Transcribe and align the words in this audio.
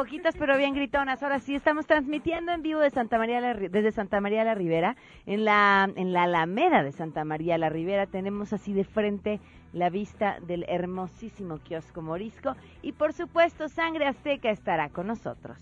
poquitas 0.00 0.34
pero 0.34 0.56
bien 0.56 0.72
gritonas. 0.72 1.22
Ahora 1.22 1.40
sí, 1.40 1.54
estamos 1.54 1.86
transmitiendo 1.86 2.52
en 2.52 2.62
vivo 2.62 2.80
de 2.80 2.88
Santa 2.88 3.18
María 3.18 3.38
la, 3.38 3.52
desde 3.52 3.92
Santa 3.92 4.18
María 4.22 4.44
la 4.44 4.54
Ribera. 4.54 4.96
En 5.26 5.44
la, 5.44 5.90
en 5.94 6.14
la 6.14 6.22
Alameda 6.22 6.82
de 6.82 6.90
Santa 6.92 7.22
María 7.22 7.58
la 7.58 7.68
Ribera 7.68 8.06
tenemos 8.06 8.54
así 8.54 8.72
de 8.72 8.84
frente 8.84 9.40
la 9.74 9.90
vista 9.90 10.38
del 10.40 10.64
hermosísimo 10.70 11.58
kiosco 11.58 12.00
morisco. 12.00 12.56
Y 12.80 12.92
por 12.92 13.12
supuesto, 13.12 13.68
Sangre 13.68 14.06
Azteca 14.06 14.48
estará 14.48 14.88
con 14.88 15.06
nosotros. 15.06 15.58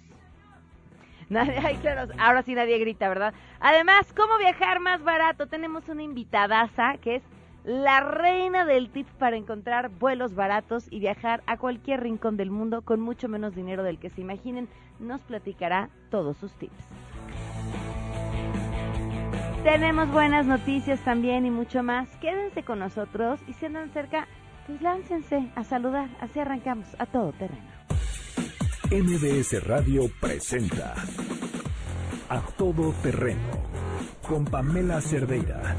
Nadie, 1.28 1.58
ay, 1.58 1.74
claro, 1.78 2.12
ahora 2.16 2.42
sí 2.42 2.55
nadie 2.55 2.78
grita, 2.78 3.08
¿verdad? 3.08 3.34
Además, 3.58 4.12
¿cómo 4.14 4.38
viajar 4.38 4.78
más 4.78 5.02
barato? 5.02 5.48
Tenemos 5.48 5.88
una 5.88 6.05
invitadaza 6.05 6.94
que 7.02 7.16
es 7.16 7.22
la 7.68 8.00
reina 8.00 8.64
del 8.64 8.88
tip 8.88 9.06
para 9.18 9.36
encontrar 9.36 9.90
vuelos 9.90 10.34
baratos 10.34 10.86
y 10.90 11.00
viajar 11.00 11.42
a 11.46 11.58
cualquier 11.58 12.02
rincón 12.02 12.38
del 12.38 12.50
mundo 12.50 12.80
con 12.80 12.98
mucho 12.98 13.28
menos 13.28 13.54
dinero 13.54 13.82
del 13.82 13.98
que 13.98 14.08
se 14.08 14.22
imaginen. 14.22 14.70
Nos 14.98 15.20
platicará 15.20 15.91
todos 16.10 16.38
sus 16.38 16.50
tips. 16.54 16.88
Tenemos 19.64 20.10
buenas 20.10 20.46
noticias 20.46 20.98
también 21.04 21.44
y 21.44 21.50
mucho 21.50 21.82
más. 21.82 22.08
Quédense 22.22 22.62
con 22.62 22.78
nosotros 22.78 23.38
y 23.46 23.52
si 23.52 23.66
andan 23.66 23.91
cerca, 23.91 24.27
pues 24.66 24.80
láncense 24.80 25.50
a 25.55 25.62
saludar. 25.62 26.08
Así 26.20 26.41
arrancamos 26.41 26.88
a 26.98 27.05
todo 27.05 27.32
terreno. 27.32 27.69
MBS 28.91 29.62
Radio 29.66 30.05
presenta 30.19 30.94
A 32.30 32.41
Todo 32.56 32.94
Terreno 33.02 33.69
con 34.27 34.46
Pamela 34.46 35.02
Cerdeira. 35.02 35.77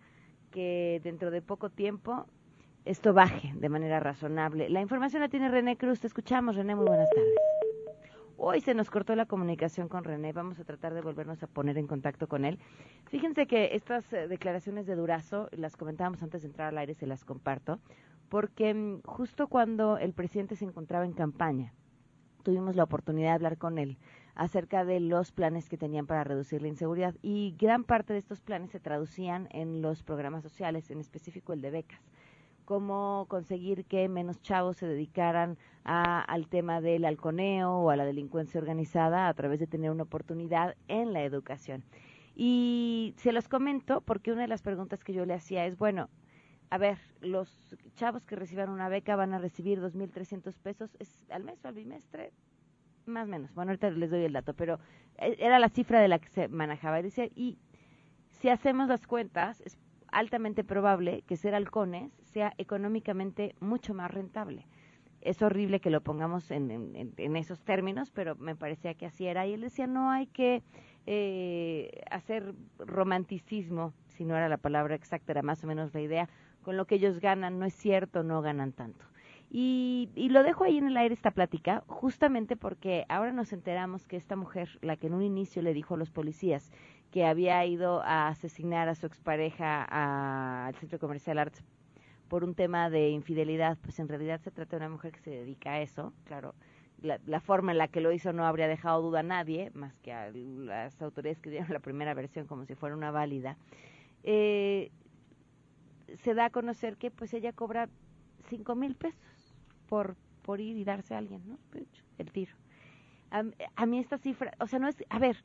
que 0.51 1.01
dentro 1.03 1.31
de 1.31 1.41
poco 1.41 1.69
tiempo 1.69 2.25
esto 2.85 3.13
baje 3.13 3.53
de 3.55 3.69
manera 3.69 3.99
razonable. 3.99 4.69
La 4.69 4.81
información 4.81 5.21
la 5.21 5.29
tiene 5.29 5.49
René 5.49 5.77
Cruz. 5.77 5.99
Te 5.99 6.07
escuchamos, 6.07 6.55
René. 6.55 6.75
Muy 6.75 6.85
buenas 6.85 7.09
tardes. 7.09 7.33
Hoy 8.37 8.61
se 8.61 8.73
nos 8.75 8.89
cortó 8.89 9.15
la 9.15 9.25
comunicación 9.25 9.89
con 9.89 10.03
René. 10.03 10.31
Vamos 10.31 10.59
a 10.59 10.63
tratar 10.63 10.93
de 10.93 11.01
volvernos 11.01 11.41
a 11.43 11.47
poner 11.47 11.77
en 11.77 11.87
contacto 11.87 12.27
con 12.27 12.45
él. 12.45 12.59
Fíjense 13.07 13.47
que 13.47 13.71
estas 13.73 14.13
eh, 14.13 14.27
declaraciones 14.27 14.85
de 14.85 14.95
Durazo, 14.95 15.49
las 15.51 15.75
comentábamos 15.75 16.21
antes 16.21 16.43
de 16.43 16.49
entrar 16.49 16.69
al 16.69 16.77
aire, 16.77 16.93
se 16.93 17.07
las 17.07 17.25
comparto, 17.25 17.79
porque 18.29 18.73
mm, 18.73 19.01
justo 19.03 19.47
cuando 19.47 19.97
el 19.97 20.13
presidente 20.13 20.55
se 20.55 20.65
encontraba 20.65 21.05
en 21.05 21.13
campaña, 21.13 21.73
tuvimos 22.43 22.75
la 22.75 22.83
oportunidad 22.83 23.29
de 23.29 23.35
hablar 23.35 23.57
con 23.57 23.79
él 23.79 23.97
acerca 24.37 24.85
de 24.85 24.99
los 24.99 25.31
planes 25.31 25.67
que 25.67 25.77
tenían 25.77 26.05
para 26.05 26.23
reducir 26.23 26.61
la 26.61 26.67
inseguridad. 26.67 27.15
Y 27.23 27.55
gran 27.57 27.83
parte 27.83 28.13
de 28.13 28.19
estos 28.19 28.39
planes 28.39 28.69
se 28.71 28.79
traducían 28.79 29.49
en 29.51 29.81
los 29.81 30.03
programas 30.03 30.43
sociales, 30.43 30.89
en 30.91 30.99
específico 30.99 31.53
el 31.53 31.61
de 31.61 31.71
becas. 31.71 32.01
Cómo 32.63 33.25
conseguir 33.29 33.85
que 33.85 34.07
menos 34.07 34.41
chavos 34.41 34.77
se 34.77 34.87
dedicaran 34.87 35.57
a, 35.83 36.21
al 36.21 36.47
tema 36.47 36.81
del 36.81 37.05
halconeo 37.05 37.79
o 37.79 37.89
a 37.89 37.95
la 37.95 38.05
delincuencia 38.05 38.59
organizada 38.59 39.27
a 39.27 39.33
través 39.33 39.59
de 39.59 39.67
tener 39.67 39.89
una 39.89 40.03
oportunidad 40.03 40.75
en 40.87 41.13
la 41.13 41.23
educación. 41.23 41.83
Y 42.35 43.15
se 43.17 43.31
los 43.31 43.47
comento 43.47 44.01
porque 44.01 44.31
una 44.31 44.43
de 44.43 44.49
las 44.49 44.61
preguntas 44.61 45.03
que 45.03 45.13
yo 45.13 45.25
le 45.25 45.33
hacía 45.33 45.65
es, 45.65 45.79
bueno, 45.79 46.09
a 46.69 46.77
ver, 46.77 46.99
los 47.21 47.75
chavos 47.95 48.23
que 48.25 48.35
reciban 48.35 48.69
una 48.69 48.89
beca 48.89 49.15
van 49.15 49.33
a 49.33 49.39
recibir 49.39 49.81
2.300 49.81 50.53
pesos 50.59 50.95
¿es 50.99 51.25
al 51.31 51.43
mes 51.43 51.63
o 51.63 51.69
al 51.69 51.73
bimestre, 51.73 52.33
más 53.07 53.27
o 53.27 53.29
menos. 53.29 53.53
Bueno, 53.53 53.71
ahorita 53.71 53.89
les 53.91 54.09
doy 54.09 54.23
el 54.23 54.33
dato, 54.33 54.53
pero 54.53 54.79
eh, 55.17 55.35
era 55.39 55.59
la 55.59 55.69
cifra 55.69 55.99
de 55.99 56.07
la 56.07 56.19
que 56.19 56.29
se 56.29 56.47
manejaba. 56.47 56.99
Y, 56.99 57.07
y 57.35 57.57
si 58.29 58.49
hacemos 58.49 58.87
las 58.87 59.07
cuentas, 59.07 59.61
es 59.61 59.77
altamente 60.11 60.63
probable 60.63 61.23
que 61.27 61.37
ser 61.37 61.55
halcones 61.55 62.11
sea 62.23 62.53
económicamente 62.57 63.55
mucho 63.59 63.93
más 63.93 64.11
rentable. 64.11 64.65
Es 65.21 65.41
horrible 65.41 65.79
que 65.79 65.89
lo 65.89 66.01
pongamos 66.01 66.51
en, 66.51 66.95
en, 66.95 67.35
esos 67.35 67.61
términos, 67.61 68.11
pero 68.11 68.35
me 68.35 68.55
parecía 68.55 68.93
que 68.93 69.07
así 69.07 69.25
era. 69.25 69.47
Y 69.47 69.53
él 69.53 69.61
decía, 69.61 69.87
no 69.87 70.11
hay 70.11 70.27
que 70.27 70.63
eh, 71.05 72.03
hacer 72.11 72.53
romanticismo, 72.77 73.93
si 74.07 74.25
no 74.25 74.37
era 74.37 74.47
la 74.47 74.57
palabra 74.57 74.95
exacta, 74.95 75.31
era 75.31 75.41
más 75.41 75.63
o 75.63 75.67
menos 75.67 75.93
la 75.93 76.01
idea, 76.01 76.29
con 76.61 76.77
lo 76.77 76.85
que 76.85 76.95
ellos 76.95 77.19
ganan, 77.19 77.59
no 77.59 77.65
es 77.65 77.73
cierto, 77.73 78.23
no 78.23 78.41
ganan 78.41 78.73
tanto. 78.73 79.05
Y, 79.49 80.09
y, 80.13 80.27
lo 80.27 80.43
dejo 80.43 80.65
ahí 80.65 80.77
en 80.77 80.87
el 80.87 80.97
aire 80.97 81.13
esta 81.13 81.31
plática, 81.31 81.83
justamente 81.87 82.57
porque 82.57 83.05
ahora 83.07 83.31
nos 83.31 83.53
enteramos 83.53 84.05
que 84.05 84.17
esta 84.17 84.35
mujer, 84.35 84.77
la 84.81 84.97
que 84.97 85.07
en 85.07 85.13
un 85.13 85.23
inicio 85.23 85.61
le 85.61 85.73
dijo 85.73 85.93
a 85.93 85.97
los 85.97 86.11
policías 86.11 86.69
que 87.11 87.25
había 87.25 87.65
ido 87.65 88.01
a 88.03 88.27
asesinar 88.27 88.89
a 88.89 88.95
su 88.95 89.05
expareja 89.05 89.85
al 90.67 90.75
centro 90.75 90.99
comercial 90.99 91.39
Arts 91.39 91.63
por 92.27 92.43
un 92.43 92.55
tema 92.55 92.89
de 92.89 93.09
infidelidad, 93.09 93.77
pues 93.81 93.99
en 93.99 94.09
realidad 94.09 94.41
se 94.41 94.51
trata 94.51 94.71
de 94.77 94.85
una 94.85 94.89
mujer 94.89 95.13
que 95.13 95.19
se 95.19 95.31
dedica 95.31 95.73
a 95.73 95.81
eso, 95.81 96.13
claro. 96.25 96.53
La, 97.01 97.39
forma 97.39 97.71
en 97.71 97.77
la 97.77 97.89
que 97.89 98.01
lo 98.01 98.11
hizo 98.11 98.33
no 98.33 98.45
habría 98.45 98.67
dejado 98.67 99.03
duda 99.03 99.19
a 99.19 99.23
nadie, 99.23 99.69
más 99.75 99.95
que 99.99 100.11
a 100.11 100.31
las 100.31 100.99
autoridades 100.99 101.39
que 101.39 101.51
dieron 101.51 101.71
la 101.71 101.79
primera 101.79 102.15
versión 102.15 102.47
como 102.47 102.65
si 102.65 102.73
fuera 102.73 102.95
una 102.95 103.11
válida. 103.11 103.55
Eh, 104.23 104.89
se 106.15 106.33
da 106.33 106.45
a 106.45 106.49
conocer 106.49 106.97
que 106.97 107.11
pues 107.11 107.35
ella 107.35 107.53
cobra 107.53 107.87
cinco 108.49 108.73
mil 108.73 108.95
pesos 108.95 109.36
por, 109.87 110.15
por 110.43 110.61
ir 110.61 110.77
y 110.77 110.83
darse 110.83 111.15
a 111.15 111.17
alguien, 111.17 111.41
¿no? 111.47 111.57
El 112.17 112.31
tiro. 112.31 112.53
A, 113.31 113.43
a 113.75 113.85
mí 113.85 113.99
esta 113.99 114.17
cifra, 114.17 114.51
o 114.59 114.67
sea, 114.67 114.79
no 114.79 114.87
es, 114.87 114.95
a 115.09 115.19
ver, 115.19 115.37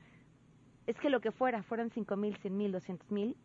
es 0.86 0.98
que 0.98 1.10
lo 1.10 1.20
que 1.20 1.30
fuera, 1.30 1.62
fueran 1.62 1.90
cinco 1.90 2.16
mil, 2.16 2.36
cien 2.36 2.56
mil, 2.56 2.72
doscientos 2.72 3.10
mil, 3.10 3.36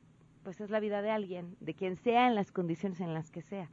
pues 0.44 0.61
es 0.61 0.69
la 0.69 0.79
vida 0.79 1.01
de 1.01 1.11
alguien, 1.11 1.55
de 1.59 1.73
quien 1.73 1.97
sea 1.97 2.27
en 2.27 2.35
las 2.35 2.51
condiciones 2.51 3.01
en 3.01 3.13
las 3.13 3.31
que 3.31 3.41
sea. 3.41 3.69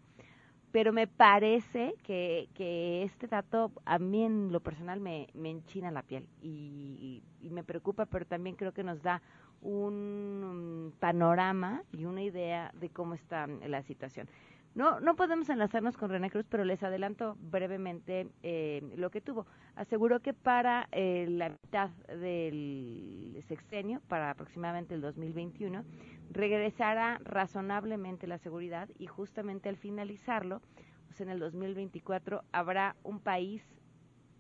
Pero 0.73 0.93
me 0.93 1.06
parece 1.06 1.94
que, 2.03 2.49
que 2.53 3.05
este 3.05 3.29
dato 3.29 3.70
a 3.85 4.00
mí 4.00 4.25
en 4.25 4.50
lo 4.50 4.59
personal 4.59 4.99
me, 4.99 5.29
me 5.32 5.50
enchina 5.50 5.93
la 5.93 6.03
piel 6.03 6.27
y, 6.43 7.23
y, 7.41 7.50
me 7.50 7.62
preocupa, 7.62 8.06
pero 8.06 8.27
también 8.27 8.56
creo 8.56 8.73
que 8.73 8.82
nos 8.82 9.00
da 9.00 9.23
un 9.62 10.93
panorama 10.99 11.85
y 11.93 12.06
una 12.06 12.23
idea 12.23 12.73
de 12.75 12.91
cómo 12.91 13.15
está 13.15 13.47
la 13.47 13.82
situación. 13.82 14.29
No, 14.75 14.99
no 14.99 15.15
podemos 15.15 15.49
enlazarnos 15.50 15.97
con 15.97 16.11
René 16.11 16.31
Cruz, 16.31 16.47
pero 16.49 16.65
les 16.65 16.82
adelanto 16.82 17.37
brevemente 17.38 18.26
eh, 18.43 18.82
lo 18.97 19.11
que 19.11 19.21
tuvo. 19.21 19.47
Aseguró 19.76 20.19
que 20.19 20.35
para 20.35 20.88
eh, 20.91 21.26
la 21.29 21.50
mitad 21.50 21.91
del 22.09 23.41
sexenio, 23.47 24.00
para 24.09 24.31
aproximadamente 24.31 24.94
el 24.97 25.00
2021, 25.00 25.85
regresará 26.32 27.21
razonablemente 27.23 28.26
la 28.26 28.38
seguridad 28.38 28.88
y 28.99 29.06
justamente 29.06 29.69
al 29.69 29.76
finalizarlo, 29.76 30.61
pues 31.06 31.20
en 31.20 31.29
el 31.29 31.38
2024, 31.38 32.43
habrá 32.50 32.97
un 33.05 33.20
país 33.20 33.62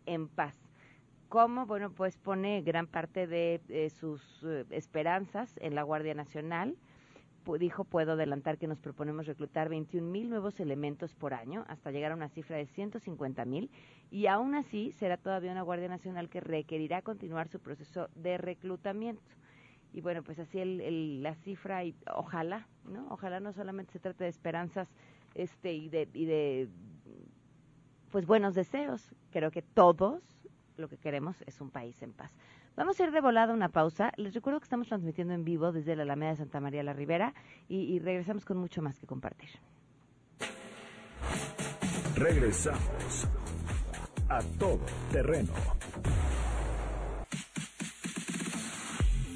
en 0.04 0.26
paz. 0.26 0.58
¿Cómo? 1.28 1.64
Bueno, 1.66 1.92
pues 1.92 2.16
pone 2.16 2.60
gran 2.62 2.88
parte 2.88 3.28
de 3.28 3.60
eh, 3.68 3.88
sus 3.88 4.44
esperanzas 4.70 5.56
en 5.60 5.76
la 5.76 5.84
Guardia 5.84 6.14
Nacional, 6.14 6.76
dijo, 7.58 7.84
puedo 7.84 8.12
adelantar 8.12 8.58
que 8.58 8.66
nos 8.66 8.80
proponemos 8.80 9.26
reclutar 9.26 9.68
21 9.68 10.06
mil 10.10 10.28
nuevos 10.28 10.58
elementos 10.60 11.14
por 11.14 11.34
año 11.34 11.64
hasta 11.68 11.90
llegar 11.90 12.12
a 12.12 12.14
una 12.14 12.28
cifra 12.28 12.56
de 12.56 12.66
150 12.66 13.44
mil 13.44 13.70
y 14.10 14.26
aún 14.26 14.54
así 14.54 14.92
será 14.92 15.16
todavía 15.16 15.52
una 15.52 15.62
Guardia 15.62 15.88
Nacional 15.88 16.28
que 16.28 16.40
requerirá 16.40 17.02
continuar 17.02 17.48
su 17.48 17.60
proceso 17.60 18.08
de 18.14 18.38
reclutamiento. 18.38 19.22
Y 19.92 20.00
bueno, 20.00 20.22
pues 20.22 20.38
así 20.40 20.58
el, 20.58 21.22
la 21.22 21.34
cifra 21.36 21.84
y 21.84 21.94
ojalá, 22.12 22.66
¿no? 22.84 23.06
Ojalá 23.10 23.38
no 23.38 23.52
solamente 23.52 23.92
se 23.92 24.00
trate 24.00 24.24
de 24.24 24.30
esperanzas 24.30 24.88
este 25.34 25.72
y 25.72 25.88
de, 25.88 26.08
y 26.14 26.24
de 26.24 26.68
pues 28.10 28.26
buenos 28.26 28.54
deseos. 28.54 29.14
Creo 29.30 29.50
que 29.50 29.62
todos 29.62 30.22
lo 30.76 30.88
que 30.88 30.96
queremos 30.96 31.36
es 31.46 31.60
un 31.60 31.70
país 31.70 32.02
en 32.02 32.12
paz. 32.12 32.32
Vamos 32.76 32.98
a 32.98 33.04
ir 33.04 33.12
de 33.12 33.20
volada 33.20 33.54
una 33.54 33.68
pausa. 33.68 34.12
Les 34.16 34.34
recuerdo 34.34 34.58
que 34.58 34.64
estamos 34.64 34.88
transmitiendo 34.88 35.32
en 35.32 35.44
vivo 35.44 35.70
desde 35.70 35.94
la 35.94 36.02
Alameda 36.02 36.30
de 36.30 36.36
Santa 36.36 36.60
María 36.60 36.82
la 36.82 36.92
Ribera 36.92 37.34
y, 37.68 37.76
y 37.76 37.98
regresamos 38.00 38.44
con 38.44 38.58
mucho 38.58 38.82
más 38.82 38.98
que 38.98 39.06
compartir. 39.06 39.50
Regresamos 42.16 43.28
a 44.28 44.40
todo 44.58 44.80
terreno. 45.12 45.52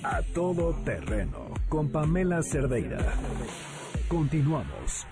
A 0.03 0.23
todo 0.35 0.75
terreno 0.85 1.49
con 1.69 1.91
Pamela 1.91 2.41
Cerdeira. 2.43 2.99
Continuamos. 4.09 5.07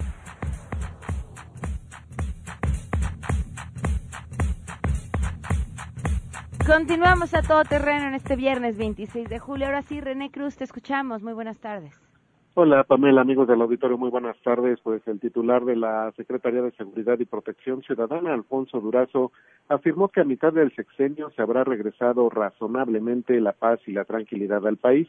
Continuamos 6.76 7.32
a 7.32 7.40
todo 7.40 7.64
terreno 7.64 8.08
en 8.08 8.12
este 8.12 8.36
viernes 8.36 8.76
26 8.76 9.30
de 9.30 9.38
julio. 9.38 9.64
Ahora 9.64 9.80
sí, 9.80 9.98
René 9.98 10.30
Cruz, 10.30 10.58
te 10.58 10.64
escuchamos. 10.64 11.22
Muy 11.22 11.32
buenas 11.32 11.58
tardes. 11.58 11.98
Hola, 12.52 12.84
Pamela, 12.84 13.22
amigos 13.22 13.48
del 13.48 13.62
auditorio, 13.62 13.96
muy 13.96 14.10
buenas 14.10 14.36
tardes. 14.42 14.78
Pues 14.82 15.00
el 15.08 15.18
titular 15.18 15.64
de 15.64 15.74
la 15.74 16.12
Secretaría 16.18 16.60
de 16.60 16.72
Seguridad 16.72 17.18
y 17.18 17.24
Protección 17.24 17.80
Ciudadana, 17.80 18.34
Alfonso 18.34 18.78
Durazo, 18.78 19.32
afirmó 19.70 20.08
que 20.08 20.20
a 20.20 20.24
mitad 20.24 20.52
del 20.52 20.70
sexenio 20.76 21.30
se 21.30 21.40
habrá 21.40 21.64
regresado 21.64 22.28
razonablemente 22.28 23.40
la 23.40 23.52
paz 23.52 23.80
y 23.86 23.92
la 23.92 24.04
tranquilidad 24.04 24.66
al 24.66 24.76
país. 24.76 25.08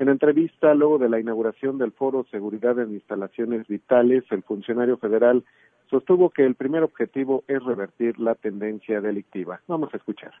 En 0.00 0.08
entrevista, 0.08 0.74
luego 0.74 0.98
de 0.98 1.08
la 1.08 1.20
inauguración 1.20 1.78
del 1.78 1.92
Foro 1.92 2.26
Seguridad 2.32 2.76
en 2.80 2.90
Instalaciones 2.90 3.68
Vitales, 3.68 4.24
el 4.30 4.42
funcionario 4.42 4.96
federal 4.96 5.44
sostuvo 5.90 6.30
que 6.30 6.44
el 6.44 6.54
primer 6.54 6.82
objetivo 6.82 7.44
es 7.46 7.62
revertir 7.64 8.18
la 8.18 8.34
tendencia 8.34 9.00
delictiva. 9.00 9.60
Vamos 9.68 9.92
a 9.92 9.96
escuchar. 9.96 10.32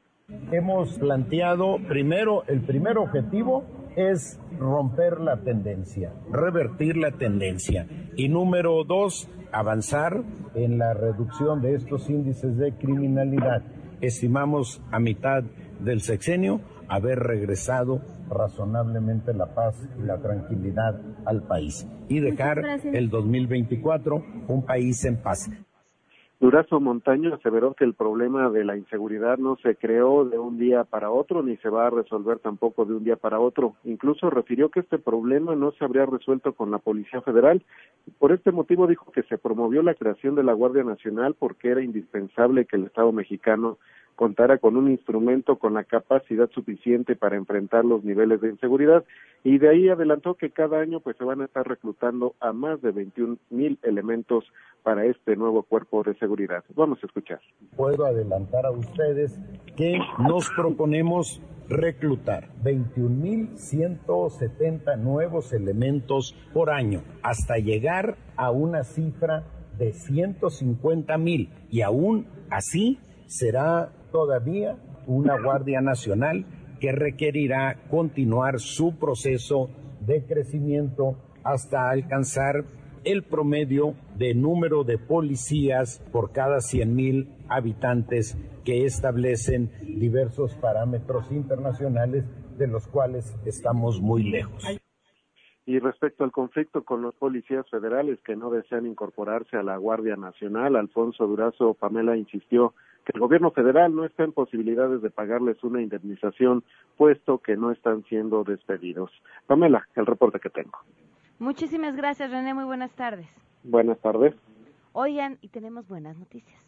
Hemos 0.50 0.98
planteado 0.98 1.78
primero, 1.88 2.44
el 2.46 2.60
primer 2.62 2.98
objetivo 2.98 3.64
es 3.96 4.40
romper 4.58 5.20
la 5.20 5.36
tendencia, 5.38 6.12
revertir 6.30 6.96
la 6.96 7.12
tendencia. 7.12 7.86
Y 8.16 8.28
número 8.28 8.84
dos, 8.84 9.28
avanzar 9.52 10.22
en 10.54 10.78
la 10.78 10.94
reducción 10.94 11.60
de 11.60 11.74
estos 11.74 12.08
índices 12.08 12.56
de 12.56 12.72
criminalidad. 12.72 13.62
Estimamos 14.00 14.82
a 14.90 14.98
mitad 14.98 15.44
del 15.80 16.00
sexenio 16.00 16.60
haber 16.88 17.18
regresado 17.18 18.00
razonablemente 18.28 19.34
la 19.34 19.54
paz 19.54 19.88
y 19.98 20.02
la 20.02 20.18
tranquilidad 20.20 21.00
al 21.24 21.42
país 21.42 21.86
y 22.08 22.20
dejar 22.20 22.62
el 22.92 23.10
2024 23.10 24.22
un 24.48 24.64
país 24.64 25.04
en 25.04 25.16
paz. 25.22 25.50
Durazo 26.44 26.78
Montaño 26.78 27.32
aseveró 27.32 27.72
que 27.72 27.84
el 27.84 27.94
problema 27.94 28.50
de 28.50 28.64
la 28.64 28.76
inseguridad 28.76 29.38
no 29.38 29.56
se 29.62 29.76
creó 29.76 30.26
de 30.26 30.38
un 30.38 30.58
día 30.58 30.84
para 30.84 31.10
otro 31.10 31.42
ni 31.42 31.56
se 31.56 31.70
va 31.70 31.86
a 31.86 31.90
resolver 31.90 32.38
tampoco 32.38 32.84
de 32.84 32.92
un 32.92 33.02
día 33.02 33.16
para 33.16 33.40
otro. 33.40 33.76
Incluso 33.84 34.28
refirió 34.28 34.68
que 34.68 34.80
este 34.80 34.98
problema 34.98 35.54
no 35.54 35.72
se 35.72 35.84
habría 35.84 36.04
resuelto 36.04 36.52
con 36.52 36.70
la 36.70 36.78
Policía 36.78 37.22
Federal. 37.22 37.62
Por 38.18 38.32
este 38.32 38.52
motivo 38.52 38.86
dijo 38.86 39.10
que 39.10 39.22
se 39.22 39.38
promovió 39.38 39.82
la 39.82 39.94
creación 39.94 40.34
de 40.34 40.42
la 40.42 40.52
Guardia 40.52 40.84
Nacional 40.84 41.34
porque 41.38 41.70
era 41.70 41.82
indispensable 41.82 42.66
que 42.66 42.76
el 42.76 42.84
Estado 42.84 43.10
mexicano 43.10 43.78
contara 44.14 44.58
con 44.58 44.76
un 44.76 44.90
instrumento 44.90 45.56
con 45.56 45.72
la 45.74 45.84
capacidad 45.84 46.50
suficiente 46.50 47.14
para 47.16 47.36
enfrentar 47.36 47.84
los 47.84 48.04
niveles 48.04 48.40
de 48.40 48.50
inseguridad 48.50 49.04
y 49.42 49.58
de 49.58 49.68
ahí 49.68 49.88
adelantó 49.88 50.34
que 50.34 50.50
cada 50.50 50.78
año 50.80 51.00
pues 51.00 51.16
se 51.16 51.24
van 51.24 51.40
a 51.42 51.46
estar 51.46 51.66
reclutando 51.66 52.36
a 52.40 52.52
más 52.52 52.80
de 52.82 52.92
21 52.92 53.38
mil 53.50 53.78
elementos 53.82 54.44
para 54.82 55.04
este 55.04 55.36
nuevo 55.36 55.62
cuerpo 55.62 56.02
de 56.02 56.14
seguridad. 56.14 56.64
Vamos 56.74 56.98
a 57.02 57.06
escuchar. 57.06 57.40
Puedo 57.76 58.06
adelantar 58.06 58.64
a 58.66 58.70
ustedes 58.70 59.38
que 59.76 59.98
nos 60.18 60.48
proponemos 60.56 61.42
reclutar 61.68 62.48
21.170 62.62 64.98
nuevos 64.98 65.52
elementos 65.52 66.34
por 66.52 66.70
año 66.70 67.02
hasta 67.22 67.56
llegar 67.56 68.16
a 68.36 68.50
una 68.50 68.84
cifra 68.84 69.44
de 69.78 69.92
150 69.92 71.16
mil 71.18 71.50
y 71.70 71.82
aún 71.82 72.26
así 72.50 72.98
será 73.26 73.92
todavía 74.14 74.76
una 75.08 75.36
Guardia 75.42 75.80
Nacional 75.80 76.46
que 76.78 76.92
requerirá 76.92 77.80
continuar 77.90 78.60
su 78.60 78.96
proceso 78.96 79.70
de 80.06 80.24
crecimiento 80.24 81.16
hasta 81.42 81.90
alcanzar 81.90 82.64
el 83.02 83.24
promedio 83.24 83.94
de 84.16 84.36
número 84.36 84.84
de 84.84 84.98
policías 84.98 85.98
por 86.12 86.30
cada 86.30 86.58
100.000 86.58 87.26
habitantes 87.48 88.38
que 88.64 88.84
establecen 88.84 89.72
diversos 89.82 90.54
parámetros 90.54 91.32
internacionales 91.32 92.24
de 92.56 92.68
los 92.68 92.86
cuales 92.86 93.36
estamos 93.44 94.00
muy 94.00 94.22
lejos. 94.22 94.64
Y 95.66 95.80
respecto 95.80 96.22
al 96.22 96.30
conflicto 96.30 96.84
con 96.84 97.02
los 97.02 97.16
policías 97.16 97.68
federales 97.68 98.20
que 98.24 98.36
no 98.36 98.50
desean 98.50 98.86
incorporarse 98.86 99.56
a 99.56 99.64
la 99.64 99.76
Guardia 99.76 100.14
Nacional, 100.14 100.76
Alfonso 100.76 101.26
Durazo 101.26 101.74
Pamela 101.74 102.16
insistió 102.16 102.74
que 103.04 103.12
el 103.14 103.20
gobierno 103.20 103.50
federal 103.50 103.94
no 103.94 104.04
está 104.04 104.24
en 104.24 104.32
posibilidades 104.32 105.02
de 105.02 105.10
pagarles 105.10 105.62
una 105.62 105.82
indemnización, 105.82 106.64
puesto 106.96 107.38
que 107.38 107.56
no 107.56 107.70
están 107.70 108.04
siendo 108.04 108.44
despedidos. 108.44 109.10
Pamela, 109.46 109.86
el 109.94 110.06
reporte 110.06 110.40
que 110.40 110.50
tengo. 110.50 110.78
Muchísimas 111.38 111.96
gracias, 111.96 112.30
René. 112.30 112.54
Muy 112.54 112.64
buenas 112.64 112.92
tardes. 112.92 113.28
Buenas 113.62 113.98
tardes. 114.00 114.34
Oigan, 114.92 115.38
y 115.40 115.48
tenemos 115.48 115.88
buenas 115.88 116.16
noticias. 116.16 116.62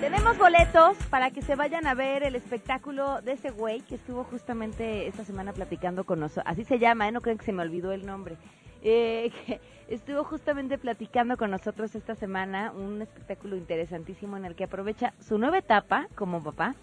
Tenemos 0.00 0.38
boletos 0.38 0.96
para 1.10 1.30
que 1.30 1.42
se 1.42 1.56
vayan 1.56 1.86
a 1.86 1.92
ver 1.92 2.22
el 2.22 2.34
espectáculo 2.34 3.20
de 3.20 3.32
ese 3.32 3.50
güey 3.50 3.82
que 3.82 3.96
estuvo 3.96 4.24
justamente 4.24 5.06
esta 5.06 5.26
semana 5.26 5.52
platicando 5.52 6.04
con 6.04 6.20
nosotros. 6.20 6.46
Así 6.48 6.64
se 6.64 6.78
llama, 6.78 7.06
¿eh? 7.06 7.12
no 7.12 7.20
creen 7.20 7.36
que 7.36 7.44
se 7.44 7.52
me 7.52 7.62
olvidó 7.62 7.92
el 7.92 8.06
nombre. 8.06 8.38
Eh, 8.82 9.30
estuvo 9.88 10.24
justamente 10.24 10.78
platicando 10.78 11.36
con 11.36 11.50
nosotros 11.50 11.94
esta 11.94 12.14
semana 12.14 12.72
un 12.72 13.02
espectáculo 13.02 13.56
interesantísimo 13.56 14.38
en 14.38 14.46
el 14.46 14.54
que 14.54 14.64
aprovecha 14.64 15.12
su 15.20 15.36
nueva 15.36 15.58
etapa 15.58 16.08
como 16.14 16.42
papá 16.42 16.74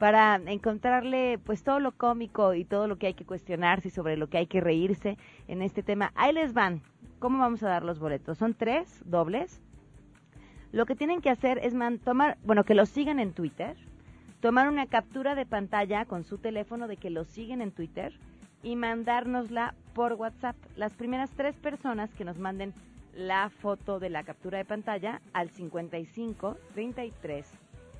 para 0.00 0.34
encontrarle 0.34 1.38
pues 1.38 1.62
todo 1.62 1.78
lo 1.78 1.92
cómico 1.92 2.52
y 2.52 2.64
todo 2.64 2.88
lo 2.88 2.96
que 2.96 3.06
hay 3.06 3.14
que 3.14 3.24
cuestionarse 3.24 3.88
y 3.88 3.92
sobre 3.92 4.16
lo 4.16 4.28
que 4.28 4.38
hay 4.38 4.48
que 4.48 4.60
reírse 4.60 5.18
en 5.46 5.62
este 5.62 5.84
tema. 5.84 6.10
Ahí 6.16 6.32
les 6.32 6.52
van. 6.52 6.82
¿Cómo 7.20 7.38
vamos 7.38 7.62
a 7.62 7.68
dar 7.68 7.84
los 7.84 8.00
boletos? 8.00 8.38
Son 8.38 8.54
tres 8.54 9.02
dobles 9.04 9.62
lo 10.76 10.84
que 10.84 10.94
tienen 10.94 11.22
que 11.22 11.30
hacer 11.30 11.58
es 11.62 11.72
tomar, 12.04 12.36
bueno, 12.44 12.64
que 12.64 12.74
los 12.74 12.90
sigan 12.90 13.18
en 13.18 13.32
Twitter, 13.32 13.78
tomar 14.40 14.68
una 14.68 14.86
captura 14.86 15.34
de 15.34 15.46
pantalla 15.46 16.04
con 16.04 16.22
su 16.22 16.36
teléfono 16.36 16.86
de 16.86 16.98
que 16.98 17.08
los 17.08 17.28
siguen 17.28 17.62
en 17.62 17.72
Twitter 17.72 18.12
y 18.62 18.76
mandárnosla 18.76 19.74
por 19.94 20.12
WhatsApp. 20.12 20.54
Las 20.76 20.92
primeras 20.92 21.30
tres 21.30 21.56
personas 21.56 22.12
que 22.12 22.26
nos 22.26 22.36
manden 22.36 22.74
la 23.14 23.48
foto 23.48 23.98
de 23.98 24.10
la 24.10 24.22
captura 24.22 24.58
de 24.58 24.66
pantalla 24.66 25.22
al 25.32 25.48
55 25.48 26.58
33 26.74 27.46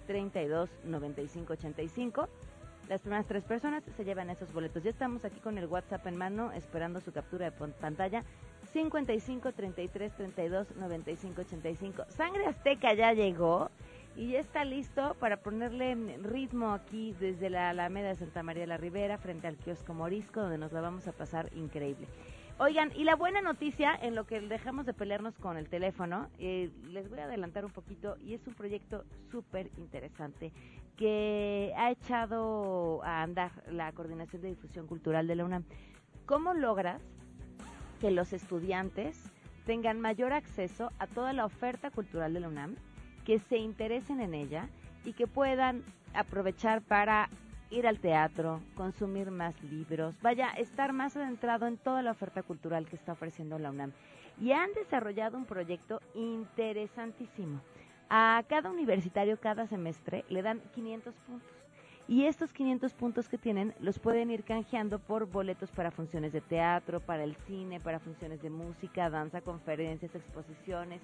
32 0.06 0.68
95 0.84 1.52
85. 1.54 2.28
Las 2.90 3.00
primeras 3.00 3.24
tres 3.24 3.44
personas 3.44 3.84
se 3.96 4.04
llevan 4.04 4.28
esos 4.28 4.52
boletos. 4.52 4.82
Ya 4.82 4.90
estamos 4.90 5.24
aquí 5.24 5.40
con 5.40 5.56
el 5.56 5.64
WhatsApp 5.64 6.06
en 6.08 6.16
mano 6.16 6.52
esperando 6.52 7.00
su 7.00 7.10
captura 7.10 7.50
de 7.50 7.52
pantalla 7.52 8.22
55 8.76 9.52
33 9.52 10.12
32 10.12 10.76
95 10.76 11.40
85. 11.40 12.04
Sangre 12.10 12.44
Azteca 12.44 12.92
ya 12.92 13.14
llegó 13.14 13.70
y 14.16 14.32
ya 14.32 14.40
está 14.40 14.66
listo 14.66 15.16
para 15.18 15.38
ponerle 15.38 15.94
ritmo 16.22 16.74
aquí 16.74 17.14
desde 17.18 17.48
la 17.48 17.70
Alameda 17.70 18.08
de 18.08 18.16
Santa 18.16 18.42
María 18.42 18.64
de 18.64 18.66
la 18.66 18.76
Ribera 18.76 19.16
frente 19.16 19.46
al 19.46 19.56
kiosco 19.56 19.94
Morisco 19.94 20.42
donde 20.42 20.58
nos 20.58 20.72
la 20.72 20.82
vamos 20.82 21.08
a 21.08 21.12
pasar 21.12 21.48
increíble. 21.56 22.06
Oigan, 22.58 22.92
y 22.94 23.04
la 23.04 23.16
buena 23.16 23.40
noticia 23.40 23.94
en 23.94 24.14
lo 24.14 24.26
que 24.26 24.42
dejamos 24.42 24.84
de 24.84 24.92
pelearnos 24.92 25.38
con 25.38 25.56
el 25.56 25.70
teléfono, 25.70 26.28
eh, 26.38 26.70
les 26.84 27.08
voy 27.08 27.20
a 27.20 27.24
adelantar 27.24 27.64
un 27.64 27.72
poquito 27.72 28.18
y 28.20 28.34
es 28.34 28.46
un 28.46 28.52
proyecto 28.52 29.04
súper 29.30 29.70
interesante 29.78 30.52
que 30.98 31.72
ha 31.78 31.90
echado 31.92 33.02
a 33.04 33.22
andar 33.22 33.52
la 33.70 33.90
Coordinación 33.92 34.42
de 34.42 34.48
Difusión 34.48 34.86
Cultural 34.86 35.26
de 35.26 35.34
la 35.34 35.46
UNAM. 35.46 35.64
¿Cómo 36.26 36.52
logras 36.52 37.00
que 38.00 38.10
los 38.10 38.32
estudiantes 38.32 39.30
tengan 39.64 40.00
mayor 40.00 40.32
acceso 40.32 40.90
a 40.98 41.06
toda 41.06 41.32
la 41.32 41.44
oferta 41.44 41.90
cultural 41.90 42.32
de 42.32 42.40
la 42.40 42.48
UNAM, 42.48 42.76
que 43.24 43.38
se 43.40 43.56
interesen 43.58 44.20
en 44.20 44.34
ella 44.34 44.68
y 45.04 45.12
que 45.12 45.26
puedan 45.26 45.82
aprovechar 46.14 46.82
para 46.82 47.28
ir 47.70 47.86
al 47.86 47.98
teatro, 47.98 48.60
consumir 48.76 49.30
más 49.30 49.60
libros, 49.62 50.14
vaya, 50.22 50.50
estar 50.50 50.92
más 50.92 51.16
adentrado 51.16 51.66
en 51.66 51.76
toda 51.76 52.02
la 52.02 52.12
oferta 52.12 52.42
cultural 52.42 52.86
que 52.86 52.96
está 52.96 53.12
ofreciendo 53.12 53.58
la 53.58 53.70
UNAM. 53.70 53.92
Y 54.40 54.52
han 54.52 54.72
desarrollado 54.74 55.36
un 55.36 55.46
proyecto 55.46 56.00
interesantísimo. 56.14 57.60
A 58.08 58.44
cada 58.48 58.70
universitario 58.70 59.40
cada 59.40 59.66
semestre 59.66 60.24
le 60.28 60.42
dan 60.42 60.60
500 60.74 61.14
puntos. 61.26 61.55
Y 62.08 62.26
estos 62.26 62.52
500 62.52 62.94
puntos 62.94 63.28
que 63.28 63.36
tienen 63.36 63.74
los 63.80 63.98
pueden 63.98 64.30
ir 64.30 64.44
canjeando 64.44 65.00
por 65.00 65.26
boletos 65.26 65.70
para 65.72 65.90
funciones 65.90 66.32
de 66.32 66.40
teatro, 66.40 67.00
para 67.00 67.24
el 67.24 67.34
cine, 67.46 67.80
para 67.80 67.98
funciones 67.98 68.40
de 68.42 68.50
música, 68.50 69.10
danza, 69.10 69.40
conferencias, 69.40 70.14
exposiciones, 70.14 71.00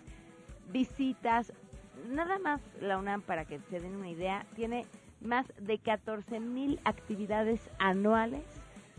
visitas. 0.71 1.53
Nada 2.09 2.39
más 2.39 2.61
la 2.81 2.99
UNAM, 2.99 3.23
para 3.23 3.45
que 3.45 3.59
se 3.69 3.81
den 3.81 3.97
una 3.97 4.11
idea, 4.11 4.47
tiene 4.55 4.87
más 5.21 5.53
de 5.59 5.79
14 5.79 6.39
mil 6.39 6.81
actividades 6.85 7.69
anuales 7.79 8.45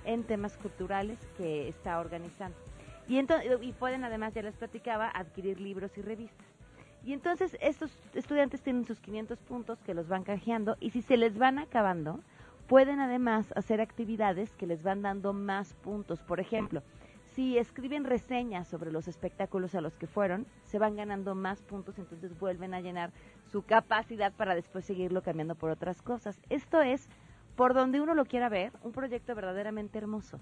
en 0.03 0.23
temas 0.23 0.57
culturales 0.57 1.17
que 1.37 1.69
está 1.69 1.99
organizando. 1.99 2.57
Y, 3.07 3.17
y 3.17 3.73
pueden 3.73 4.03
además, 4.03 4.33
ya 4.33 4.41
les 4.41 4.55
platicaba, 4.55 5.09
adquirir 5.09 5.61
libros 5.61 5.97
y 5.97 6.01
revistas. 6.01 6.52
Y 7.03 7.13
entonces 7.13 7.57
estos 7.59 7.91
estudiantes 8.13 8.61
tienen 8.61 8.85
sus 8.85 8.99
500 8.99 9.39
puntos 9.39 9.79
que 9.81 9.93
los 9.93 10.07
van 10.07 10.23
canjeando 10.23 10.77
y 10.79 10.91
si 10.91 11.01
se 11.01 11.17
les 11.17 11.37
van 11.37 11.59
acabando, 11.59 12.19
pueden 12.67 12.99
además 12.99 13.51
hacer 13.55 13.81
actividades 13.81 14.55
que 14.55 14.67
les 14.67 14.83
van 14.83 15.01
dando 15.01 15.33
más 15.33 15.73
puntos. 15.73 16.21
Por 16.21 16.39
ejemplo, 16.39 16.81
si 17.35 17.57
escriben 17.57 18.03
reseñas 18.03 18.67
sobre 18.67 18.91
los 18.91 19.07
espectáculos 19.07 19.75
a 19.75 19.81
los 19.81 19.95
que 19.97 20.07
fueron, 20.07 20.45
se 20.63 20.79
van 20.79 20.95
ganando 20.95 21.35
más 21.35 21.61
puntos, 21.61 21.97
entonces 21.97 22.37
vuelven 22.39 22.73
a 22.73 22.81
llenar 22.81 23.11
su 23.51 23.63
capacidad 23.63 24.31
para 24.31 24.55
después 24.55 24.85
seguirlo 24.85 25.23
cambiando 25.23 25.55
por 25.55 25.71
otras 25.71 26.01
cosas. 26.01 26.39
Esto 26.49 26.81
es, 26.81 27.09
por 27.55 27.73
donde 27.73 28.01
uno 28.01 28.13
lo 28.13 28.25
quiera 28.25 28.49
ver, 28.49 28.71
un 28.83 28.91
proyecto 28.91 29.35
verdaderamente 29.35 29.97
hermoso, 29.97 30.39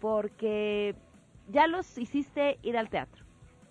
porque 0.00 0.94
ya 1.48 1.66
los 1.68 1.96
hiciste 1.96 2.58
ir 2.62 2.76
al 2.76 2.90
teatro, 2.90 3.21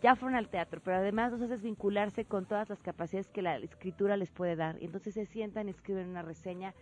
ya 0.01 0.15
fueron 0.15 0.35
al 0.35 0.49
teatro, 0.49 0.81
pero 0.83 0.97
además 0.97 1.31
los 1.31 1.41
haces 1.41 1.61
vincularse 1.61 2.25
con 2.25 2.45
todas 2.45 2.69
las 2.69 2.81
capacidades 2.81 3.29
que 3.29 3.41
la 3.41 3.57
escritura 3.57 4.17
les 4.17 4.31
puede 4.31 4.55
dar. 4.55 4.81
Y 4.81 4.85
entonces 4.85 5.13
se 5.13 5.25
sientan 5.25 5.69
escriben 5.69 6.09
una 6.09 6.23
reseña, 6.23 6.73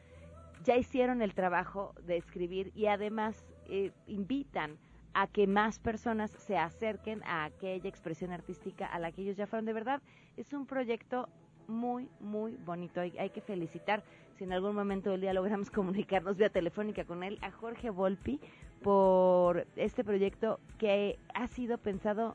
ya 0.63 0.77
hicieron 0.77 1.21
el 1.21 1.33
trabajo 1.33 1.93
de 2.05 2.17
escribir 2.17 2.71
y 2.75 2.87
además 2.87 3.45
eh, 3.67 3.91
invitan 4.07 4.77
a 5.13 5.27
que 5.27 5.47
más 5.47 5.79
personas 5.79 6.31
se 6.31 6.57
acerquen 6.57 7.23
a 7.23 7.45
aquella 7.45 7.89
expresión 7.89 8.31
artística 8.31 8.85
a 8.85 8.99
la 8.99 9.11
que 9.11 9.23
ellos 9.23 9.37
ya 9.37 9.47
fueron. 9.47 9.65
De 9.65 9.73
verdad, 9.73 10.01
es 10.37 10.53
un 10.53 10.65
proyecto 10.65 11.27
muy, 11.67 12.09
muy 12.19 12.55
bonito. 12.55 13.01
Hay, 13.01 13.17
hay, 13.17 13.29
que 13.29 13.41
felicitar, 13.41 14.03
si 14.37 14.43
en 14.45 14.53
algún 14.53 14.75
momento 14.75 15.09
del 15.11 15.21
día 15.21 15.33
logramos 15.33 15.69
comunicarnos 15.71 16.37
vía 16.37 16.49
telefónica 16.49 17.03
con 17.03 17.23
él, 17.23 17.37
a 17.41 17.51
Jorge 17.51 17.89
Volpi 17.89 18.39
por 18.81 19.67
este 19.75 20.03
proyecto 20.03 20.59
que 20.77 21.19
ha 21.33 21.47
sido 21.47 21.77
pensado 21.77 22.33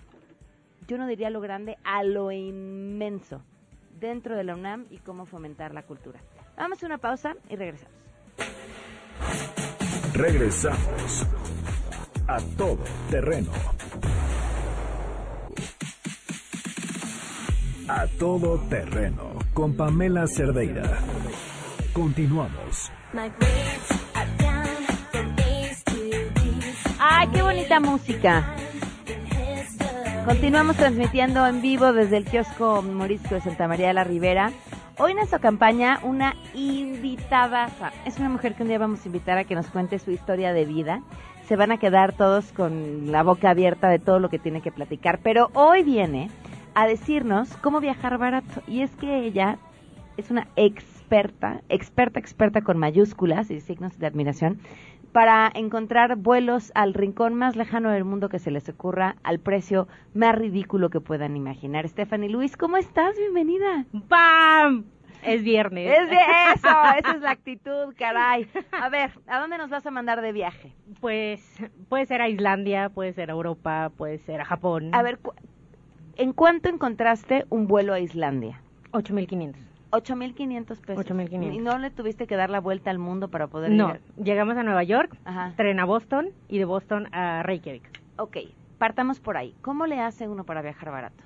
yo 0.87 0.99
no 0.99 1.07
diría 1.07 1.31
lo 1.31 1.41
grande, 1.41 1.79
a 1.85 2.03
lo 2.03 2.31
inmenso 2.31 3.43
dentro 3.99 4.37
de 4.37 4.45
la 4.45 4.55
UNAM 4.55 4.87
y 4.91 4.99
cómo 4.99 5.27
fomentar 5.27 5.73
la 5.73 5.83
cultura. 5.83 6.21
Vamos 6.57 6.83
a 6.83 6.87
una 6.87 6.99
pausa 6.99 7.35
y 7.49 7.57
regresamos. 7.57 7.95
Regresamos 10.15 11.27
a 12.29 12.39
todo 12.57 12.85
terreno. 13.11 13.51
A 17.89 18.07
todo 18.19 18.59
terreno 18.69 19.39
con 19.53 19.77
Pamela 19.77 20.27
Cerdeira. 20.27 20.99
Continuamos. 21.93 22.91
¡Ay, 26.99 27.29
qué 27.33 27.43
bonita 27.43 27.81
música! 27.81 28.64
Continuamos 30.25 30.77
transmitiendo 30.77 31.47
en 31.47 31.61
vivo 31.61 31.93
desde 31.93 32.17
el 32.17 32.25
kiosco 32.25 32.81
Morisco 32.81 33.35
de 33.35 33.43
Santa 33.43 33.69
María 33.69 33.89
de 33.89 33.93
la 33.95 34.05
Ribera. 34.05 34.53
Hoy 34.97 35.13
en 35.13 35.19
esta 35.19 35.39
campaña 35.39 36.01
una 36.03 36.35
invitada, 36.55 37.69
es 38.07 38.19
una 38.19 38.31
mujer 38.31 38.55
que 38.55 38.63
un 38.63 38.69
día 38.69 38.79
vamos 38.79 39.05
a 39.05 39.09
invitar 39.09 39.37
a 39.37 39.45
que 39.45 39.55
nos 39.55 39.67
cuente 39.67 39.99
su 39.99 40.11
historia 40.11 40.55
de 40.55 40.65
vida. 40.65 41.03
Se 41.47 41.57
van 41.57 41.73
a 41.73 41.79
quedar 41.79 42.15
todos 42.15 42.53
con 42.53 43.13
la 43.13 43.23
boca 43.23 43.51
abierta 43.51 43.91
de 43.91 43.99
todo 43.99 44.19
lo 44.19 44.31
que 44.31 44.39
tiene 44.39 44.63
que 44.63 44.73
platicar, 44.73 45.21
pero 45.23 45.51
hoy 45.53 45.83
viene 45.83 46.31
a 46.75 46.87
decirnos 46.87 47.55
cómo 47.59 47.81
viajar 47.81 48.17
barato. 48.17 48.63
Y 48.67 48.81
es 48.81 48.91
que 48.97 49.27
ella 49.27 49.59
es 50.17 50.31
una 50.31 50.49
experta, 50.57 51.61
experta, 51.69 52.19
experta 52.19 52.63
con 52.63 52.79
mayúsculas 52.79 53.51
y 53.51 53.61
signos 53.61 53.99
de 53.99 54.07
admiración 54.07 54.59
para 55.15 55.49
encontrar 55.55 56.17
vuelos 56.17 56.73
al 56.75 56.93
rincón 56.93 57.35
más 57.35 57.55
lejano 57.55 57.91
del 57.91 58.03
mundo 58.03 58.29
que 58.29 58.41
se 58.41 58.51
les 58.51 58.69
ocurra 58.69 59.15
al 59.23 59.39
precio 59.39 59.87
más 60.13 60.35
ridículo 60.35 60.91
que 60.91 61.01
puedan 61.01 61.37
imaginar. 61.37 61.89
Stephanie 61.89 62.29
Luis, 62.29 62.57
¿cómo 62.57 62.77
estás? 62.77 63.17
Bienvenida. 63.17 63.85
¡Pam! 64.09 64.87
Es 65.23 65.45
viernes. 65.45 65.89
Es 65.89 66.11
de 66.11 66.17
eso, 66.57 66.69
esa 66.99 67.13
es 67.15 67.21
la 67.21 67.31
actitud, 67.31 67.95
caray. 67.97 68.49
A 68.73 68.89
ver, 68.89 69.13
¿a 69.29 69.39
dónde 69.39 69.57
nos 69.57 69.71
vas 69.71 69.87
a 69.87 69.93
mandar 69.93 70.21
de 70.21 70.33
viaje? 70.33 70.75
Pues 71.01 71.41
puede 71.89 72.07
ser 72.07 72.21
a 72.21 72.29
Islandia, 72.29 72.89
puede 72.89 73.13
ser 73.13 73.31
a 73.31 73.35
Europa, 73.35 73.93
puede 73.97 74.19
ser 74.19 74.41
a 74.41 74.45
Japón. 74.45 74.91
A 74.93 75.03
ver, 75.05 75.21
¿en 76.17 76.33
cuánto 76.33 76.69
encontraste 76.69 77.47
un 77.51 77.69
vuelo 77.69 77.93
a 77.93 78.01
Islandia? 78.01 78.61
8500. 78.91 79.74
8.500 79.95 80.65
pesos. 80.81 81.07
8.500. 81.07 81.55
¿Y 81.55 81.59
no 81.59 81.79
le 81.79 81.91
tuviste 81.91 82.27
que 82.27 82.37
dar 82.37 82.51
la 82.51 82.61
vuelta 82.61 82.91
al 82.91 82.99
mundo 82.99 83.29
para 83.29 83.47
poder 83.47 83.71
No, 83.71 83.95
llegamos 84.23 84.57
a 84.57 84.63
Nueva 84.63 84.83
York, 84.83 85.17
tren 85.57 85.81
a 85.81 85.85
Boston 85.85 86.29
y 86.49 86.59
de 86.59 86.65
Boston 86.65 87.09
a 87.13 87.43
Reykjavik. 87.43 87.89
Ok, 88.19 88.39
partamos 88.79 89.21
por 89.21 89.37
ahí. 89.37 89.55
¿Cómo 89.63 89.87
le 89.87 90.01
hace 90.01 90.29
uno 90.29 90.45
para 90.45 90.63
viajar 90.63 90.91
barato? 90.91 91.23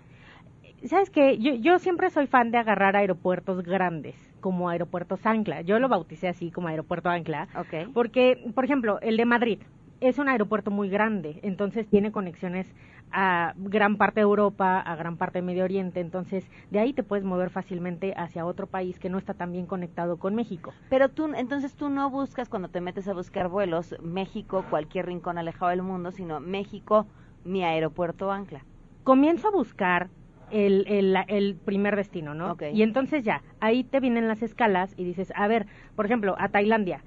¿Sabes 0.84 1.10
qué? 1.10 1.38
Yo, 1.38 1.54
yo 1.54 1.78
siempre 1.78 2.08
soy 2.10 2.26
fan 2.26 2.50
de 2.50 2.58
agarrar 2.58 2.94
aeropuertos 2.94 3.64
grandes, 3.64 4.14
como 4.40 4.68
aeropuertos 4.68 5.26
Ancla. 5.26 5.62
Yo 5.62 5.78
lo 5.80 5.88
bauticé 5.88 6.28
así 6.28 6.50
como 6.52 6.68
aeropuerto 6.68 7.08
Ancla. 7.08 7.48
Ok. 7.56 7.90
Porque, 7.92 8.50
por 8.54 8.64
ejemplo, 8.64 9.00
el 9.00 9.16
de 9.16 9.24
Madrid 9.24 9.58
es 10.00 10.18
un 10.18 10.28
aeropuerto 10.28 10.70
muy 10.70 10.88
grande, 10.88 11.40
entonces 11.42 11.88
tiene 11.88 12.12
conexiones 12.12 12.72
a 13.10 13.54
gran 13.56 13.96
parte 13.96 14.20
de 14.20 14.24
Europa, 14.24 14.80
a 14.80 14.96
gran 14.96 15.16
parte 15.16 15.38
de 15.38 15.42
Medio 15.42 15.64
Oriente, 15.64 16.00
entonces 16.00 16.48
de 16.70 16.78
ahí 16.78 16.92
te 16.92 17.02
puedes 17.02 17.24
mover 17.24 17.50
fácilmente 17.50 18.14
hacia 18.16 18.46
otro 18.46 18.66
país 18.66 18.98
que 18.98 19.08
no 19.08 19.18
está 19.18 19.34
tan 19.34 19.52
bien 19.52 19.66
conectado 19.66 20.18
con 20.18 20.34
México. 20.34 20.72
Pero 20.90 21.08
tú, 21.08 21.32
entonces 21.34 21.74
tú 21.74 21.88
no 21.88 22.10
buscas 22.10 22.48
cuando 22.48 22.68
te 22.68 22.80
metes 22.80 23.08
a 23.08 23.14
buscar 23.14 23.48
vuelos 23.48 23.96
México, 24.02 24.64
cualquier 24.70 25.06
rincón 25.06 25.38
alejado 25.38 25.70
del 25.70 25.82
mundo, 25.82 26.12
sino 26.12 26.40
México, 26.40 27.06
mi 27.44 27.64
aeropuerto 27.64 28.30
ancla. 28.30 28.64
Comienzo 29.04 29.48
a 29.48 29.52
buscar 29.52 30.10
el, 30.50 30.84
el, 30.86 31.16
el, 31.28 31.56
primer 31.56 31.96
destino, 31.96 32.34
¿no? 32.34 32.56
Y 32.72 32.82
entonces 32.82 33.24
ya, 33.24 33.42
ahí 33.60 33.84
te 33.84 34.00
vienen 34.00 34.28
las 34.28 34.42
escalas 34.42 34.94
y 34.96 35.04
dices, 35.04 35.32
a 35.34 35.46
ver, 35.46 35.66
por 35.94 36.06
ejemplo, 36.06 36.36
a 36.38 36.48
Tailandia, 36.48 37.02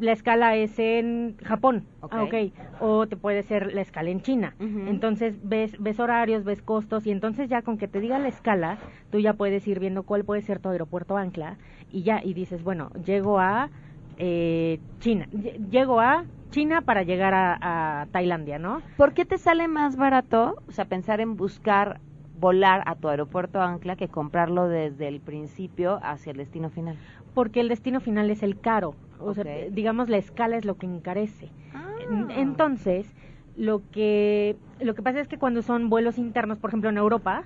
la 0.00 0.12
escala 0.12 0.56
es 0.56 0.78
en 0.78 1.36
Japón, 1.44 1.84
okay. 2.00 2.52
Ah, 2.58 2.76
o 2.80 3.06
te 3.06 3.16
puede 3.16 3.42
ser 3.42 3.72
la 3.72 3.80
escala 3.80 4.10
en 4.10 4.22
China. 4.22 4.54
Entonces 4.58 5.36
ves, 5.42 5.76
ves 5.78 6.00
horarios, 6.00 6.44
ves 6.44 6.62
costos 6.62 7.06
y 7.06 7.10
entonces 7.10 7.48
ya 7.48 7.62
con 7.62 7.78
que 7.78 7.88
te 7.88 8.00
diga 8.00 8.18
la 8.18 8.28
escala, 8.28 8.78
tú 9.10 9.18
ya 9.20 9.34
puedes 9.34 9.66
ir 9.66 9.80
viendo 9.80 10.02
cuál 10.02 10.24
puede 10.24 10.42
ser 10.42 10.58
tu 10.58 10.70
aeropuerto 10.70 11.16
ancla 11.16 11.58
y 11.90 12.02
ya, 12.02 12.20
y 12.22 12.34
dices, 12.34 12.62
bueno, 12.62 12.90
llego 13.04 13.38
a 13.38 13.70
eh, 14.18 14.80
China, 15.00 15.28
llego 15.70 16.00
a 16.00 16.24
China 16.50 16.82
para 16.82 17.02
llegar 17.02 17.34
a, 17.34 18.02
a 18.02 18.06
Tailandia, 18.06 18.58
¿no? 18.58 18.82
¿Por 18.96 19.14
qué 19.14 19.24
te 19.24 19.38
sale 19.38 19.68
más 19.68 19.96
barato, 19.96 20.56
o 20.68 20.72
sea, 20.72 20.84
pensar 20.84 21.20
en 21.20 21.36
buscar 21.36 22.00
volar 22.34 22.82
a 22.86 22.94
tu 22.96 23.08
aeropuerto 23.08 23.60
ancla 23.60 23.96
que 23.96 24.08
comprarlo 24.08 24.68
desde 24.68 25.08
el 25.08 25.20
principio 25.20 26.00
hacia 26.02 26.32
el 26.32 26.38
destino 26.38 26.70
final? 26.70 26.98
Porque 27.34 27.60
el 27.60 27.68
destino 27.68 28.00
final 28.00 28.30
es 28.30 28.42
el 28.42 28.60
caro 28.60 28.94
o 29.24 29.34
sea, 29.34 29.44
digamos 29.70 30.08
la 30.08 30.18
escala 30.18 30.56
es 30.56 30.64
lo 30.64 30.76
que 30.76 30.86
encarece. 30.86 31.50
Ah. 31.74 31.88
Entonces, 32.36 33.14
lo 33.56 33.82
que 33.90 34.56
lo 34.80 34.94
que 34.94 35.02
pasa 35.02 35.20
es 35.20 35.28
que 35.28 35.38
cuando 35.38 35.62
son 35.62 35.90
vuelos 35.90 36.18
internos, 36.18 36.58
por 36.58 36.70
ejemplo 36.70 36.90
en 36.90 36.98
Europa, 36.98 37.44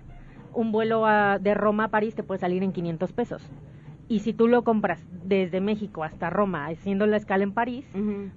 un 0.55 0.73
vuelo 0.73 1.05
de 1.41 1.55
Roma 1.55 1.85
a 1.85 1.89
París 1.89 2.15
te 2.15 2.23
puede 2.23 2.41
salir 2.41 2.63
en 2.63 2.73
500 2.73 3.13
pesos. 3.13 3.51
Y 4.09 4.21
si 4.21 4.33
tú 4.33 4.47
lo 4.47 4.63
compras 4.63 5.05
desde 5.25 5.61
México 5.61 6.05
hasta 6.05 6.31
Roma, 6.31 6.67
haciendo 6.67 7.07
la 7.07 7.17
escala 7.17 7.43
en 7.43 7.53
París, 7.53 7.85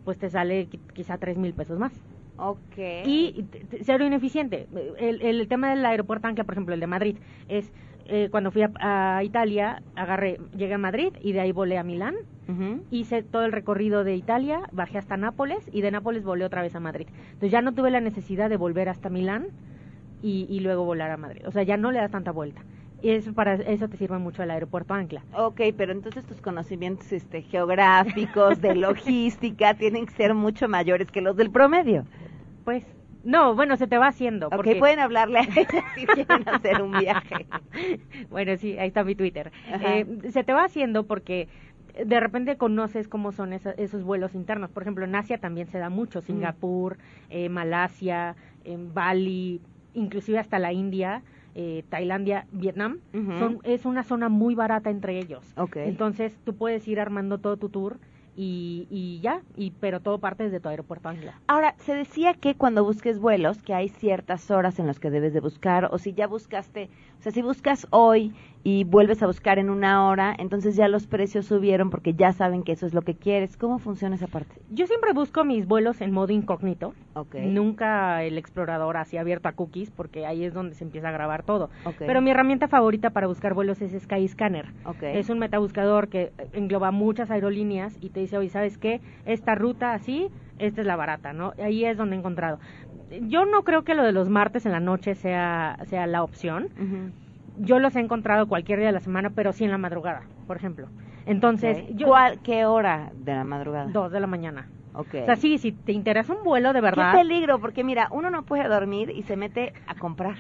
pues 0.03 0.17
te 0.17 0.29
sale 0.29 0.67
quizá 0.93 1.17
tres 1.17 1.38
mil 1.38 1.53
pesos 1.53 1.77
más. 1.77 1.93
Ok. 2.38 2.77
Y 3.05 3.46
cero 3.84 4.05
ineficiente. 4.05 4.67
El, 4.98 5.22
el 5.22 5.48
tema 5.48 5.69
del 5.69 5.86
aeropuerto 5.86 6.27
Ancla, 6.27 6.46
por 6.46 6.55
ejemplo, 6.55 6.74
el 6.74 6.79
de 6.79 6.88
Madrid, 6.88 7.17
es 7.48 7.72
eh, 8.12 8.29
cuando 8.31 8.50
fui 8.50 8.63
a, 8.63 9.24
Italia, 9.24 9.84
agarré, 9.96 10.39
llegué 10.58 10.74
a 10.74 10.79
Madrid 10.79 11.13
y 11.22 11.31
de 11.31 11.41
ahí 11.41 11.51
volé 11.51 11.77
a 11.77 11.84
Milán. 11.84 12.15
Hice 12.89 13.24
todo 13.24 13.46
el 13.46 13.51
recorrido 13.51 14.03
de 14.03 14.15
Italia, 14.15 14.62
bajé 14.72 14.98
hasta 14.98 15.18
Nápoles 15.18 15.70
y 15.72 15.82
de 15.82 15.91
Nápoles 15.91 16.24
volé 16.24 16.46
otra 16.46 16.62
vez 16.62 16.75
a 16.75 16.79
Madrid. 16.79 17.08
Entonces 17.25 17.51
ya 17.51 17.62
no 17.62 17.74
tuve 17.74 17.91
la 17.91 18.01
necesidad 18.01 18.50
de 18.50 18.58
volver 18.58 18.89
hasta 18.89 19.10
Milán 19.10 19.48
y, 20.24 20.48
y 20.50 20.60
luego 20.62 20.84
volar 20.84 21.12
a 21.12 21.18
Madrid. 21.18 21.44
O 21.46 21.51
sea, 21.51 21.63
ya 21.63 21.77
no 21.77 21.91
le 21.91 22.00
das 22.00 22.12
tanta 22.12 22.32
vuelta. 22.32 22.63
Y 23.01 23.12
eso, 23.12 23.34
para 23.34 23.53
eso 23.53 23.88
te 23.88 23.98
sirve 23.98 24.18
mucho 24.18 24.44
el 24.44 24.51
aeropuerto 24.51 24.94
Ancla. 24.94 25.24
Ok, 25.34 25.62
pero 25.77 25.91
entonces 25.91 26.25
tus 26.25 26.41
conocimientos 26.41 27.12
este, 27.12 27.41
geográficos, 27.44 28.60
de 28.62 28.75
logística, 28.75 29.74
tienen 29.74 30.06
que 30.06 30.13
ser 30.13 30.34
mucho 30.34 30.68
mayores 30.68 31.10
que 31.10 31.22
los 31.22 31.38
del 31.38 31.50
promedio. 31.50 32.06
Pues 32.65 32.84
no, 33.24 33.56
bueno, 33.56 33.77
se 33.77 33.88
te 33.88 33.98
va 33.98 34.08
haciendo. 34.08 34.48
Ok, 34.48 34.68
pueden 34.79 35.00
hablarle 35.00 35.39
a 35.39 35.44
ella 35.44 35.84
si 35.96 36.06
quieren 36.06 36.48
hacer 36.48 36.82
un 36.82 36.91
viaje. 36.91 37.46
bueno, 38.29 38.58
sí, 38.58 38.77
ahí 38.77 38.89
está 38.89 39.03
mi 39.03 39.15
Twitter. 39.15 39.51
Eh, 39.82 40.06
se 40.32 40.44
te 40.44 40.53
va 40.53 40.65
haciendo 40.65 41.06
porque 41.06 41.48
de 41.93 42.19
repente 42.19 42.58
conoces 42.58 43.08
cómo 43.08 43.31
son 43.31 43.53
esos 43.53 44.03
vuelos 44.03 44.36
internos. 44.36 44.69
Por 44.72 44.84
ejemplo, 44.84 45.05
en 45.05 45.15
Asia 45.15 45.38
también 45.38 45.67
se 45.67 45.79
da 45.79 45.89
mucho, 45.89 46.22
Singapur, 46.22 46.98
eh, 47.29 47.50
Malasia, 47.50 48.36
Bali, 48.93 49.62
inclusive 49.93 50.39
hasta 50.39 50.60
la 50.60 50.74
India. 50.74 51.24
Eh, 51.55 51.84
Tailandia, 51.89 52.46
Vietnam, 52.51 53.00
son, 53.12 53.60
es 53.63 53.84
una 53.86 54.03
zona 54.03 54.29
muy 54.29 54.53
barata 54.53 54.91
entre 54.91 55.17
ellos. 55.17 55.51
Okay. 55.58 55.89
Entonces 55.89 56.38
tú 56.46 56.55
puedes 56.55 56.88
ir 56.88 57.00
armando 57.00 57.39
todo 57.39 57.58
tu 57.58 57.69
tour 57.69 57.98
y, 58.41 58.88
y 58.89 59.19
ya, 59.19 59.41
y, 59.58 59.72
pero 59.72 60.00
todo 60.00 60.19
parte 60.19 60.43
desde 60.43 60.62
tu 60.62 60.69
aeropuerto 60.69 61.10
Ángela. 61.10 61.41
Ahora, 61.48 61.75
se 61.79 61.93
decía 61.93 62.34
que 62.34 62.55
cuando 62.55 62.86
busques 62.86 63.19
vuelos, 63.19 63.62
que 63.62 63.74
hay 63.74 63.89
ciertas 63.89 64.50
horas 64.50 64.79
en 64.79 64.88
las 64.88 65.00
que 65.00 65.10
debes 65.10 65.34
de 65.34 65.41
buscar, 65.41 65.89
o 65.91 65.98
si 65.98 66.13
ya 66.13 66.27
buscaste, 66.27 66.89
o 67.19 67.22
sea, 67.22 67.34
si 67.34 67.41
buscas 67.41 67.86
hoy 67.89 68.34
y 68.63 68.83
vuelves 68.83 69.23
a 69.23 69.27
buscar 69.27 69.57
en 69.57 69.69
una 69.69 70.07
hora, 70.07 70.35
entonces 70.37 70.75
ya 70.75 70.87
los 70.87 71.07
precios 71.07 71.45
subieron 71.45 71.89
porque 71.89 72.13
ya 72.13 72.33
saben 72.33 72.63
que 72.63 72.73
eso 72.73 72.85
es 72.85 72.93
lo 72.93 73.01
que 73.03 73.15
quieres. 73.15 73.55
¿Cómo 73.55 73.79
funciona 73.79 74.15
esa 74.15 74.27
parte? 74.27 74.61
Yo 74.69 74.85
siempre 74.85 75.13
busco 75.13 75.45
mis 75.45 75.65
vuelos 75.65 76.01
en 76.01 76.11
modo 76.11 76.33
incógnito. 76.33 76.93
Okay. 77.13 77.47
Nunca 77.47 78.23
el 78.23 78.37
explorador 78.37 78.97
así 78.97 79.17
abierto 79.17 79.47
a 79.47 79.53
cookies 79.53 79.91
porque 79.91 80.25
ahí 80.25 80.43
es 80.43 80.53
donde 80.53 80.75
se 80.75 80.83
empieza 80.83 81.09
a 81.09 81.11
grabar 81.11 81.43
todo. 81.43 81.69
Pero 81.99 82.21
mi 82.21 82.31
herramienta 82.31 82.67
favorita 82.67 83.11
para 83.11 83.27
buscar 83.27 83.53
vuelos 83.53 83.81
es 83.81 83.99
Skyscanner. 84.01 84.67
Okay. 84.85 85.17
Es 85.17 85.29
un 85.29 85.39
metabuscador 85.39 86.09
que 86.09 86.31
engloba 86.53 86.91
muchas 86.91 87.31
aerolíneas 87.31 87.97
y 88.01 88.09
te 88.09 88.19
dice, 88.19 88.37
oye, 88.37 88.49
¿sabes 88.49 88.77
qué? 88.77 88.99
Esta 89.25 89.55
ruta 89.55 89.93
así, 89.93 90.27
esta 90.57 90.81
es 90.81 90.87
la 90.87 90.97
barata, 90.97 91.31
¿no? 91.31 91.53
Ahí 91.63 91.85
es 91.85 91.97
donde 91.97 92.15
he 92.15 92.19
encontrado. 92.19 92.59
Yo 93.21 93.45
no 93.45 93.63
creo 93.63 93.83
que 93.83 93.95
lo 93.95 94.03
de 94.03 94.11
los 94.11 94.29
martes 94.29 94.65
en 94.65 94.73
la 94.73 94.79
noche 94.79 95.15
sea, 95.15 95.79
sea 95.85 96.05
la 96.07 96.23
opción 96.23 96.69
yo 97.59 97.79
los 97.79 97.95
he 97.95 97.99
encontrado 97.99 98.47
cualquier 98.47 98.79
día 98.79 98.87
de 98.87 98.93
la 98.93 98.99
semana, 98.99 99.29
pero 99.31 99.53
sí 99.53 99.63
en 99.65 99.71
la 99.71 99.77
madrugada, 99.77 100.23
por 100.47 100.57
ejemplo. 100.57 100.87
Entonces, 101.25 101.83
¿Cuál, 102.03 102.39
¿qué 102.41 102.65
hora 102.65 103.11
de 103.13 103.33
la 103.35 103.43
madrugada? 103.43 103.91
Dos 103.91 104.11
de 104.11 104.19
la 104.19 104.27
mañana. 104.27 104.67
Okay. 104.93 105.22
O 105.22 105.25
sea, 105.25 105.36
sí, 105.36 105.58
si 105.60 105.72
te 105.72 105.91
interesa 105.91 106.34
un 106.34 106.43
vuelo 106.43 106.74
de 106.74 106.81
verdad. 106.81 107.12
Qué 107.12 107.19
peligro, 107.19 107.60
porque 107.60 107.84
mira, 107.84 108.08
uno 108.12 108.29
no 108.29 108.43
puede 108.43 108.67
dormir 108.67 109.12
y 109.12 109.24
se 109.24 109.36
mete 109.38 109.74
a 109.88 109.96
comprar. 109.96 110.36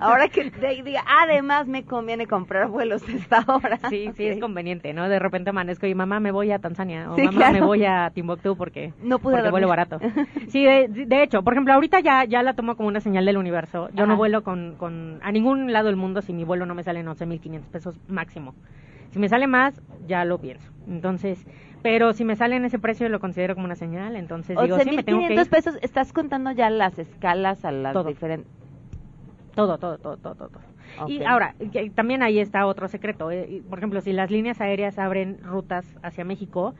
Ahora 0.00 0.28
que 0.28 0.50
diga, 0.84 1.04
además 1.22 1.66
me 1.66 1.84
conviene 1.84 2.26
comprar 2.26 2.68
vuelos 2.68 3.06
de 3.06 3.14
esta 3.14 3.44
hora. 3.46 3.78
Sí, 3.88 4.10
sí, 4.16 4.26
es 4.26 4.40
conveniente, 4.40 4.92
¿no? 4.92 5.08
De 5.08 5.18
repente 5.18 5.50
amanezco 5.50 5.86
y 5.86 5.94
mamá 5.94 6.20
me 6.20 6.32
voy 6.32 6.50
a 6.52 6.58
Tanzania 6.58 7.10
o 7.10 7.18
mamá 7.18 7.50
me 7.50 7.60
voy 7.62 7.84
a 7.84 8.10
Timbuktu 8.14 8.56
porque, 8.56 8.92
no 9.02 9.18
pude 9.18 9.36
porque 9.36 9.50
vuelo 9.50 9.68
barato. 9.68 9.98
Sí, 10.48 10.64
de, 10.64 11.22
hecho, 11.22 11.42
por 11.42 11.54
ejemplo, 11.54 11.72
ahorita 11.72 12.00
ya, 12.00 12.24
ya 12.24 12.42
la 12.42 12.54
tomo 12.54 12.76
como 12.76 12.88
una 12.88 13.00
señal 13.00 13.24
del 13.24 13.38
universo. 13.38 13.88
Yo 13.94 14.06
no 14.06 14.16
vuelo 14.16 14.42
con, 14.42 14.76
con, 14.76 15.18
a 15.22 15.32
ningún 15.32 15.72
lado 15.72 15.86
del 15.86 15.96
mundo 15.96 16.22
si 16.22 16.32
mi 16.32 16.44
vuelo 16.44 16.66
no 16.66 16.74
me 16.74 16.82
sale 16.82 17.00
en 17.00 17.06
11.500 17.06 17.62
pesos 17.70 18.00
máximo. 18.08 18.54
Si 19.10 19.18
me 19.18 19.28
sale 19.28 19.46
más, 19.46 19.80
ya 20.06 20.24
lo 20.24 20.38
pienso. 20.38 20.70
Entonces, 20.88 21.46
pero 21.84 22.14
si 22.14 22.24
me 22.24 22.34
sale 22.34 22.56
en 22.56 22.64
ese 22.64 22.78
precio 22.78 23.10
lo 23.10 23.20
considero 23.20 23.54
como 23.54 23.66
una 23.66 23.76
señal, 23.76 24.16
entonces 24.16 24.56
digo, 24.58 24.78
sí, 24.78 24.90
me 24.90 25.02
tengo 25.02 25.28
que 25.28 25.34
ir. 25.34 25.50
pesos, 25.50 25.76
estás 25.82 26.14
contando 26.14 26.50
ya 26.50 26.70
las 26.70 26.98
escalas 26.98 27.62
a 27.66 27.72
las 27.72 28.06
diferentes... 28.06 28.50
Todo, 29.54 29.76
todo, 29.76 29.98
todo, 29.98 30.16
todo, 30.16 30.34
todo. 30.34 30.60
Y 31.06 31.22
ahora, 31.24 31.54
también 31.94 32.22
ahí 32.22 32.38
está 32.38 32.64
otro 32.64 32.88
secreto. 32.88 33.30
Eh, 33.30 33.62
por 33.68 33.78
ejemplo, 33.78 34.00
si 34.00 34.14
las 34.14 34.30
líneas 34.30 34.62
aéreas 34.62 34.98
abren 34.98 35.38
rutas 35.42 35.84
hacia 36.02 36.24
México, 36.24 36.74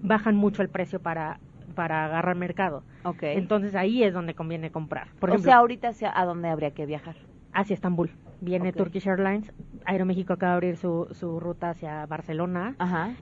bajan 0.00 0.36
mucho 0.36 0.62
el 0.62 0.70
precio 0.70 1.00
para 1.00 1.38
para 1.74 2.06
agarrar 2.06 2.36
mercado. 2.36 2.82
Okay. 3.04 3.36
Entonces 3.36 3.74
ahí 3.74 4.02
es 4.02 4.14
donde 4.14 4.32
conviene 4.32 4.70
comprar. 4.70 5.08
Por 5.20 5.32
o 5.32 5.38
sea, 5.38 5.56
ahorita 5.56 5.90
a 6.14 6.24
dónde 6.24 6.48
habría 6.48 6.70
que 6.70 6.86
viajar 6.86 7.16
hacia 7.52 7.74
Estambul. 7.74 8.10
Viene 8.40 8.72
Turkish 8.72 9.06
Airlines, 9.06 9.52
Aeroméxico 9.86 10.34
acaba 10.34 10.52
de 10.52 10.56
abrir 10.56 10.76
su, 10.76 11.08
su 11.12 11.40
ruta 11.40 11.70
hacia 11.70 12.04
Barcelona 12.06 12.76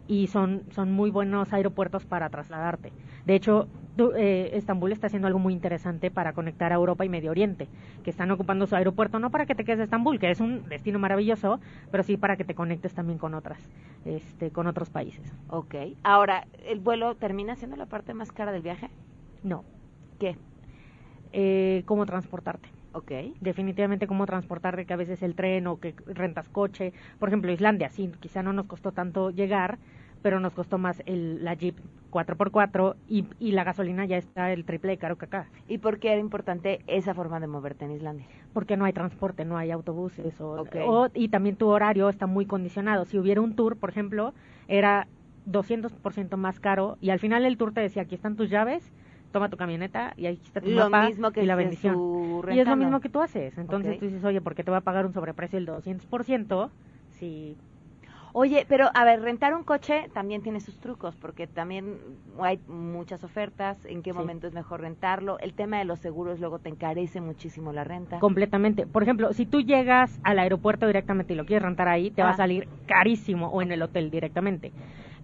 y 0.08 0.26
son, 0.26 0.64
son 0.70 0.92
muy 0.92 1.10
buenos 1.10 1.52
aeropuertos 1.52 2.04
para 2.04 2.28
trasladarte. 2.30 2.92
De 3.24 3.34
hecho, 3.34 3.68
eh, 4.16 4.50
Estambul 4.54 4.92
está 4.92 5.06
haciendo 5.06 5.28
algo 5.28 5.38
muy 5.38 5.52
interesante 5.52 6.10
para 6.10 6.32
conectar 6.32 6.72
a 6.72 6.76
Europa 6.76 7.04
y 7.04 7.08
Medio 7.08 7.30
Oriente, 7.30 7.68
que 8.02 8.10
están 8.10 8.30
ocupando 8.30 8.66
su 8.66 8.74
aeropuerto 8.74 9.18
no 9.18 9.30
para 9.30 9.46
que 9.46 9.54
te 9.54 9.64
quedes 9.64 9.78
en 9.78 9.84
Estambul, 9.84 10.18
que 10.18 10.30
es 10.30 10.40
un 10.40 10.68
destino 10.68 10.98
maravilloso, 10.98 11.60
pero 11.90 12.02
sí 12.02 12.16
para 12.16 12.36
que 12.36 12.44
te 12.44 12.54
conectes 12.54 12.94
también 12.94 13.18
con 13.18 13.34
otras, 13.34 13.68
este, 14.04 14.50
con 14.50 14.66
otros 14.66 14.90
países. 14.90 15.32
Ok. 15.48 15.74
Ahora, 16.02 16.46
¿el 16.66 16.80
vuelo 16.80 17.14
termina 17.14 17.54
siendo 17.56 17.76
la 17.76 17.86
parte 17.86 18.14
más 18.14 18.32
cara 18.32 18.52
del 18.52 18.62
viaje? 18.62 18.90
No. 19.42 19.64
¿Qué? 20.18 20.36
Eh, 21.32 21.82
¿Cómo 21.86 22.06
transportarte? 22.06 22.68
Ok. 22.94 23.10
Definitivamente 23.40 24.06
cómo 24.06 24.24
transportarte, 24.24 24.86
que 24.86 24.94
a 24.94 24.96
veces 24.96 25.22
el 25.22 25.34
tren 25.34 25.66
o 25.66 25.78
que 25.78 25.94
rentas 26.06 26.48
coche. 26.48 26.92
Por 27.18 27.28
ejemplo, 27.28 27.50
Islandia, 27.52 27.90
sí, 27.90 28.10
quizá 28.20 28.42
no 28.42 28.52
nos 28.52 28.66
costó 28.66 28.92
tanto 28.92 29.30
llegar, 29.30 29.78
pero 30.22 30.40
nos 30.40 30.54
costó 30.54 30.78
más 30.78 31.02
el, 31.04 31.44
la 31.44 31.54
Jeep 31.54 31.76
4x4 32.10 32.94
y, 33.08 33.26
y 33.40 33.52
la 33.52 33.64
gasolina 33.64 34.06
ya 34.06 34.16
está 34.16 34.52
el 34.52 34.64
triple 34.64 34.92
de 34.92 34.98
caro 34.98 35.18
que 35.18 35.24
acá. 35.26 35.48
¿Y 35.68 35.78
por 35.78 35.98
qué 35.98 36.12
era 36.12 36.20
importante 36.20 36.82
esa 36.86 37.14
forma 37.14 37.40
de 37.40 37.48
moverte 37.48 37.84
en 37.84 37.90
Islandia? 37.90 38.26
Porque 38.52 38.76
no 38.76 38.84
hay 38.84 38.92
transporte, 38.92 39.44
no 39.44 39.58
hay 39.58 39.72
autobuses 39.72 40.40
o, 40.40 40.64
y 41.14 41.28
también 41.28 41.56
tu 41.56 41.66
horario 41.68 42.08
está 42.08 42.26
muy 42.26 42.46
condicionado. 42.46 43.04
Si 43.04 43.18
hubiera 43.18 43.40
un 43.40 43.56
tour, 43.56 43.76
por 43.76 43.90
ejemplo, 43.90 44.32
era 44.68 45.08
200% 45.46 46.36
más 46.36 46.60
caro 46.60 46.96
y 47.00 47.10
al 47.10 47.18
final 47.18 47.44
el 47.44 47.58
tour 47.58 47.72
te 47.72 47.80
decía, 47.80 48.02
aquí 48.02 48.14
están 48.14 48.36
tus 48.36 48.48
llaves, 48.48 48.92
toma 49.34 49.48
tu 49.48 49.56
camioneta 49.56 50.14
y 50.16 50.26
ahí 50.26 50.38
está 50.42 50.60
tu 50.60 50.70
lo 50.70 50.88
mapa 50.88 51.08
mismo 51.08 51.32
que 51.32 51.42
y 51.42 51.46
la 51.46 51.56
bendición. 51.56 52.42
Y 52.52 52.60
es 52.60 52.68
lo 52.68 52.76
mismo 52.76 53.00
que 53.00 53.08
tú 53.08 53.20
haces. 53.20 53.58
Entonces 53.58 53.98
tú 53.98 54.06
dices, 54.06 54.24
oye, 54.24 54.40
¿por 54.40 54.54
qué 54.54 54.62
te 54.62 54.70
va 54.70 54.76
a 54.78 54.80
pagar 54.80 55.04
un 55.04 55.12
sobreprecio 55.12 55.58
del 55.58 55.66
200% 55.66 56.70
si... 57.10 57.56
Oye, 58.36 58.66
pero 58.68 58.90
a 58.94 59.04
ver, 59.04 59.22
rentar 59.22 59.54
un 59.54 59.62
coche 59.62 60.10
también 60.12 60.42
tiene 60.42 60.60
sus 60.60 60.80
trucos, 60.80 61.14
porque 61.14 61.46
también 61.46 61.98
hay 62.40 62.58
muchas 62.66 63.22
ofertas, 63.22 63.84
en 63.84 64.02
qué 64.02 64.12
momento 64.12 64.48
es 64.48 64.52
mejor 64.52 64.80
rentarlo. 64.80 65.38
El 65.38 65.54
tema 65.54 65.78
de 65.78 65.84
los 65.84 66.00
seguros 66.00 66.40
luego 66.40 66.58
te 66.58 66.68
encarece 66.68 67.20
muchísimo 67.20 67.72
la 67.72 67.84
renta. 67.84 68.18
Completamente. 68.18 68.88
Por 68.88 69.04
ejemplo, 69.04 69.32
si 69.32 69.46
tú 69.46 69.60
llegas 69.60 70.18
al 70.24 70.40
aeropuerto 70.40 70.88
directamente 70.88 71.34
y 71.34 71.36
lo 71.36 71.46
quieres 71.46 71.62
rentar 71.62 71.88
ahí, 71.88 72.10
te 72.10 72.22
va 72.22 72.30
a 72.30 72.32
ah. 72.32 72.36
salir 72.36 72.66
carísimo 72.86 73.48
o 73.50 73.62
en 73.62 73.70
el 73.70 73.82
hotel 73.82 74.10
directamente 74.10 74.72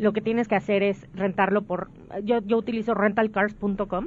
lo 0.01 0.15
que 0.15 0.23
tienes 0.23 0.49
que 0.49 0.57
hacer 0.57 0.83
es 0.83 1.07
rentarlo 1.13 1.61
por, 1.61 1.91
yo, 2.25 2.39
yo 2.41 2.57
utilizo 2.57 2.95
rentalcars.com 2.95 4.07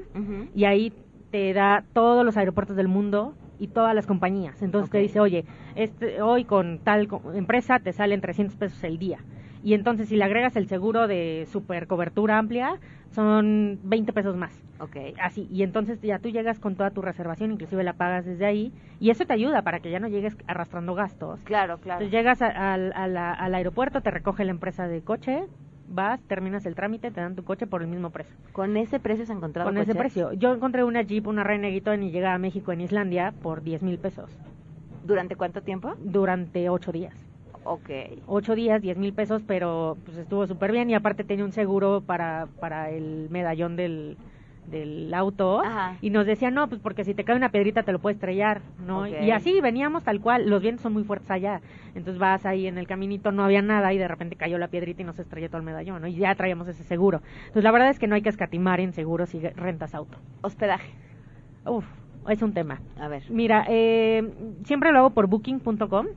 y 0.55 0.65
ahí 0.65 0.91
te 1.29 1.53
da 1.53 1.83
todos 1.93 2.25
los 2.25 2.35
aeropuertos 2.35 2.75
del 2.75 2.87
mundo 2.87 3.35
y 3.59 3.67
todas 3.67 3.93
las 3.93 4.07
compañías. 4.07 4.63
Entonces 4.63 4.89
te 4.89 4.97
dice, 4.97 5.19
oye, 5.19 5.45
este, 5.75 6.21
hoy 6.23 6.45
con 6.45 6.79
tal 6.79 7.07
empresa 7.35 7.77
te 7.77 7.93
salen 7.93 8.21
300 8.21 8.57
pesos 8.57 8.83
el 8.83 8.97
día. 8.97 9.19
Y 9.63 9.75
entonces 9.75 10.09
si 10.09 10.15
le 10.17 10.23
agregas 10.23 10.55
el 10.55 10.67
seguro 10.67 11.07
de 11.07 11.47
super 11.51 11.85
cobertura 11.85 12.39
amplia, 12.39 12.79
son 13.11 13.79
20 13.83 14.13
pesos 14.13 14.35
más. 14.35 14.51
Okay. 14.79 15.13
Así, 15.21 15.47
y 15.51 15.61
entonces 15.61 16.01
ya 16.01 16.17
tú 16.17 16.29
llegas 16.29 16.59
con 16.59 16.75
toda 16.75 16.89
tu 16.89 17.03
reservación, 17.03 17.51
inclusive 17.51 17.83
la 17.83 17.93
pagas 17.93 18.25
desde 18.25 18.45
ahí, 18.45 18.73
y 18.99 19.11
eso 19.11 19.25
te 19.25 19.33
ayuda 19.33 19.61
para 19.61 19.79
que 19.79 19.91
ya 19.91 19.99
no 19.99 20.07
llegues 20.07 20.35
arrastrando 20.47 20.95
gastos. 20.95 21.39
Claro, 21.43 21.77
claro. 21.77 22.03
Entonces 22.03 22.11
llegas 22.11 22.41
al 22.41 23.55
aeropuerto, 23.55 24.01
te 24.01 24.11
recoge 24.11 24.43
la 24.43 24.51
empresa 24.51 24.87
de 24.87 25.01
coche, 25.01 25.43
vas, 25.93 26.21
terminas 26.21 26.65
el 26.65 26.75
trámite, 26.75 27.11
te 27.11 27.21
dan 27.21 27.35
tu 27.35 27.43
coche 27.43 27.67
por 27.67 27.81
el 27.81 27.87
mismo 27.87 28.09
precio. 28.09 28.35
¿Con 28.51 28.77
ese 28.77 28.99
precio 28.99 29.25
se 29.25 29.33
encontrado 29.33 29.69
Con 29.69 29.77
ese 29.77 29.95
precio. 29.95 30.33
Yo 30.33 30.53
encontré 30.53 30.83
una 30.83 31.01
Jeep, 31.01 31.27
una 31.27 31.43
Renegade 31.43 32.03
y 32.03 32.11
llegué 32.11 32.25
a 32.25 32.37
México 32.37 32.71
en 32.71 32.81
Islandia 32.81 33.33
por 33.41 33.63
10 33.63 33.83
mil 33.83 33.99
pesos. 33.99 34.29
¿Durante 35.03 35.35
cuánto 35.35 35.61
tiempo? 35.61 35.93
Durante 35.99 36.69
ocho 36.69 36.91
días. 36.91 37.13
Ok. 37.65 37.89
Ocho 38.27 38.55
días, 38.55 38.81
10 38.81 38.97
mil 38.97 39.13
pesos, 39.13 39.41
pero 39.45 39.97
pues 40.05 40.17
estuvo 40.17 40.47
súper 40.47 40.71
bien 40.71 40.89
y 40.89 40.95
aparte 40.95 41.23
tenía 41.23 41.45
un 41.45 41.51
seguro 41.51 42.01
para, 42.01 42.47
para 42.59 42.89
el 42.89 43.29
medallón 43.29 43.75
del, 43.75 44.17
del 44.67 45.13
auto 45.13 45.61
y 46.01 46.09
nos 46.09 46.25
decían, 46.25 46.53
no, 46.53 46.67
pues 46.67 46.81
porque 46.81 47.03
si 47.03 47.13
te 47.13 47.23
cae 47.23 47.35
una 47.35 47.49
piedrita 47.49 47.83
te 47.83 47.91
lo 47.91 47.99
puedes 47.99 48.17
estrellar, 48.17 48.61
¿no? 48.85 49.07
Y 49.07 49.31
así 49.31 49.59
veníamos 49.61 50.03
tal 50.03 50.19
cual, 50.19 50.49
los 50.49 50.61
vientos 50.61 50.83
son 50.83 50.93
muy 50.93 51.03
fuertes 51.03 51.29
allá, 51.31 51.61
entonces 51.95 52.17
vas 52.17 52.45
ahí 52.45 52.67
en 52.67 52.77
el 52.77 52.87
caminito, 52.87 53.31
no 53.31 53.43
había 53.43 53.61
nada 53.61 53.93
y 53.93 53.97
de 53.97 54.07
repente 54.07 54.35
cayó 54.35 54.57
la 54.57 54.67
piedrita 54.67 55.01
y 55.01 55.05
nos 55.05 55.19
estrelló 55.19 55.47
todo 55.47 55.57
el 55.57 55.63
medallón, 55.63 56.01
¿no? 56.01 56.07
Y 56.07 56.15
ya 56.15 56.33
traíamos 56.35 56.67
ese 56.67 56.83
seguro. 56.83 57.21
Entonces 57.41 57.63
la 57.63 57.71
verdad 57.71 57.89
es 57.89 57.99
que 57.99 58.07
no 58.07 58.15
hay 58.15 58.21
que 58.21 58.29
escatimar 58.29 58.79
en 58.79 58.93
seguros 58.93 59.29
si 59.29 59.39
rentas 59.39 59.93
auto. 59.93 60.17
Hospedaje. 60.41 60.91
Uf, 61.65 61.85
es 62.29 62.41
un 62.41 62.53
tema. 62.53 62.81
A 62.99 63.07
ver. 63.07 63.23
Mira, 63.29 63.65
eh, 63.67 64.31
siempre 64.63 64.91
lo 64.91 64.99
hago 64.99 65.09
por 65.11 65.27
booking.com 65.27 66.07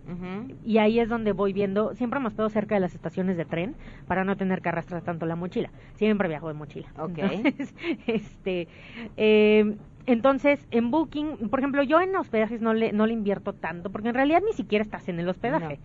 y 0.64 0.78
ahí 0.78 1.00
es 1.00 1.08
donde 1.08 1.32
voy 1.32 1.52
viendo, 1.52 1.94
siempre 1.94 2.20
me 2.20 2.28
estado 2.28 2.48
cerca 2.48 2.74
de 2.74 2.80
las 2.80 2.94
estaciones 2.94 3.36
de 3.36 3.44
tren 3.44 3.74
para 4.06 4.24
no 4.24 4.36
tener 4.36 4.60
que 4.62 4.68
arrastrar 4.68 5.02
tanto 5.02 5.26
la 5.26 5.36
mochila. 5.36 5.70
Siempre 5.94 6.28
viajo 6.28 6.48
de 6.48 6.54
mochila. 6.54 6.88
Ok. 6.98 7.18
Entonces, 7.18 7.74
este, 8.06 8.68
eh, 9.16 9.76
entonces, 10.06 10.64
en 10.70 10.90
Booking, 10.90 11.48
por 11.50 11.58
ejemplo, 11.58 11.82
yo 11.82 12.00
en 12.00 12.14
hospedajes 12.14 12.60
no 12.60 12.74
le, 12.74 12.92
no 12.92 13.06
le 13.06 13.12
invierto 13.12 13.52
tanto, 13.52 13.90
porque 13.90 14.08
en 14.08 14.14
realidad 14.14 14.40
ni 14.44 14.52
siquiera 14.52 14.82
estás 14.82 15.08
en 15.08 15.18
el 15.18 15.28
hospedaje. 15.28 15.80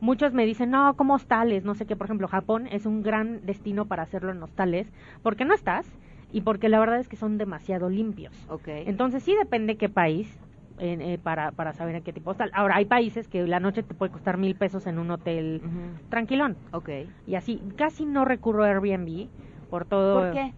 Muchos 0.00 0.32
me 0.32 0.46
dicen, 0.46 0.70
no, 0.70 0.94
como 0.96 1.14
hostales, 1.14 1.64
no 1.64 1.74
sé 1.74 1.86
qué, 1.86 1.96
por 1.96 2.06
ejemplo, 2.06 2.28
Japón 2.28 2.68
es 2.70 2.86
un 2.86 3.02
gran 3.02 3.44
destino 3.44 3.86
para 3.86 4.02
hacerlo 4.02 4.30
en 4.30 4.42
hostales, 4.42 4.90
porque 5.22 5.44
no 5.44 5.54
estás, 5.54 5.86
y 6.32 6.40
porque 6.42 6.68
la 6.68 6.78
verdad 6.78 6.98
es 6.98 7.08
que 7.08 7.16
son 7.16 7.38
demasiado 7.38 7.88
limpios. 7.88 8.34
Okay. 8.48 8.84
Entonces 8.86 9.22
sí 9.22 9.34
depende 9.38 9.76
qué 9.76 9.88
país 9.88 10.38
eh, 10.78 11.18
para, 11.22 11.52
para 11.52 11.72
saber 11.72 11.94
en 11.96 12.02
qué 12.02 12.12
tipo 12.12 12.30
hostal. 12.30 12.50
Ahora, 12.52 12.76
hay 12.76 12.84
países 12.84 13.28
que 13.28 13.46
la 13.46 13.60
noche 13.60 13.82
te 13.82 13.94
puede 13.94 14.12
costar 14.12 14.36
mil 14.36 14.54
pesos 14.56 14.86
en 14.86 14.98
un 14.98 15.10
hotel 15.10 15.62
tranquilón. 16.10 16.56
Ok. 16.72 16.90
Y 17.26 17.34
así, 17.34 17.62
casi 17.76 18.04
no 18.04 18.24
recurro 18.24 18.64
a 18.64 18.68
Airbnb 18.68 19.28
por 19.70 19.86
todo... 19.86 20.20
¿Por 20.20 20.32
qué? 20.32 20.52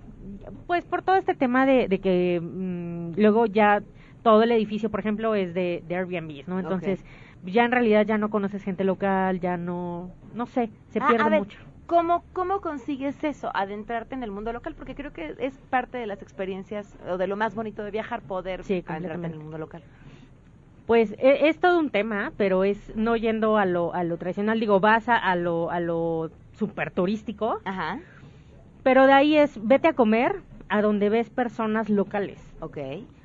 Pues 0.66 0.84
por 0.84 1.02
todo 1.02 1.16
este 1.16 1.34
tema 1.34 1.66
de, 1.66 1.88
de 1.88 2.00
que 2.00 2.40
mm, 2.42 3.12
luego 3.16 3.46
ya 3.46 3.82
todo 4.22 4.42
el 4.42 4.50
edificio, 4.50 4.90
por 4.90 5.00
ejemplo, 5.00 5.34
es 5.34 5.54
de, 5.54 5.84
de 5.86 5.96
Airbnb, 5.96 6.48
¿no? 6.48 6.58
Entonces, 6.58 7.04
ya 7.44 7.64
en 7.64 7.70
realidad 7.70 8.04
ya 8.04 8.18
no 8.18 8.30
conoces 8.30 8.62
gente 8.62 8.84
local, 8.84 9.40
ya 9.40 9.56
no, 9.56 10.10
no 10.34 10.46
sé, 10.46 10.70
se 10.90 10.98
ah, 11.00 11.06
pierde 11.08 11.38
mucho. 11.38 11.60
¿Cómo, 11.88 12.22
¿Cómo 12.34 12.60
consigues 12.60 13.24
eso, 13.24 13.50
adentrarte 13.54 14.14
en 14.14 14.22
el 14.22 14.30
mundo 14.30 14.52
local? 14.52 14.74
Porque 14.76 14.94
creo 14.94 15.10
que 15.10 15.34
es 15.38 15.54
parte 15.70 15.96
de 15.96 16.06
las 16.06 16.20
experiencias 16.20 16.94
o 17.08 17.16
de 17.16 17.26
lo 17.26 17.34
más 17.34 17.54
bonito 17.54 17.82
de 17.82 17.90
viajar, 17.90 18.20
poder 18.20 18.60
adentrarte 18.60 19.26
en 19.26 19.32
el 19.32 19.38
mundo 19.38 19.56
local. 19.56 19.82
Pues 20.86 21.12
e, 21.12 21.48
es, 21.48 21.58
todo 21.58 21.78
un 21.78 21.88
tema, 21.88 22.32
pero 22.36 22.62
es 22.62 22.94
no 22.94 23.16
yendo 23.16 23.56
a 23.56 23.64
lo, 23.64 23.94
a 23.94 24.04
lo 24.04 24.18
tradicional, 24.18 24.60
digo, 24.60 24.80
vas 24.80 25.08
a, 25.08 25.16
a 25.16 25.34
lo, 25.34 25.70
a 25.70 25.80
lo 25.80 26.30
super 26.52 26.90
turístico. 26.90 27.58
Ajá. 27.64 28.00
Pero 28.82 29.06
de 29.06 29.14
ahí 29.14 29.38
es, 29.38 29.58
vete 29.66 29.88
a 29.88 29.94
comer 29.94 30.42
a 30.68 30.82
donde 30.82 31.08
ves 31.08 31.30
personas 31.30 31.88
locales. 31.88 32.38
Ok 32.60 32.76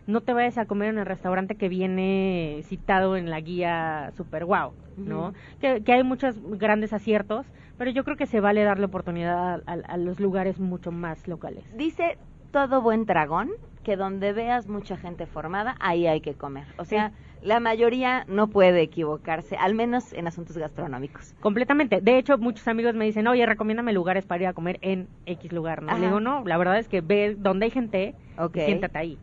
no 0.08 0.22
te 0.22 0.34
vayas 0.34 0.58
a 0.58 0.66
comer 0.66 0.90
en 0.90 0.98
el 1.00 1.06
restaurante 1.06 1.56
que 1.56 1.70
viene 1.70 2.62
citado 2.64 3.16
en 3.16 3.30
la 3.30 3.40
guía 3.40 4.12
super 4.18 4.46
wow, 4.46 4.74
¿no? 4.98 5.34
que, 5.60 5.82
hay 5.88 6.04
muchos 6.04 6.36
grandes 6.58 6.94
aciertos, 6.94 7.46
pero 7.78 7.92
yo 7.92 8.04
creo 8.04 8.18
que 8.18 8.26
se 8.26 8.40
vale 8.40 8.64
darle 8.64 8.86
oportunidad 8.86 9.62
a, 9.66 9.98
los 9.98 10.20
lugares 10.20 10.60
mucho 10.60 10.92
más 10.92 11.28
locales. 11.28 11.66
Dice 11.76 12.18
todo 12.52 12.82
buen 12.82 13.06
dragón 13.06 13.52
que 13.84 13.98
donde 13.98 14.32
veas 14.32 14.68
mucha 14.68 14.96
gente 14.96 15.26
formada, 15.26 15.76
ahí 15.80 16.08
hay 16.08 16.22
que 16.22 16.36
comer. 16.36 16.66
O 16.78 16.86
sea, 16.86 17.12
la 17.42 17.60
mayoría 17.60 18.24
no 18.30 18.48
puede 18.48 18.82
equivocarse, 18.82 19.58
al 19.58 19.76
menos 19.76 20.14
en 20.14 20.28
asuntos 20.28 20.58
gastronómicos. 20.58 21.34
Completamente. 21.42 22.00
De 22.00 22.18
hecho, 22.18 22.38
muchos 22.38 22.68
amigos 22.68 22.96
me 22.96 23.06
dicen, 23.06 23.28
oye, 23.28 23.46
recomiéndame 23.46 23.92
lugares 23.92 24.26
para 24.26 24.44
ir 24.44 24.48
a 24.48 24.54
comer 24.54 24.80
en 24.82 25.10
X 25.26 25.52
lugar, 25.52 25.82
¿no? 25.84 25.98
Le 25.98 26.06
digo, 26.06 26.20
no, 26.22 26.44
la 26.46 26.58
verdad 26.58 26.80
es 26.80 26.88
que 26.88 27.02
ve 27.02 27.36
donde 27.38 27.66
hay 27.66 27.72
gente, 27.72 28.16
siéntate 28.54 28.98
ahí. 28.98 29.20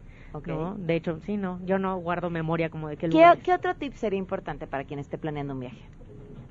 De 0.77 0.95
hecho, 0.95 1.19
sí, 1.21 1.37
no, 1.37 1.59
yo 1.65 1.79
no 1.79 1.97
guardo 1.99 2.31
memoria 2.31 2.71
como 2.71 2.89
de 2.89 2.97
qué 2.97 3.09
¿Qué, 3.09 3.33
¿Qué 3.43 3.53
otro 3.53 3.75
tip 3.75 3.95
sería 3.95 4.19
importante 4.19 4.67
para 4.67 4.85
quien 4.85 5.01
esté 5.01 5.19
planeando 5.19 5.55
un 5.55 5.61
viaje? 5.61 5.83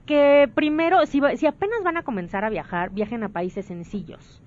Que 0.09 0.49
primero, 0.55 1.05
si, 1.05 1.21
si 1.35 1.45
apenas 1.45 1.83
van 1.83 1.95
a 1.97 2.01
comenzar 2.01 2.43
a 2.43 2.49
viajar, 2.49 2.89
viajen 2.89 3.21
a 3.21 3.29
países 3.29 3.67
sencillos 3.67 4.41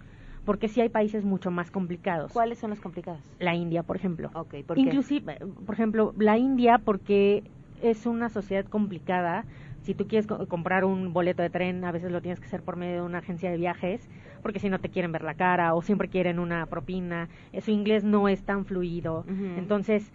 porque 0.45 0.67
sí 0.67 0.81
hay 0.81 0.89
países 0.89 1.25
mucho 1.25 1.53
más 1.53 1.71
complicados. 1.71 2.33
¿Cuáles 2.33 2.59
son 2.59 2.71
los 2.71 2.81
complicados? 2.81 3.21
La 3.39 3.55
India, 3.55 3.85
por 3.85 3.95
ejemplo. 3.95 4.29
Okay, 4.35 4.65
¿por 4.65 4.77
Inclusive, 4.77 5.39
por 5.65 5.73
ejemplo, 5.73 6.15
la 6.19 6.37
India 6.37 6.79
porque 6.79 7.45
es 7.81 8.07
una 8.07 8.29
sociedad 8.29 8.65
complicada. 8.65 9.45
Si 9.83 9.95
tú 9.95 10.09
quieres 10.09 10.27
comprar 10.27 10.85
un 10.85 11.13
boleto 11.13 11.45
de 11.45 11.51
tren, 11.51 11.85
a 11.85 11.93
veces 11.93 12.11
lo 12.11 12.21
tienes 12.21 12.41
que 12.41 12.47
hacer 12.47 12.63
por 12.63 12.75
medio 12.75 12.97
de 12.97 13.03
una 13.03 13.19
agencia 13.19 13.49
de 13.49 13.57
viajes 13.57 14.09
porque 14.43 14.59
si 14.59 14.69
no 14.69 14.81
te 14.81 14.89
quieren 14.89 15.13
ver 15.13 15.23
la 15.23 15.35
cara 15.35 15.75
o 15.75 15.83
siempre 15.83 16.09
quieren 16.09 16.39
una 16.39 16.67
propina, 16.67 17.29
su 17.61 17.71
inglés 17.71 18.05
no 18.05 18.29
es 18.29 18.43
tan 18.43 18.65
fluido, 18.65 19.25
entonces 19.57 20.13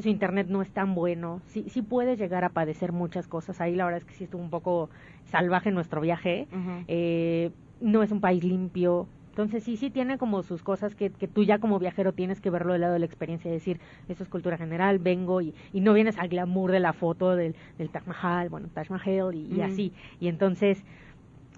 su 0.00 0.08
internet 0.08 0.46
no 0.48 0.62
es 0.62 0.70
tan 0.70 0.94
bueno, 0.94 1.40
sí, 1.46 1.64
sí 1.68 1.82
puede 1.82 2.16
llegar 2.16 2.44
a 2.44 2.50
padecer 2.50 2.92
muchas 2.92 3.26
cosas, 3.28 3.60
ahí 3.60 3.74
la 3.74 3.84
verdad 3.84 3.98
es 3.98 4.04
que 4.04 4.14
sí 4.14 4.24
estuvo 4.24 4.42
un 4.42 4.50
poco 4.50 4.90
salvaje 5.24 5.70
nuestro 5.70 6.00
viaje, 6.00 6.46
eh, 6.88 7.50
no 7.80 8.02
es 8.02 8.12
un 8.12 8.20
país 8.20 8.44
limpio, 8.44 9.06
entonces 9.30 9.64
sí, 9.64 9.76
sí 9.76 9.88
tiene 9.88 10.18
como 10.18 10.42
sus 10.42 10.62
cosas 10.62 10.94
que, 10.94 11.10
que 11.10 11.26
tú 11.26 11.42
ya 11.42 11.58
como 11.58 11.78
viajero 11.78 12.12
tienes 12.12 12.40
que 12.40 12.50
verlo 12.50 12.72
del 12.74 12.82
lado 12.82 12.92
de 12.92 12.98
la 12.98 13.06
experiencia 13.06 13.48
y 13.48 13.54
decir, 13.54 13.80
eso 14.08 14.22
es 14.22 14.28
cultura 14.28 14.58
general, 14.58 14.98
vengo 14.98 15.40
y, 15.40 15.54
y 15.72 15.80
no 15.80 15.94
vienes 15.94 16.18
al 16.18 16.28
glamour 16.28 16.70
de 16.70 16.80
la 16.80 16.92
foto 16.92 17.34
del, 17.34 17.54
del 17.78 17.88
Taj 17.88 18.06
Mahal, 18.06 18.50
bueno, 18.50 18.68
Taj 18.74 18.90
Mahal 18.90 19.34
y, 19.34 19.54
y 19.54 19.62
así. 19.62 19.92
Y 20.20 20.28
entonces, 20.28 20.84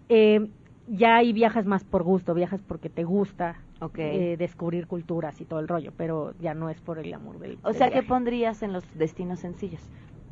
eh, 0.09 0.47
ya 0.87 1.17
ahí 1.17 1.33
viajas 1.33 1.67
más 1.67 1.83
por 1.83 2.05
gusto, 2.05 2.33
viajas 2.33 2.63
porque 2.63 2.91
te 2.91 3.05
gusta 3.05 3.57
eh, 3.97 4.37
descubrir 4.39 4.87
culturas 4.87 5.41
y 5.41 5.45
todo 5.45 5.61
el 5.61 5.69
rollo, 5.69 5.93
pero 5.97 6.35
ya 6.41 6.55
no 6.55 6.71
es 6.71 6.81
por 6.81 6.99
el 6.99 7.13
amor 7.13 7.39
del 7.39 7.59
O 7.63 7.73
sea, 7.73 7.91
¿qué 7.91 8.03
pondrías 8.03 8.63
en 8.63 8.73
los 8.73 8.85
destinos 8.95 9.41
sencillos? 9.41 9.83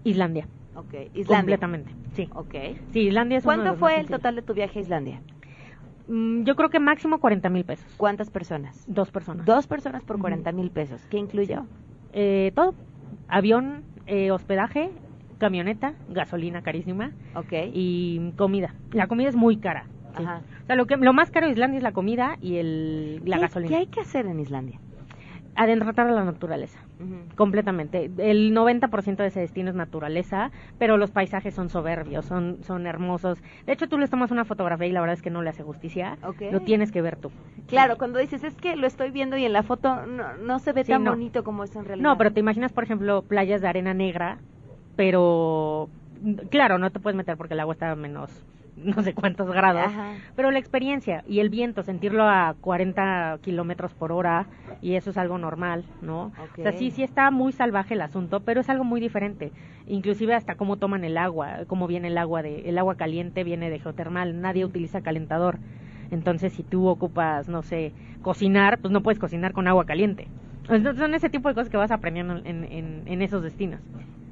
Islandia. 0.04 0.46
Ok, 0.74 0.94
Islandia. 1.14 1.26
Completamente, 1.26 1.92
sí. 2.14 2.28
Ok. 2.34 2.54
Sí, 2.92 3.00
Islandia 3.08 3.38
es 3.38 3.44
¿Cuánto 3.44 3.74
fue 3.74 4.00
el 4.00 4.08
total 4.08 4.36
de 4.36 4.42
tu 4.42 4.54
viaje 4.54 4.78
a 4.78 4.82
Islandia? 4.82 5.20
Mm, 6.08 6.44
yo 6.44 6.56
creo 6.56 6.70
que 6.70 6.80
máximo 6.80 7.20
40 7.20 7.48
mil 7.50 7.64
pesos. 7.64 7.86
¿Cuántas 7.96 8.30
personas? 8.30 8.84
Dos 8.86 9.10
personas. 9.10 9.46
Dos 9.46 9.66
personas 9.66 10.02
por 10.02 10.18
40 10.18 10.50
mil 10.52 10.70
pesos. 10.70 11.02
¿Qué 11.10 11.18
incluyó? 11.18 11.66
Eh, 12.12 12.52
todo. 12.54 12.74
Avión, 13.28 13.84
eh, 14.06 14.30
hospedaje, 14.30 14.90
camioneta, 15.38 15.94
gasolina 16.08 16.62
carísima. 16.62 17.12
Ok. 17.34 17.52
Y 17.72 18.32
comida. 18.36 18.74
La 18.92 19.06
comida 19.06 19.28
es 19.28 19.36
muy 19.36 19.58
cara. 19.58 19.86
O 20.18 20.66
sea, 20.66 20.76
lo, 20.76 20.86
que, 20.86 20.96
lo 20.96 21.12
más 21.12 21.30
caro 21.30 21.46
de 21.46 21.52
Islandia 21.52 21.78
es 21.78 21.82
la 21.82 21.92
comida 21.92 22.36
y 22.40 22.56
el, 22.56 23.22
la 23.24 23.38
gasolina. 23.38 23.70
¿Qué 23.70 23.76
hay 23.76 23.86
que 23.86 24.00
hacer 24.00 24.26
en 24.26 24.40
Islandia? 24.40 24.78
Adentratar 25.54 26.06
a 26.06 26.12
la 26.12 26.24
naturaleza, 26.24 26.78
completamente. 27.36 28.10
El 28.16 28.54
90% 28.56 29.16
de 29.16 29.26
ese 29.26 29.40
destino 29.40 29.68
es 29.68 29.76
naturaleza, 29.76 30.50
pero 30.78 30.96
los 30.96 31.10
paisajes 31.10 31.52
son 31.54 31.68
soberbios, 31.68 32.24
son, 32.24 32.62
son 32.62 32.86
hermosos. 32.86 33.38
De 33.66 33.74
hecho, 33.74 33.86
tú 33.86 33.98
les 33.98 34.08
tomas 34.08 34.30
una 34.30 34.46
fotografía 34.46 34.86
y 34.86 34.92
la 34.92 35.00
verdad 35.00 35.12
es 35.12 35.20
que 35.20 35.28
no 35.28 35.42
le 35.42 35.50
hace 35.50 35.62
justicia. 35.62 36.16
Lo 36.50 36.60
tienes 36.60 36.90
que 36.90 37.02
ver 37.02 37.16
tú. 37.16 37.30
Claro, 37.66 37.98
cuando 37.98 38.18
dices, 38.18 38.44
es 38.44 38.54
que 38.56 38.76
lo 38.76 38.86
estoy 38.86 39.10
viendo 39.10 39.36
y 39.36 39.44
en 39.44 39.52
la 39.52 39.62
foto 39.62 40.06
no, 40.06 40.36
no 40.38 40.58
se 40.58 40.72
ve 40.72 40.84
tan 40.84 41.04
bonito 41.04 41.44
como 41.44 41.64
es 41.64 41.76
en 41.76 41.84
realidad. 41.84 42.08
No, 42.08 42.16
pero 42.16 42.32
te 42.32 42.40
imaginas, 42.40 42.72
por 42.72 42.84
ejemplo, 42.84 43.20
playas 43.20 43.60
de 43.60 43.68
arena 43.68 43.92
negra, 43.92 44.38
pero 44.96 45.90
claro, 46.50 46.78
no 46.78 46.90
te 46.90 46.98
puedes 46.98 47.16
meter 47.16 47.36
porque 47.36 47.52
el 47.52 47.60
agua 47.60 47.74
está 47.74 47.94
menos 47.94 48.30
no 48.76 49.02
sé 49.02 49.14
cuántos 49.14 49.50
grados, 49.50 49.90
pero 50.34 50.50
la 50.50 50.58
experiencia 50.58 51.24
y 51.26 51.40
el 51.40 51.50
viento, 51.50 51.82
sentirlo 51.82 52.24
a 52.24 52.54
40 52.60 53.38
kilómetros 53.42 53.94
por 53.94 54.12
hora, 54.12 54.46
y 54.80 54.94
eso 54.94 55.10
es 55.10 55.18
algo 55.18 55.38
normal, 55.38 55.84
¿no? 56.00 56.32
O 56.58 56.62
sea, 56.62 56.72
sí, 56.72 56.90
sí 56.90 57.02
está 57.02 57.30
muy 57.30 57.52
salvaje 57.52 57.94
el 57.94 58.00
asunto, 58.00 58.40
pero 58.40 58.60
es 58.60 58.70
algo 58.70 58.84
muy 58.84 59.00
diferente, 59.00 59.52
inclusive 59.86 60.34
hasta 60.34 60.54
cómo 60.54 60.76
toman 60.76 61.04
el 61.04 61.18
agua, 61.18 61.64
cómo 61.66 61.86
viene 61.86 62.08
el 62.08 62.18
agua, 62.18 62.42
de, 62.42 62.68
el 62.68 62.78
agua 62.78 62.96
caliente 62.96 63.44
viene 63.44 63.70
de 63.70 63.78
geotermal, 63.78 64.40
nadie 64.40 64.64
utiliza 64.64 65.02
calentador, 65.02 65.58
entonces 66.10 66.52
si 66.52 66.62
tú 66.62 66.88
ocupas, 66.88 67.48
no 67.48 67.62
sé, 67.62 67.92
cocinar, 68.22 68.78
pues 68.78 68.92
no 68.92 69.02
puedes 69.02 69.18
cocinar 69.18 69.52
con 69.52 69.68
agua 69.68 69.84
caliente. 69.86 70.28
Entonces, 70.68 70.98
son 70.98 71.14
ese 71.14 71.30
tipo 71.30 71.48
de 71.48 71.54
cosas 71.54 71.70
que 71.70 71.76
vas 71.76 71.90
aprendiendo 71.90 72.36
en, 72.44 72.64
en, 72.64 73.02
en 73.06 73.22
esos 73.22 73.42
destinos. 73.42 73.80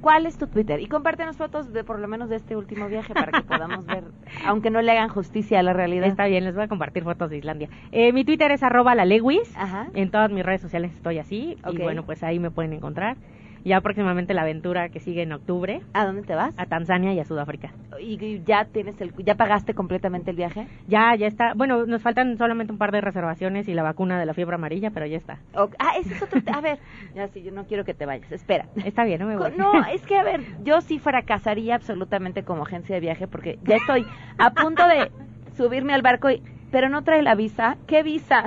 ¿Cuál 0.01 0.25
es 0.25 0.35
tu 0.35 0.47
Twitter? 0.47 0.79
Y 0.79 0.87
compártenos 0.87 1.37
fotos 1.37 1.71
de 1.71 1.83
por 1.83 1.99
lo 1.99 2.07
menos 2.07 2.27
de 2.27 2.35
este 2.35 2.55
último 2.55 2.87
viaje 2.87 3.13
para 3.13 3.31
que 3.31 3.43
podamos 3.43 3.85
ver, 3.85 4.05
aunque 4.45 4.71
no 4.71 4.81
le 4.81 4.91
hagan 4.91 5.09
justicia 5.09 5.59
a 5.59 5.63
la 5.63 5.73
realidad. 5.73 6.07
Está 6.07 6.25
bien, 6.25 6.43
les 6.43 6.55
voy 6.55 6.63
a 6.63 6.67
compartir 6.67 7.03
fotos 7.03 7.29
de 7.29 7.37
Islandia. 7.37 7.69
Eh, 7.91 8.11
mi 8.11 8.25
Twitter 8.25 8.49
es 8.51 8.63
arroba 8.63 8.95
la 8.95 9.05
Lewis. 9.05 9.53
En 9.93 10.09
todas 10.09 10.31
mis 10.31 10.43
redes 10.43 10.61
sociales 10.61 10.91
estoy 10.95 11.19
así. 11.19 11.55
Y 11.71 11.77
bueno, 11.77 12.03
pues 12.03 12.23
ahí 12.23 12.39
me 12.39 12.49
pueden 12.49 12.73
encontrar 12.73 13.17
ya 13.63 13.81
próximamente 13.81 14.33
la 14.33 14.41
aventura 14.41 14.89
que 14.89 14.99
sigue 14.99 15.23
en 15.23 15.31
octubre. 15.33 15.81
¿A 15.93 16.05
dónde 16.05 16.23
te 16.23 16.35
vas? 16.35 16.53
A 16.57 16.65
Tanzania 16.65 17.13
y 17.13 17.19
a 17.19 17.25
Sudáfrica. 17.25 17.71
¿Y 17.99 18.41
ya 18.43 18.65
tienes 18.65 18.99
el, 19.01 19.13
ya 19.23 19.35
pagaste 19.35 19.73
completamente 19.73 20.31
el 20.31 20.37
viaje? 20.37 20.67
Ya, 20.87 21.15
ya 21.15 21.27
está. 21.27 21.53
Bueno, 21.53 21.85
nos 21.85 22.01
faltan 22.01 22.37
solamente 22.37 22.73
un 22.73 22.79
par 22.79 22.91
de 22.91 23.01
reservaciones 23.01 23.67
y 23.67 23.73
la 23.73 23.83
vacuna 23.83 24.19
de 24.19 24.25
la 24.25 24.33
fiebre 24.33 24.55
amarilla, 24.55 24.91
pero 24.91 25.05
ya 25.05 25.17
está. 25.17 25.39
Ah, 25.79 25.93
ese 25.99 26.13
es 26.15 26.21
otro. 26.21 26.41
A 26.51 26.61
ver, 26.61 26.79
ya 27.15 27.27
sí, 27.27 27.43
yo 27.43 27.51
no 27.51 27.65
quiero 27.65 27.83
que 27.83 27.93
te 27.93 28.05
vayas. 28.05 28.31
Espera. 28.31 28.65
Está 28.83 29.03
bien, 29.03 29.19
no 29.19 29.27
me 29.27 29.37
voy. 29.37 29.51
No, 29.57 29.71
es 29.93 30.01
que 30.05 30.17
a 30.17 30.23
ver, 30.23 30.41
yo 30.63 30.81
sí 30.81 30.99
fracasaría 30.99 31.75
absolutamente 31.75 32.43
como 32.43 32.63
agencia 32.63 32.95
de 32.95 33.01
viaje 33.01 33.27
porque 33.27 33.59
ya 33.63 33.75
estoy 33.75 34.05
a 34.37 34.51
punto 34.51 34.87
de 34.87 35.11
subirme 35.55 35.93
al 35.93 36.01
barco 36.01 36.29
y 36.29 36.41
pero 36.71 36.87
no 36.87 37.03
trae 37.03 37.21
la 37.21 37.35
visa. 37.35 37.77
¿Qué 37.85 38.01
visa? 38.01 38.43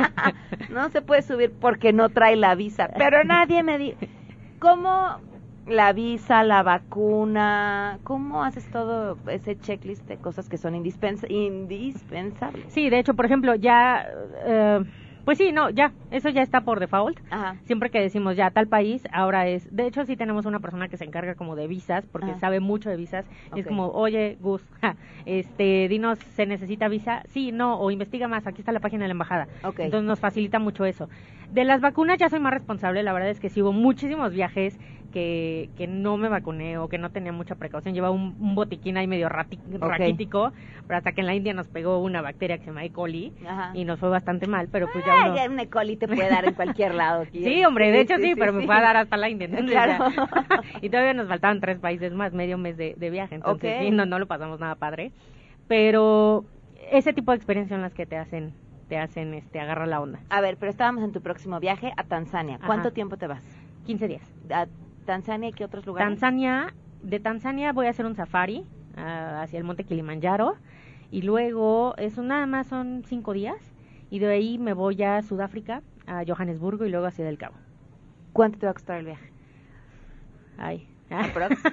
no 0.70 0.88
se 0.90 1.02
puede 1.02 1.22
subir 1.22 1.52
porque 1.60 1.92
no 1.92 2.08
trae 2.08 2.36
la 2.36 2.54
visa. 2.54 2.88
Pero 2.96 3.24
nadie 3.24 3.62
me 3.64 3.78
dice, 3.78 4.08
¿cómo 4.58 5.20
la 5.66 5.92
visa, 5.92 6.42
la 6.44 6.62
vacuna, 6.62 7.98
¿cómo 8.04 8.42
haces 8.42 8.70
todo 8.70 9.18
ese 9.26 9.58
checklist 9.58 10.06
de 10.08 10.16
cosas 10.16 10.48
que 10.48 10.56
son 10.56 10.74
indispensables? 10.74 12.72
Sí, 12.72 12.88
de 12.90 12.98
hecho, 12.98 13.14
por 13.14 13.26
ejemplo, 13.26 13.54
ya... 13.54 14.06
Eh, 14.44 14.84
pues 15.24 15.36
sí, 15.36 15.52
no, 15.52 15.68
ya, 15.68 15.92
eso 16.10 16.30
ya 16.30 16.40
está 16.40 16.62
por 16.62 16.80
default. 16.80 17.20
Siempre 17.64 17.90
que 17.90 18.00
decimos 18.00 18.34
ya 18.34 18.50
tal 18.50 18.66
país, 18.66 19.06
ahora 19.12 19.46
es, 19.46 19.68
de 19.70 19.86
hecho 19.86 20.06
sí 20.06 20.16
tenemos 20.16 20.46
una 20.46 20.58
persona 20.58 20.88
que 20.88 20.96
se 20.96 21.04
encarga 21.04 21.34
como 21.34 21.54
de 21.54 21.66
visas, 21.66 22.06
porque 22.06 22.34
sabe 22.36 22.60
mucho 22.60 22.88
de 22.88 22.96
visas, 22.96 23.26
y 23.54 23.60
es 23.60 23.66
como, 23.66 23.88
oye, 23.88 24.38
Gus, 24.40 24.66
este, 25.26 25.86
dinos, 25.88 26.18
¿se 26.18 26.46
necesita 26.46 26.88
visa? 26.88 27.24
Sí, 27.26 27.52
no, 27.52 27.78
o 27.78 27.90
investiga 27.90 28.26
más, 28.26 28.46
aquí 28.46 28.62
está 28.62 28.72
la 28.72 28.80
página 28.80 29.04
de 29.04 29.08
la 29.08 29.12
embajada. 29.12 29.48
Entonces 29.62 30.04
nos 30.04 30.18
facilita 30.18 30.58
mucho 30.60 30.86
eso. 30.86 31.10
De 31.52 31.64
las 31.64 31.80
vacunas 31.80 32.18
ya 32.18 32.28
soy 32.28 32.40
más 32.40 32.52
responsable, 32.52 33.02
la 33.02 33.12
verdad 33.12 33.30
es 33.30 33.40
que 33.40 33.48
sí 33.48 33.62
hubo 33.62 33.72
muchísimos 33.72 34.32
viajes 34.32 34.78
que, 35.12 35.70
que 35.76 35.86
no 35.86 36.16
me 36.16 36.28
vacuné 36.28 36.78
o 36.78 36.88
que 36.88 36.98
no 36.98 37.10
tenía 37.10 37.32
mucha 37.32 37.54
precaución. 37.54 37.94
Llevaba 37.94 38.14
un, 38.14 38.54
botiquín 38.54 38.96
ahí 38.96 39.06
medio 39.06 39.28
raquítico, 39.28 40.52
pero 40.86 40.98
hasta 40.98 41.12
que 41.12 41.20
en 41.20 41.26
la 41.26 41.34
India 41.34 41.54
nos 41.54 41.68
pegó 41.68 41.98
una 42.00 42.20
bacteria 42.20 42.58
que 42.58 42.64
se 42.64 42.70
llama 42.70 42.84
E. 42.84 42.90
coli 42.90 43.32
y 43.74 43.84
nos 43.84 43.98
fue 43.98 44.08
bastante 44.08 44.46
mal, 44.46 44.68
pero 44.70 44.88
pues 44.92 45.04
ya 45.04 45.30
uno... 45.30 45.54
un 45.54 45.60
E. 45.60 45.68
coli 45.68 45.96
te 45.96 46.06
puede 46.06 46.28
dar 46.28 46.44
en 46.44 46.54
cualquier 46.54 46.94
lado. 46.94 47.24
sí, 47.32 47.64
hombre, 47.64 47.90
de 47.90 48.00
hecho 48.00 48.16
sí, 48.18 48.34
pero 48.36 48.52
me 48.52 48.66
puede 48.66 48.80
dar 48.80 48.96
hasta 48.96 49.16
la 49.16 49.28
India. 49.28 49.48
claro. 49.66 50.04
y 50.82 50.90
todavía 50.90 51.14
nos 51.14 51.28
faltaban 51.28 51.60
tres 51.60 51.78
países 51.78 52.12
más, 52.12 52.32
medio 52.32 52.58
mes 52.58 52.76
de, 52.76 53.10
viaje, 53.10 53.36
entonces 53.36 53.78
sí, 53.80 53.90
no, 53.90 54.04
no 54.04 54.18
lo 54.18 54.26
pasamos 54.26 54.60
nada 54.60 54.74
padre. 54.74 55.12
Pero 55.66 56.44
ese 56.90 57.12
tipo 57.12 57.32
de 57.32 57.36
experiencias 57.36 57.76
son 57.76 57.82
las 57.82 57.94
que 57.94 58.06
te 58.06 58.16
hacen 58.16 58.52
te 58.88 58.98
hacen 58.98 59.34
este 59.34 59.60
agarrar 59.60 59.88
la 59.88 60.00
onda. 60.00 60.20
A 60.30 60.40
ver, 60.40 60.56
pero 60.56 60.70
estábamos 60.70 61.04
en 61.04 61.12
tu 61.12 61.20
próximo 61.20 61.60
viaje 61.60 61.92
a 61.96 62.04
Tanzania. 62.04 62.58
¿Cuánto 62.64 62.92
tiempo 62.92 63.16
te 63.16 63.26
vas? 63.26 63.44
15 63.86 64.08
días. 64.08 64.22
Tanzania 65.04 65.48
y 65.48 65.52
qué 65.52 65.64
otros 65.64 65.86
lugares? 65.86 66.08
Tanzania, 66.08 66.74
de 67.02 67.20
Tanzania 67.20 67.72
voy 67.72 67.86
a 67.86 67.90
hacer 67.90 68.06
un 68.06 68.14
safari 68.14 68.64
ah, 68.96 69.42
hacia 69.42 69.58
el 69.58 69.64
monte 69.64 69.84
Kilimanjaro 69.84 70.56
y 71.10 71.22
luego 71.22 71.94
eso 71.96 72.22
nada 72.22 72.46
más 72.46 72.66
son 72.66 73.02
cinco 73.06 73.32
días 73.32 73.56
y 74.10 74.18
de 74.18 74.28
ahí 74.28 74.58
me 74.58 74.72
voy 74.72 75.02
a 75.02 75.22
Sudáfrica, 75.22 75.82
a 76.06 76.24
Johannesburgo 76.26 76.84
y 76.84 76.90
luego 76.90 77.06
hacia 77.06 77.24
Del 77.24 77.38
Cabo. 77.38 77.54
¿Cuánto 78.32 78.58
te 78.58 78.66
va 78.66 78.70
a 78.70 78.74
costar 78.74 78.98
el 78.98 79.06
viaje? 79.06 79.32
Ay. 80.58 80.86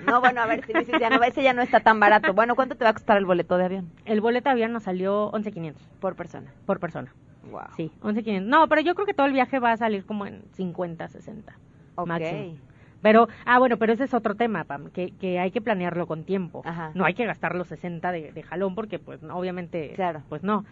No, 0.05 0.21
bueno, 0.21 0.41
a 0.41 0.45
ver, 0.45 0.65
si 0.65 0.73
dices 0.73 0.95
ya 0.99 1.09
no, 1.09 1.21
ese 1.23 1.43
ya 1.43 1.53
no 1.53 1.61
está 1.61 1.79
tan 1.79 1.99
barato. 1.99 2.33
Bueno, 2.33 2.55
¿cuánto 2.55 2.75
te 2.75 2.83
va 2.83 2.91
a 2.91 2.93
costar 2.93 3.17
el 3.17 3.25
boleto 3.25 3.57
de 3.57 3.65
avión? 3.65 3.91
El 4.05 4.21
boleto 4.21 4.49
de 4.49 4.53
avión 4.53 4.71
nos 4.71 4.83
salió 4.83 5.31
11.500. 5.31 5.75
Por 5.99 6.15
persona. 6.15 6.51
Por 6.65 6.79
persona. 6.79 7.13
Wow. 7.51 7.61
Sí, 7.75 7.91
11.500. 8.01 8.41
No, 8.43 8.67
pero 8.67 8.81
yo 8.81 8.95
creo 8.95 9.05
que 9.05 9.13
todo 9.13 9.27
el 9.27 9.33
viaje 9.33 9.59
va 9.59 9.71
a 9.71 9.77
salir 9.77 10.05
como 10.05 10.25
en 10.25 10.43
50, 10.53 11.07
60. 11.07 11.53
Ok. 11.95 12.07
Máximo. 12.07 12.55
Pero, 13.01 13.27
ah, 13.45 13.59
bueno, 13.59 13.77
pero 13.77 13.93
ese 13.93 14.05
es 14.05 14.13
otro 14.15 14.33
tema, 14.33 14.63
Pam, 14.63 14.89
que, 14.89 15.11
que 15.11 15.37
hay 15.37 15.51
que 15.51 15.61
planearlo 15.61 16.07
con 16.07 16.23
tiempo. 16.23 16.63
No 16.95 17.05
hay 17.05 17.13
que 17.13 17.25
gastar 17.25 17.53
los 17.53 17.67
60 17.67 18.11
de, 18.11 18.31
de 18.31 18.43
jalón 18.43 18.73
porque, 18.73 18.97
pues, 18.97 19.21
obviamente, 19.23 19.93
claro. 19.95 20.23
pues 20.27 20.41
no. 20.41 20.65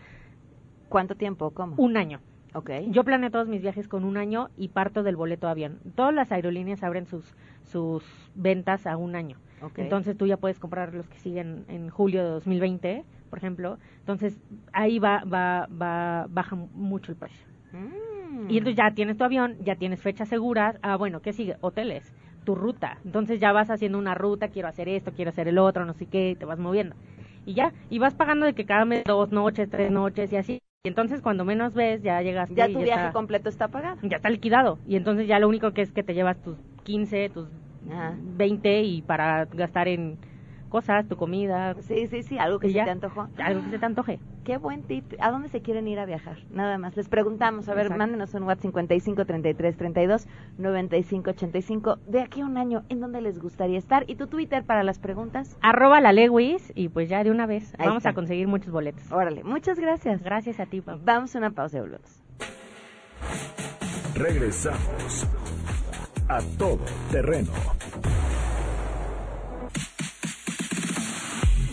¿Cuánto 0.90 1.16
tiempo? 1.16 1.52
¿Cómo? 1.52 1.76
Un 1.78 1.96
año. 1.96 2.22
Okay. 2.54 2.88
Yo 2.92 3.04
planeo 3.04 3.32
todos 3.32 3.48
mis 3.48 3.62
viajes 3.62 3.88
con 3.88 4.04
un 4.04 4.18
año 4.18 4.50
y 4.58 4.70
parto 4.70 5.04
del 5.04 5.16
boleto 5.16 5.48
avión. 5.48 5.80
Todas 5.96 6.14
las 6.14 6.32
aerolíneas 6.32 6.84
abren 6.84 7.08
sus, 7.08 7.34
sus 7.64 8.04
ventas 8.36 8.86
a 8.86 8.98
un 8.98 9.16
año. 9.16 9.38
Entonces 9.78 10.18
tú 10.18 10.28
ya 10.28 10.38
puedes 10.38 10.60
comprar 10.60 10.94
los 10.94 11.08
que 11.08 11.18
siguen 11.20 11.64
en 11.70 11.90
julio 11.90 12.24
de 12.24 12.30
2020, 12.32 13.06
por 13.30 13.40
ejemplo. 13.40 13.78
Entonces 14.00 14.40
ahí 14.74 15.00
va, 15.00 15.24
va, 15.24 15.68
va, 15.68 16.28
baja 16.30 16.56
mucho 16.56 17.12
el 17.12 17.18
precio. 17.18 17.48
Mm. 17.72 18.50
Y 18.50 18.58
entonces 18.58 18.76
ya 18.76 18.94
tienes 18.94 19.18
tu 19.18 19.24
avión, 19.24 19.56
ya 19.64 19.76
tienes 19.76 20.02
fechas 20.02 20.28
seguras. 20.28 20.78
Ah, 20.82 20.98
bueno, 20.98 21.22
¿qué 21.22 21.32
sigue? 21.34 21.56
Hoteles 21.62 22.14
tu 22.44 22.56
ruta. 22.56 22.98
Entonces 23.06 23.40
ya 23.40 23.52
vas 23.52 23.70
haciendo 23.70 23.98
una 23.98 24.16
ruta, 24.16 24.50
quiero 24.50 24.68
hacer 24.68 24.90
esto, 24.90 25.12
quiero 25.14 25.30
hacer 25.30 25.48
el 25.48 25.58
otro, 25.58 25.86
no 25.86 25.94
sé 25.94 26.06
qué, 26.06 26.36
te 26.38 26.46
vas 26.46 26.60
moviendo. 26.60 26.96
Y 27.46 27.54
ya, 27.54 27.74
y 27.90 28.00
vas 28.00 28.14
pagando 28.14 28.46
de 28.46 28.54
que 28.54 28.66
cada 28.66 28.86
mes 28.86 29.04
dos 29.06 29.32
noches, 29.32 29.70
tres 29.70 29.92
noches 29.92 30.32
y 30.32 30.36
así. 30.38 30.60
Y 30.86 30.90
entonces 30.90 31.22
cuando 31.22 31.46
menos 31.46 31.74
ves, 31.74 32.04
ya 32.04 32.22
llegaste. 32.22 32.56
Ya 32.56 32.68
tu 32.68 32.80
viaje 32.80 33.14
completo 33.14 33.48
está 33.48 33.70
pagado. 33.70 33.96
Ya 34.02 34.18
está 34.18 34.30
liquidado. 34.30 34.80
Y 34.86 34.98
entonces 34.98 35.28
ya 35.28 35.40
lo 35.40 35.48
único 35.48 35.72
que 35.72 35.82
es 35.82 35.94
que 35.94 36.04
te 36.04 36.14
llevas 36.14 36.36
tus 36.42 36.58
15, 36.84 37.30
tus 37.30 37.48
20 38.36 38.82
y 38.82 39.02
para 39.02 39.46
gastar 39.46 39.88
en 39.88 40.18
cosas, 40.74 41.08
tu 41.08 41.18
comida. 41.18 41.76
Sí, 41.82 42.08
sí, 42.08 42.24
sí, 42.24 42.40
algo 42.40 42.58
que 42.58 42.68
se 42.70 42.84
te 42.84 42.90
antojó. 42.90 43.30
Algo 43.38 43.64
que 43.64 43.70
se 43.70 43.78
te 43.78 43.86
antoje. 43.86 44.20
Qué 44.44 44.58
buen 44.58 44.82
tip. 44.82 45.06
¿A 45.20 45.30
dónde 45.30 45.48
se 45.50 45.62
quieren 45.62 45.88
ir 45.88 46.00
a 46.00 46.06
viajar? 46.06 46.38
Nada 46.50 46.80
más. 46.80 46.98
Les 46.98 47.08
preguntamos, 47.08 47.70
a 47.70 47.76
ver, 47.76 47.96
mándenos 47.96 48.34
un 48.34 48.44
WhatsApp 48.44 48.64
55 48.64 49.26
33 49.26 49.78
32 49.78 50.28
95 50.58 51.30
85. 51.30 52.00
De 52.08 52.22
aquí 52.22 52.42
a 52.42 52.46
un 52.46 52.58
año, 52.58 52.84
¿en 52.90 53.00
dónde 53.00 53.22
les 53.22 53.40
gustaría 53.40 53.78
estar? 53.78 54.04
¿Y 54.08 54.16
tu 54.16 54.26
Twitter 54.26 54.64
para 54.64 54.84
las 54.84 54.98
preguntas? 54.98 55.56
Arroba 55.62 56.02
la 56.02 56.12
Lewis 56.12 56.74
y 56.74 56.90
pues 56.90 57.08
ya 57.08 57.24
de 57.24 57.30
una 57.30 57.46
vez 57.46 57.76
vamos 57.78 58.08
a 58.08 58.14
conseguir 58.14 58.48
muchos 58.48 58.72
boletos. 58.72 59.12
Órale, 59.12 59.44
muchas 59.44 59.80
gracias. 59.80 60.24
Gracias 60.24 60.60
a 60.60 60.66
ti, 60.66 60.82
Vamos 61.06 61.36
a 61.36 61.38
una 61.38 61.52
pausa 61.52 61.82
de 61.82 62.00
Regresamos 64.16 65.28
a 66.28 66.42
todo 66.58 66.80
terreno. 67.12 67.52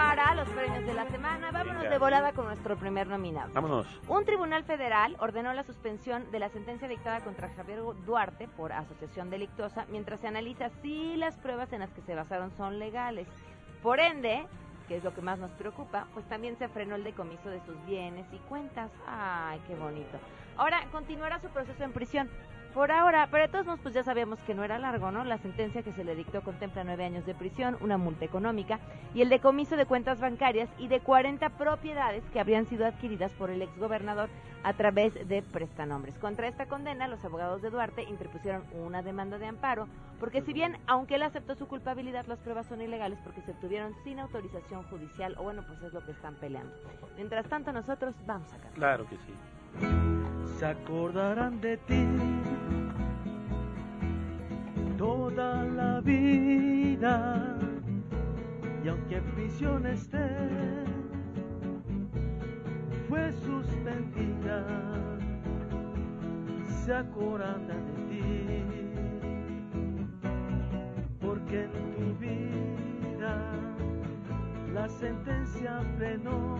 Para 0.00 0.34
los 0.34 0.48
premios 0.48 0.86
de 0.86 0.94
la 0.94 1.06
semana. 1.10 1.50
Vámonos 1.50 1.82
de 1.82 1.98
volada 1.98 2.32
con 2.32 2.46
nuestro 2.46 2.74
primer 2.78 3.06
nominado. 3.06 3.52
Vámonos. 3.52 3.86
Un 4.08 4.24
tribunal 4.24 4.64
federal 4.64 5.14
ordenó 5.20 5.52
la 5.52 5.62
suspensión 5.62 6.30
de 6.32 6.38
la 6.38 6.48
sentencia 6.48 6.88
dictada 6.88 7.20
contra 7.20 7.50
Javier 7.50 7.80
Duarte 8.06 8.48
por 8.56 8.72
asociación 8.72 9.28
delictuosa 9.28 9.84
mientras 9.90 10.20
se 10.20 10.28
analiza 10.28 10.70
si 10.80 11.16
las 11.16 11.36
pruebas 11.36 11.70
en 11.74 11.80
las 11.80 11.90
que 11.90 12.00
se 12.00 12.14
basaron 12.14 12.50
son 12.56 12.78
legales. 12.78 13.28
Por 13.82 14.00
ende, 14.00 14.46
que 14.88 14.96
es 14.96 15.04
lo 15.04 15.12
que 15.12 15.20
más 15.20 15.38
nos 15.38 15.50
preocupa, 15.50 16.06
pues 16.14 16.26
también 16.30 16.56
se 16.56 16.68
frenó 16.68 16.94
el 16.94 17.04
decomiso 17.04 17.50
de 17.50 17.60
sus 17.66 17.76
bienes 17.84 18.24
y 18.32 18.38
cuentas. 18.48 18.90
Ay, 19.06 19.60
qué 19.68 19.74
bonito. 19.74 20.18
Ahora 20.56 20.82
continuará 20.92 21.40
su 21.40 21.48
proceso 21.48 21.84
en 21.84 21.92
prisión. 21.92 22.30
Por 22.74 22.92
ahora, 22.92 23.26
pero 23.32 23.46
de 23.46 23.52
todos 23.52 23.66
modos, 23.66 23.80
pues 23.82 23.94
ya 23.94 24.04
sabíamos 24.04 24.38
que 24.40 24.54
no 24.54 24.62
era 24.62 24.78
largo, 24.78 25.10
¿no? 25.10 25.24
La 25.24 25.38
sentencia 25.38 25.82
que 25.82 25.92
se 25.92 26.04
le 26.04 26.14
dictó 26.14 26.42
contempla 26.42 26.84
nueve 26.84 27.04
años 27.04 27.26
de 27.26 27.34
prisión, 27.34 27.76
una 27.80 27.98
multa 27.98 28.24
económica 28.24 28.78
y 29.12 29.22
el 29.22 29.28
decomiso 29.28 29.76
de 29.76 29.86
cuentas 29.86 30.20
bancarias 30.20 30.68
y 30.78 30.86
de 30.86 31.00
40 31.00 31.48
propiedades 31.50 32.22
que 32.32 32.38
habrían 32.38 32.66
sido 32.66 32.86
adquiridas 32.86 33.32
por 33.32 33.50
el 33.50 33.62
exgobernador 33.62 34.28
a 34.62 34.72
través 34.74 35.14
de 35.26 35.42
prestanombres. 35.42 36.14
Contra 36.18 36.46
esta 36.46 36.66
condena, 36.66 37.08
los 37.08 37.24
abogados 37.24 37.60
de 37.60 37.70
Duarte 37.70 38.04
interpusieron 38.04 38.62
una 38.72 39.02
demanda 39.02 39.38
de 39.38 39.46
amparo, 39.46 39.88
porque 40.20 40.42
si 40.42 40.52
bien, 40.52 40.76
aunque 40.86 41.16
él 41.16 41.22
aceptó 41.22 41.56
su 41.56 41.66
culpabilidad, 41.66 42.26
las 42.26 42.38
pruebas 42.38 42.66
son 42.66 42.82
ilegales 42.82 43.18
porque 43.24 43.40
se 43.40 43.50
obtuvieron 43.50 43.94
sin 44.04 44.20
autorización 44.20 44.84
judicial, 44.84 45.34
o 45.38 45.42
bueno, 45.42 45.64
pues 45.66 45.82
es 45.82 45.92
lo 45.92 46.04
que 46.04 46.12
están 46.12 46.36
peleando. 46.36 46.72
Mientras 47.16 47.46
tanto, 47.46 47.72
nosotros 47.72 48.14
vamos 48.26 48.48
a 48.52 48.56
cantar. 48.58 48.72
Claro 48.74 49.06
que 49.08 49.16
sí. 49.16 50.19
Se 50.60 50.66
acordarán 50.66 51.58
de 51.62 51.78
ti. 51.78 52.06
Toda 54.98 55.64
la 55.64 56.02
vida 56.02 57.56
y 58.84 58.88
aunque 58.88 59.16
en 59.16 59.24
prisión 59.36 59.86
esté 59.86 60.28
fue 63.08 63.32
suspendida 63.32 64.66
se 66.84 66.92
acordarán 66.92 67.66
de 67.66 67.74
ti. 68.10 68.20
Porque 71.22 71.64
en 71.64 71.72
tu 71.72 72.18
vida 72.18 73.34
la 74.74 74.86
sentencia 74.90 75.80
frenó 75.96 76.58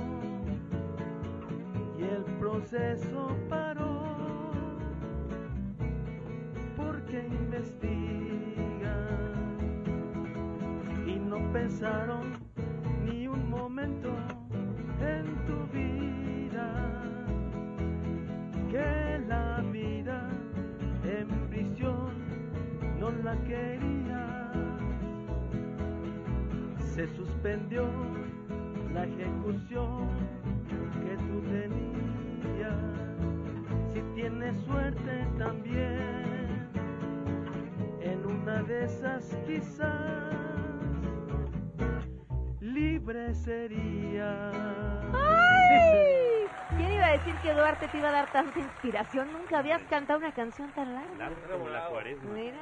y 2.01 2.05
el 2.05 2.25
proceso 2.39 3.37
paró. 3.49 4.01
Porque 6.77 7.27
investigan 7.27 7.99
y 11.07 11.17
no 11.19 11.53
pensaron 11.53 12.39
ni 13.05 13.27
un 13.29 13.51
momento 13.51 14.09
en 15.01 15.27
tu 15.47 15.67
vida. 15.77 17.03
Que 18.71 19.21
la 19.29 19.61
vida 19.73 20.29
en 21.05 21.29
prisión 21.51 22.21
la 23.25 23.37
quería. 23.45 24.53
Se 26.95 27.07
suspendió 27.09 27.89
la 28.93 29.05
ejecución 29.05 30.09
que 31.03 31.17
tú 31.17 31.41
tenías. 31.43 32.75
Si 33.93 34.01
tienes 34.15 34.57
suerte 34.65 35.27
también, 35.39 36.69
en 38.01 38.27
una 38.27 38.63
de 38.63 38.85
esas 38.85 39.35
quizás 39.47 40.35
libre 42.61 43.35
sería. 43.35 44.51
¡Ay! 45.13 46.47
¿Quién 46.77 46.93
iba 46.93 47.07
a 47.07 47.13
decir 47.13 47.35
que 47.43 47.53
Duarte 47.53 47.89
te 47.89 47.99
iba 47.99 48.09
a 48.09 48.13
dar 48.13 48.33
tanta 48.33 48.59
inspiración? 48.59 49.33
Nunca 49.33 49.59
habías 49.59 49.83
cantado 49.85 50.19
una 50.21 50.33
canción 50.33 50.71
tan 50.73 50.95
larga. 50.95 51.31
Mira, 52.33 52.59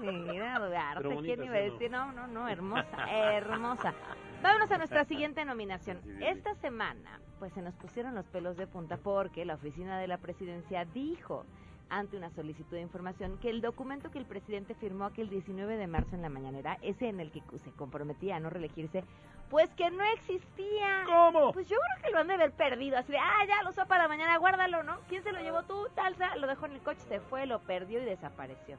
mira, 0.00 0.58
Duarte, 0.58 1.02
¿quién 1.22 1.44
iba 1.44 1.54
a 1.54 1.58
decir? 1.60 1.90
No, 1.90 2.12
no, 2.12 2.26
no, 2.26 2.48
hermosa, 2.48 2.86
hermosa. 3.10 3.94
Vámonos 4.42 4.70
a 4.72 4.78
nuestra 4.78 5.04
siguiente 5.04 5.44
nominación. 5.44 6.00
Esta 6.20 6.54
semana, 6.56 7.20
pues 7.38 7.52
se 7.52 7.62
nos 7.62 7.74
pusieron 7.74 8.14
los 8.14 8.26
pelos 8.26 8.56
de 8.56 8.66
punta 8.66 8.96
porque 8.96 9.44
la 9.44 9.54
oficina 9.54 9.98
de 10.00 10.08
la 10.08 10.18
presidencia 10.18 10.84
dijo 10.84 11.44
ante 11.88 12.16
una 12.16 12.30
solicitud 12.30 12.74
de 12.74 12.80
información 12.80 13.38
que 13.38 13.50
el 13.50 13.60
documento 13.60 14.10
que 14.10 14.18
el 14.18 14.24
presidente 14.24 14.74
firmó 14.74 15.04
aquel 15.04 15.28
19 15.28 15.76
de 15.76 15.86
marzo 15.86 16.16
en 16.16 16.22
la 16.22 16.28
mañanera, 16.28 16.78
ese 16.82 17.08
en 17.08 17.20
el 17.20 17.30
que 17.30 17.42
se 17.58 17.70
comprometía 17.72 18.36
a 18.36 18.40
no 18.40 18.50
reelegirse, 18.50 19.04
pues 19.50 19.70
que 19.74 19.90
no 19.90 20.02
existía. 20.14 21.04
¿Cómo? 21.06 21.52
Pues 21.52 21.68
yo 21.68 21.76
creo 21.76 22.04
que 22.04 22.10
lo 22.10 22.18
han 22.18 22.28
de 22.28 22.34
haber 22.34 22.52
perdido, 22.52 22.96
así 22.96 23.12
de, 23.12 23.18
ah, 23.18 23.44
ya 23.46 23.62
lo 23.62 23.70
usó 23.70 23.86
para 23.86 24.08
mañana, 24.08 24.38
guárdalo, 24.38 24.82
¿no? 24.82 24.98
¿Quién 25.08 25.22
se 25.22 25.32
lo 25.32 25.40
llevó 25.40 25.62
tú? 25.64 25.86
Talza, 25.94 26.34
lo 26.36 26.46
dejó 26.46 26.66
en 26.66 26.72
el 26.72 26.80
coche, 26.80 27.00
se 27.06 27.20
fue, 27.20 27.46
lo 27.46 27.60
perdió 27.60 28.02
y 28.02 28.06
desapareció. 28.06 28.76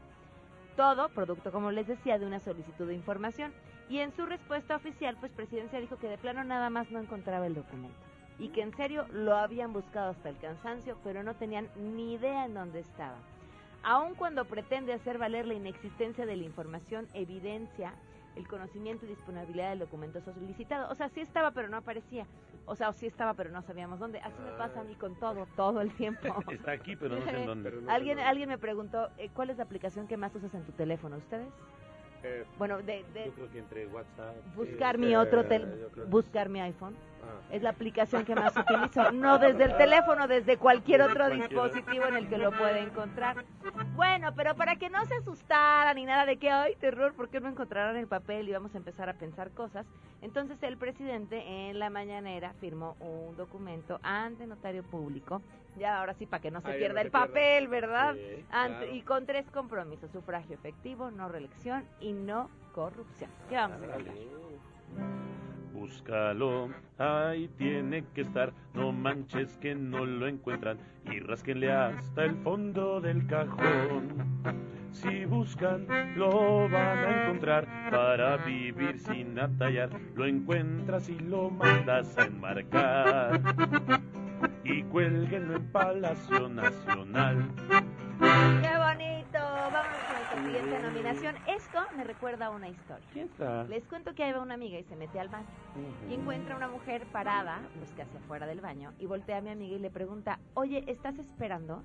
Todo 0.75 1.07
producto, 1.09 1.51
como 1.51 1.71
les 1.71 1.87
decía, 1.87 2.17
de 2.17 2.25
una 2.25 2.39
solicitud 2.39 2.87
de 2.87 2.95
información. 2.95 3.53
Y 3.93 3.99
en 3.99 4.11
su 4.15 4.25
respuesta 4.25 4.75
oficial, 4.75 5.17
pues 5.19 5.31
Presidencia 5.33 5.79
dijo 5.79 5.97
que 5.97 6.07
de 6.07 6.17
plano 6.17 6.43
nada 6.43 6.71
más 6.71 6.89
no 6.89 6.99
encontraba 6.99 7.45
el 7.45 7.53
documento 7.53 7.95
y 8.39 8.49
que 8.49 8.63
en 8.63 8.75
serio 8.75 9.05
lo 9.11 9.35
habían 9.35 9.71
buscado 9.71 10.09
hasta 10.09 10.29
el 10.29 10.37
cansancio, 10.39 10.97
pero 11.03 11.21
no 11.21 11.35
tenían 11.35 11.69
ni 11.77 12.15
idea 12.15 12.45
en 12.45 12.55
dónde 12.55 12.79
estaba. 12.79 13.17
Aun 13.83 14.15
cuando 14.15 14.45
pretende 14.45 14.93
hacer 14.93 15.19
valer 15.19 15.45
la 15.45 15.53
inexistencia 15.53 16.25
de 16.25 16.35
la 16.35 16.43
información, 16.43 17.07
evidencia 17.13 17.93
el 18.35 18.47
conocimiento 18.47 19.05
y 19.05 19.09
disponibilidad 19.09 19.69
del 19.69 19.79
documento 19.79 20.21
solicitado. 20.21 20.89
O 20.91 20.95
sea, 20.95 21.09
sí 21.09 21.19
estaba, 21.19 21.51
pero 21.51 21.67
no 21.67 21.77
aparecía. 21.77 22.25
O 22.65 22.75
sea, 22.75 22.91
sí 22.93 23.05
estaba, 23.05 23.35
pero 23.35 23.51
no 23.51 23.61
sabíamos 23.61 23.99
dónde. 23.99 24.17
Así 24.21 24.41
me 24.41 24.57
pasa 24.57 24.79
a 24.79 24.83
mí 24.85 24.95
con 24.95 25.19
todo, 25.19 25.45
todo 25.55 25.81
el 25.81 25.93
tiempo. 25.93 26.35
Está 26.51 26.71
aquí, 26.71 26.95
pero 26.95 27.19
no 27.19 27.25
sé 27.25 27.41
en 27.41 27.45
dónde. 27.45 27.71
alguien, 27.87 28.17
alguien 28.17 28.49
me 28.49 28.57
preguntó, 28.57 29.11
eh, 29.19 29.29
¿cuál 29.35 29.51
es 29.51 29.57
la 29.57 29.65
aplicación 29.65 30.07
que 30.07 30.17
más 30.17 30.33
usas 30.33 30.55
en 30.55 30.63
tu 30.63 30.71
teléfono? 30.71 31.17
¿Ustedes? 31.17 31.53
Eh, 32.23 32.45
bueno, 32.57 32.77
de, 32.77 33.03
de, 33.13 33.25
yo 33.25 33.31
creo 33.33 33.51
que 33.51 33.59
entre 33.59 33.87
WhatsApp. 33.87 34.35
Buscar 34.55 34.97
mi 34.97 35.15
otro, 35.15 35.45
tel 35.45 35.89
buscar 36.07 36.47
mi 36.49 36.61
iPhone. 36.61 36.95
Es 37.51 37.61
la 37.61 37.69
aplicación 37.69 38.25
que 38.25 38.35
más 38.35 38.55
utilizo. 38.57 39.11
No 39.11 39.39
desde 39.39 39.65
el 39.65 39.77
teléfono, 39.77 40.27
desde 40.27 40.57
cualquier 40.57 41.01
otro 41.01 41.29
dispositivo 41.29 42.05
en 42.05 42.15
el 42.15 42.29
que 42.29 42.37
lo 42.37 42.51
puede 42.51 42.79
encontrar. 42.79 43.43
Bueno, 43.95 44.33
pero 44.35 44.55
para 44.55 44.75
que 44.77 44.89
no 44.89 45.05
se 45.05 45.15
asustaran 45.15 45.95
ni 45.95 46.05
nada 46.05 46.25
de 46.25 46.37
que, 46.37 46.49
ay, 46.49 46.75
terror, 46.75 47.13
¿por 47.13 47.29
qué 47.29 47.39
no 47.39 47.49
encontrarán 47.49 47.97
el 47.97 48.07
papel? 48.07 48.49
Y 48.49 48.53
vamos 48.53 48.73
a 48.73 48.77
empezar 48.77 49.09
a 49.09 49.13
pensar 49.13 49.51
cosas. 49.51 49.85
Entonces 50.21 50.61
el 50.63 50.77
presidente 50.77 51.69
en 51.69 51.79
la 51.79 51.89
mañanera 51.89 52.53
firmó 52.59 52.95
un 52.99 53.35
documento 53.35 53.99
ante 54.01 54.47
notario 54.47 54.83
público. 54.83 55.41
Ya 55.77 55.99
ahora 55.99 56.13
sí, 56.13 56.25
para 56.25 56.41
que 56.41 56.51
no 56.51 56.61
se 56.61 56.71
pierda 56.73 57.01
el 57.01 57.11
papel, 57.11 57.67
¿verdad? 57.67 58.15
Y 58.91 59.01
con 59.01 59.25
tres 59.25 59.49
compromisos. 59.51 60.11
Sufragio 60.11 60.55
efectivo, 60.55 61.11
no 61.11 61.29
reelección 61.29 61.85
y 61.99 62.13
no 62.13 62.49
corrupción. 62.73 63.29
¿Qué 63.49 63.55
vamos 63.55 63.79
a? 63.81 63.97
Búscalo, 65.73 66.69
ahí 66.97 67.49
tiene 67.57 68.05
que 68.13 68.21
estar, 68.21 68.53
no 68.73 68.91
manches 68.91 69.57
que 69.57 69.75
no 69.75 70.05
lo 70.05 70.27
encuentran 70.27 70.77
y 71.11 71.19
rasquenle 71.19 71.71
hasta 71.71 72.23
el 72.23 72.35
fondo 72.37 73.01
del 73.01 73.25
cajón. 73.27 74.53
Si 74.91 75.25
buscan, 75.25 75.87
lo 76.15 76.69
van 76.69 76.99
a 76.99 77.23
encontrar 77.23 77.67
para 77.89 78.37
vivir 78.37 78.99
sin 78.99 79.37
atallar. 79.39 79.89
Lo 80.15 80.25
encuentras 80.25 81.09
y 81.09 81.17
lo 81.19 81.49
mandas 81.49 82.15
a 82.17 82.25
enmarcar. 82.25 83.41
Y 84.65 84.83
cuélguenlo 84.83 85.57
en 85.57 85.71
Palacio 85.71 86.47
Nacional. 86.47 87.49
¡Qué 87.67 88.77
bonito! 88.77 89.39
Vamos 89.73 89.97
con 90.07 90.15
la 90.15 90.43
siguiente 90.45 90.79
nominación. 90.81 91.35
Esto 91.47 91.79
me 91.97 92.03
recuerda 92.05 92.45
a 92.45 92.49
una 92.51 92.69
historia. 92.69 93.05
¿Quién 93.11 93.25
está? 93.25 93.65
Les 93.65 93.83
cuento 93.85 94.15
que 94.15 94.23
hay 94.23 94.33
una 94.33 94.53
amiga 94.53 94.79
y 94.79 94.83
se 94.83 94.95
mete 94.95 95.19
al 95.19 95.27
baño 95.27 95.47
y 96.09 96.13
encuentra 96.13 96.55
una 96.55 96.69
mujer 96.69 97.05
parada, 97.11 97.59
pues 97.77 97.91
casi 97.97 98.15
afuera 98.17 98.45
del 98.45 98.61
baño, 98.61 98.93
y 98.99 99.05
voltea 99.05 99.39
a 99.39 99.41
mi 99.41 99.49
amiga 99.49 99.75
y 99.75 99.79
le 99.79 99.89
pregunta, 99.89 100.39
oye, 100.53 100.83
¿estás 100.87 101.17
esperando? 101.19 101.83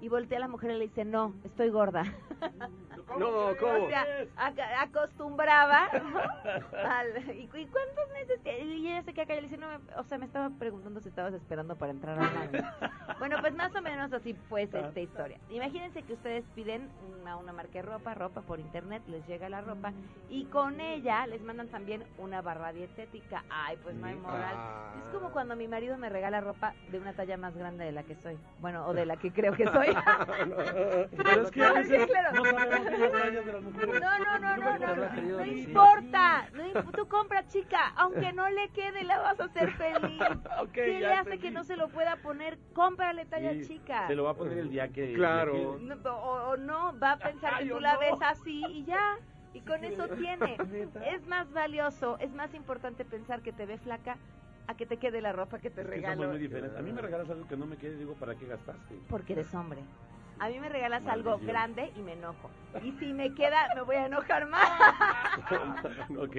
Y 0.00 0.08
voltea 0.08 0.38
a 0.38 0.40
la 0.40 0.48
mujer 0.48 0.70
y 0.70 0.74
le 0.78 0.84
dice, 0.88 1.04
no, 1.04 1.34
estoy 1.44 1.68
gorda. 1.70 2.04
No, 3.18 3.26
¿cómo? 3.58 3.86
O 3.86 3.88
sea, 3.88 4.06
ac- 4.36 4.88
acostumbraba, 4.88 5.88
¿no? 5.92 6.18
Al- 6.88 7.36
¿y, 7.36 7.48
cu- 7.48 7.56
y 7.56 7.66
cuántos 7.66 8.08
meses? 8.12 8.40
Y 8.44 8.86
ella 8.86 9.02
se 9.02 9.12
queda 9.12 9.26
callada 9.26 9.38
y 9.38 9.42
le 9.42 9.48
dice, 9.48 9.60
no, 9.60 9.66
me- 9.68 9.94
o 9.96 10.04
sea, 10.04 10.16
me 10.18 10.26
estaba 10.26 10.48
preguntando 10.50 11.00
si 11.00 11.08
estabas 11.08 11.34
esperando 11.34 11.74
para 11.76 11.90
entrar 11.90 12.18
al 12.20 12.28
baño. 12.32 12.70
Bueno, 13.18 13.36
pues 13.42 13.52
más 13.54 13.74
o 13.76 13.82
menos 13.82 14.10
así 14.14 14.32
pues 14.48 14.72
esta 14.72 14.98
historia. 15.00 15.38
Imagínense 15.50 16.02
que 16.04 16.14
ustedes 16.14 16.42
piden 16.54 16.88
una, 17.20 17.36
una 17.36 17.52
marca 17.52 17.72
de 17.74 17.82
ropa, 17.82 18.14
ropa 18.14 18.40
por 18.40 18.58
internet, 18.60 19.02
les 19.08 19.26
llega 19.26 19.50
la 19.50 19.60
ropa 19.60 19.92
y 20.30 20.46
con 20.46 20.80
ella 20.80 21.26
les 21.26 21.42
mandan 21.42 21.68
también 21.68 22.02
una 22.16 22.40
barra 22.40 22.72
dietética. 22.72 23.44
Ay, 23.50 23.76
pues 23.82 23.94
no 23.96 24.06
hay 24.06 24.14
moral. 24.14 24.56
Es 24.96 25.12
como 25.14 25.32
cuando 25.32 25.54
mi 25.54 25.68
marido 25.68 25.98
me 25.98 26.08
regala 26.08 26.40
ropa 26.40 26.72
de 26.90 26.98
una 26.98 27.12
talla 27.12 27.36
más 27.36 27.54
grande 27.54 27.84
de 27.84 27.92
la 27.92 28.04
que 28.04 28.14
soy. 28.14 28.38
Bueno, 28.60 28.86
o 28.86 28.94
de 28.94 29.04
la 29.04 29.16
que 29.18 29.30
creo 29.32 29.52
que 29.52 29.66
soy. 29.66 29.89
Pero 31.16 31.42
es 31.42 31.50
que 31.50 31.62
a 31.64 31.72
Sí, 31.82 31.90
veces 31.90 32.06
claro. 32.06 32.32
no 32.36 32.44
sabemos 32.44 32.88
bien 32.88 33.00
las 33.00 33.12
tallas 33.12 33.46
de 33.46 33.52
las 33.52 33.62
mujeres. 33.62 34.00
No, 34.00 34.18
no, 34.18 34.38
no, 34.38 34.56
no, 34.56 34.78
no, 34.78 35.36
no 35.38 35.46
importa. 35.46 36.48
No 36.52 36.64
imp- 36.66 36.94
tú 36.96 37.08
compra 37.08 37.46
chica, 37.46 37.92
aunque 37.96 38.32
no 38.32 38.48
le 38.50 38.68
quede, 38.70 39.04
la 39.04 39.18
vas 39.20 39.40
a 39.40 39.44
hacer 39.44 39.70
feliz. 39.72 40.22
¿Qué 40.72 41.00
ya 41.00 41.08
le 41.08 41.14
hace 41.14 41.38
que 41.38 41.50
no 41.50 41.64
se 41.64 41.76
lo 41.76 41.88
pueda 41.88 42.16
poner? 42.16 42.58
Cómprale 42.74 43.26
talla 43.26 43.52
Sí, 43.52 43.66
chica. 43.66 44.06
Se 44.06 44.14
lo 44.14 44.24
va 44.24 44.30
a 44.30 44.34
poner 44.34 44.58
el 44.58 44.70
día 44.70 44.88
que. 44.88 45.14
Claro. 45.14 45.78
o, 46.04 46.50
o 46.50 46.56
no, 46.56 46.98
va 46.98 47.12
a 47.12 47.18
pensar 47.18 47.58
que 47.58 47.66
tú 47.70 47.80
la 47.80 47.96
ves 47.98 48.14
así 48.22 48.62
y 48.68 48.84
ya. 48.84 49.16
Y 49.52 49.60
con 49.62 49.84
eso 49.84 50.06
tiene. 50.08 50.56
¿Neta? 50.70 51.04
Es 51.06 51.26
más 51.26 51.50
valioso, 51.52 52.16
es 52.20 52.32
más 52.32 52.54
importante 52.54 53.04
pensar 53.04 53.42
que 53.42 53.52
te 53.52 53.66
ve 53.66 53.78
flaca 53.78 54.16
a 54.66 54.74
que 54.74 54.86
te 54.86 54.96
quede 54.98 55.20
la 55.20 55.32
ropa 55.32 55.58
que 55.58 55.70
te 55.70 55.80
Es 55.82 55.86
regalo. 55.86 56.28
muy 56.28 56.38
diferentes. 56.38 56.78
A 56.78 56.82
mí 56.82 56.92
me 56.92 57.00
regalas 57.02 57.28
algo 57.30 57.46
que 57.46 57.56
no 57.56 57.66
me 57.66 57.76
quede, 57.76 57.96
digo, 57.96 58.14
¿para 58.14 58.34
qué 58.34 58.46
gastaste? 58.46 58.94
Porque 59.08 59.32
eres 59.34 59.52
hombre. 59.54 59.80
A 60.38 60.48
mí 60.48 60.58
me 60.58 60.68
regalas 60.70 61.06
algo 61.06 61.38
grande 61.38 61.92
y 61.96 62.00
me 62.00 62.14
enojo. 62.14 62.50
Y 62.82 62.92
si 62.92 63.12
me 63.12 63.34
queda, 63.34 63.68
me 63.74 63.82
voy 63.82 63.96
a 63.96 64.06
enojar 64.06 64.46
más. 64.48 64.70
ok. 66.18 66.36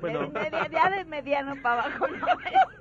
Bueno, 0.00 0.26
De, 0.28 0.50
de 0.50 1.04
mediano 1.06 1.54
para 1.62 1.82
abajo 1.84 2.06
no. 2.08 2.26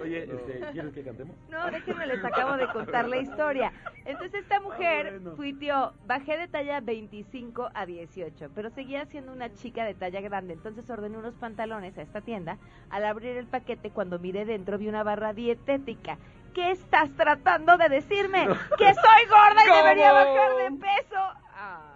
oye, 0.00 0.24
este, 0.24 0.60
¿quieres 0.72 0.92
que 0.94 1.02
cantemos? 1.04 1.36
No, 1.48 1.70
déjenme 1.70 2.06
les 2.06 2.24
acabo 2.24 2.56
de 2.56 2.66
contar 2.68 3.08
la 3.08 3.16
historia. 3.18 3.72
Entonces 4.04 4.42
esta 4.42 4.60
mujer 4.60 5.06
Ah, 5.06 5.10
bueno. 5.12 5.32
tuiteó, 5.32 5.92
bajé 6.06 6.38
de 6.38 6.48
talla 6.48 6.80
25 6.80 7.70
a 7.74 7.86
18, 7.86 8.50
pero 8.54 8.70
seguía 8.70 9.04
siendo 9.06 9.32
una 9.32 9.52
chica 9.52 9.84
de 9.84 9.94
talla 9.94 10.20
grande, 10.20 10.54
entonces 10.54 10.88
ordené 10.90 11.18
unos 11.18 11.34
pantalones 11.34 11.96
a 11.98 12.02
esta 12.02 12.20
tienda. 12.20 12.58
Al 12.90 13.04
abrir 13.04 13.36
el 13.36 13.46
paquete, 13.46 13.90
cuando 13.90 14.18
miré 14.18 14.44
dentro, 14.44 14.78
vi 14.78 14.88
una 14.88 15.02
barra 15.02 15.32
dietética. 15.32 16.18
¿Qué 16.54 16.70
estás 16.70 17.10
tratando 17.16 17.76
de 17.76 17.88
decirme? 17.88 18.46
¡Que 18.78 18.94
soy 18.94 19.26
gorda 19.28 19.62
y 19.64 19.68
¿Cómo? 19.68 19.76
debería 19.82 20.12
bajar 20.12 20.50
de 20.56 20.78
peso! 20.78 21.20
Ay. 21.54 21.95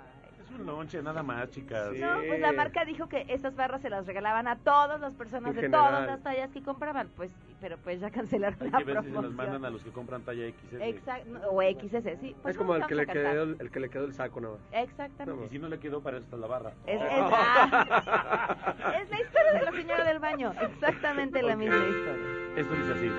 Es 0.52 0.58
un 0.58 0.66
lonche, 0.66 1.00
nada 1.02 1.22
más, 1.22 1.48
chicas. 1.50 1.90
Sí. 1.92 2.00
No, 2.00 2.16
pues 2.26 2.40
la 2.40 2.52
marca 2.52 2.84
dijo 2.84 3.08
que 3.08 3.24
esas 3.28 3.54
barras 3.54 3.80
se 3.82 3.88
las 3.90 4.04
regalaban 4.06 4.48
a 4.48 4.56
todas 4.56 5.00
las 5.00 5.14
personas 5.14 5.54
En 5.54 5.60
de 5.62 5.68
todas 5.68 6.06
las 6.06 6.22
tallas 6.22 6.50
que 6.50 6.60
compraban. 6.62 7.08
Pues, 7.16 7.30
pero 7.60 7.76
pues 7.78 8.00
ya 8.00 8.10
cancelaron 8.10 8.58
Hay 8.60 8.70
la 8.70 8.78
que 8.78 8.84
ver 8.84 8.96
si 8.98 9.04
se 9.04 9.10
promoción. 9.10 9.22
nos 9.24 9.34
mandan 9.34 9.64
a 9.64 9.70
los 9.70 9.82
que 9.84 9.90
compran 9.90 10.22
talla 10.22 10.48
XS. 10.48 10.80
Exacto, 10.80 11.30
o 11.50 11.62
XS, 11.62 12.18
sí. 12.20 12.34
Pues 12.42 12.54
es 12.54 12.58
como 12.58 12.74
el 12.74 12.84
que, 12.86 12.94
le 12.96 13.06
quedó, 13.06 13.42
el, 13.42 13.70
que 13.70 13.80
le 13.80 13.88
quedó 13.90 14.04
el 14.06 14.12
saco 14.14 14.40
nada 14.40 14.54
más. 14.54 14.82
Exactamente. 14.82 15.46
Y 15.46 15.48
si 15.50 15.58
no 15.60 15.68
le 15.68 15.78
quedó, 15.78 16.00
para 16.02 16.16
eso 16.16 16.24
está 16.24 16.36
la 16.36 16.46
barra. 16.48 16.72
Es, 16.86 17.00
es- 17.00 17.08
ah, 17.10 18.74
es 19.02 19.10
la 19.10 19.20
historia 19.20 19.52
de 19.52 19.62
la 19.64 19.70
señora 19.72 20.04
del 20.04 20.18
baño. 20.18 20.52
Exactamente 20.60 21.42
la 21.42 21.54
misma 21.56 21.76
historia. 21.76 22.26
Esto 22.56 22.74
dice 22.74 22.92
así. 22.94 23.10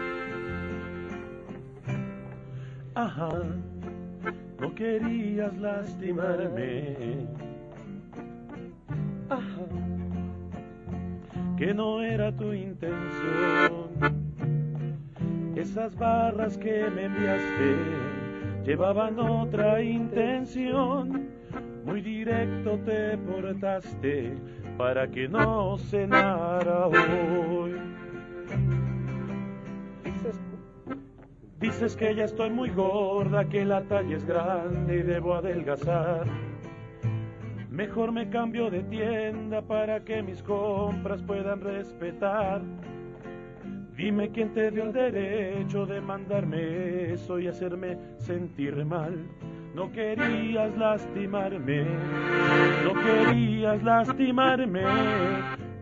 Ajá, 2.93 3.29
no 4.61 4.75
querías 4.75 5.57
lastimarme. 5.57 6.95
Ajá, 9.27 9.65
que 11.57 11.73
no 11.73 12.01
era 12.01 12.31
tu 12.31 12.53
intención. 12.53 13.89
Esas 15.55 15.95
barras 15.95 16.57
que 16.59 16.89
me 16.91 17.05
enviaste 17.05 17.75
llevaban 18.63 19.19
otra 19.19 19.81
intención. 19.81 21.27
Muy 21.83 22.01
directo 22.01 22.77
te 22.85 23.17
portaste 23.17 24.35
para 24.77 25.07
que 25.09 25.27
no 25.27 25.75
cenara 25.79 26.85
hoy. 26.85 27.73
Dices 31.61 31.95
que 31.95 32.15
ya 32.15 32.25
estoy 32.25 32.49
muy 32.49 32.71
gorda, 32.71 33.47
que 33.47 33.63
la 33.63 33.83
talla 33.83 34.17
es 34.17 34.25
grande 34.25 34.97
y 34.97 35.03
debo 35.03 35.35
adelgazar. 35.35 36.25
Mejor 37.69 38.11
me 38.11 38.27
cambio 38.29 38.71
de 38.71 38.81
tienda 38.83 39.61
para 39.61 40.03
que 40.03 40.23
mis 40.23 40.41
compras 40.41 41.21
puedan 41.21 41.61
respetar. 41.61 42.63
Dime 43.95 44.31
quién 44.31 44.51
te 44.53 44.71
dio 44.71 44.85
el 44.85 44.91
derecho 44.91 45.85
de 45.85 46.01
mandarme 46.01 47.13
eso 47.13 47.37
y 47.37 47.47
hacerme 47.47 47.95
sentir 48.17 48.83
mal. 48.83 49.23
No 49.75 49.91
querías 49.91 50.75
lastimarme, 50.75 51.85
no 52.83 52.93
querías 52.93 53.83
lastimarme, 53.83 54.83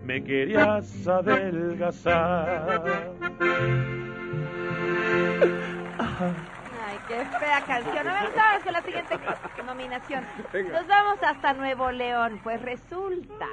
me 0.04 0.22
querías 0.24 1.08
adelgazar. 1.08 2.84
Ay, 5.42 6.98
qué 7.08 7.26
fea 7.40 7.62
canción. 7.66 8.08
A 8.08 8.22
ver, 8.22 8.32
vamos 8.36 8.64
con 8.64 8.74
la 8.74 8.82
siguiente 8.82 9.16
nominación. 9.66 10.24
Nos 10.72 10.88
vamos 10.88 11.20
hasta 11.22 11.54
Nuevo 11.54 11.92
León. 11.92 12.40
Pues 12.44 12.62
resulta 12.62 13.46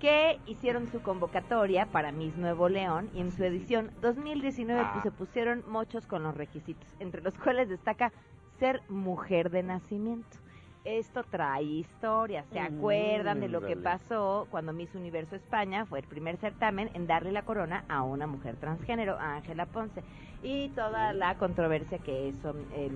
que 0.00 0.38
hicieron 0.46 0.88
su 0.88 1.02
convocatoria 1.02 1.86
para 1.86 2.12
Miss 2.12 2.36
Nuevo 2.36 2.68
León 2.68 3.10
y 3.14 3.20
en 3.20 3.32
su 3.32 3.44
edición 3.44 3.90
2019 4.00 4.86
pues, 4.92 5.02
se 5.02 5.10
pusieron 5.10 5.64
muchos 5.68 6.06
con 6.06 6.22
los 6.22 6.36
requisitos, 6.36 6.88
entre 7.00 7.22
los 7.22 7.36
cuales 7.38 7.68
destaca 7.68 8.12
ser 8.58 8.82
mujer 8.88 9.50
de 9.50 9.62
nacimiento. 9.62 10.36
Esto 10.84 11.22
trae 11.22 11.64
historia. 11.64 12.44
¿Se 12.52 12.60
acuerdan 12.60 13.40
de 13.40 13.48
lo 13.48 13.60
que 13.60 13.76
pasó 13.76 14.46
cuando 14.50 14.72
Miss 14.72 14.94
Universo 14.94 15.36
España 15.36 15.84
fue 15.84 15.98
el 15.98 16.06
primer 16.06 16.38
certamen 16.38 16.90
en 16.94 17.06
darle 17.06 17.32
la 17.32 17.42
corona 17.42 17.84
a 17.88 18.02
una 18.02 18.26
mujer 18.26 18.56
transgénero, 18.56 19.18
a 19.18 19.36
Ángela 19.36 19.66
Ponce? 19.66 20.02
Y 20.42 20.68
toda 20.70 21.12
la 21.12 21.34
controversia 21.34 21.98
que 21.98 22.28
eso 22.28 22.54
el 22.76 22.92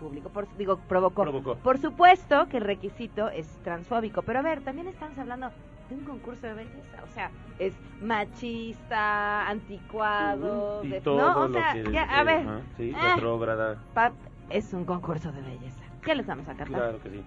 público 0.00 0.30
por, 0.30 0.46
digo, 0.56 0.78
provocó. 0.88 1.24
Por 1.62 1.78
supuesto 1.78 2.46
que 2.48 2.56
el 2.56 2.64
requisito 2.64 3.28
es 3.28 3.46
transfóbico, 3.62 4.22
pero 4.22 4.38
a 4.38 4.42
ver, 4.42 4.62
también 4.62 4.88
estamos 4.88 5.18
hablando 5.18 5.50
de 5.90 5.94
un 5.96 6.04
concurso 6.04 6.46
de 6.46 6.54
belleza, 6.54 7.02
o 7.04 7.12
sea, 7.12 7.30
es 7.58 7.74
machista, 8.00 9.46
anticuado, 9.48 10.82
y 10.84 10.88
de, 10.88 11.00
todo 11.02 11.18
¿no? 11.18 11.40
O 11.44 11.48
lo 11.48 11.52
sea, 11.54 11.72
que- 11.74 11.92
ya, 11.92 12.04
a 12.04 12.22
ver, 12.24 12.46
sí, 12.78 12.90
eh, 12.90 12.96
retrógrada. 13.14 13.76
pap, 13.92 14.14
es 14.48 14.72
un 14.72 14.86
concurso 14.86 15.30
de 15.32 15.42
belleza. 15.42 15.82
¿Qué 16.02 16.14
les 16.14 16.26
vamos 16.26 16.48
a 16.48 16.54
cantar? 16.54 16.68
Claro 16.68 16.98
que 17.02 17.10
sí. 17.10 17.24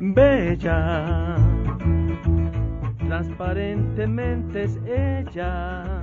Bella, 0.00 1.36
transparentemente 3.06 4.62
es 4.64 4.76
ella. 4.86 5.97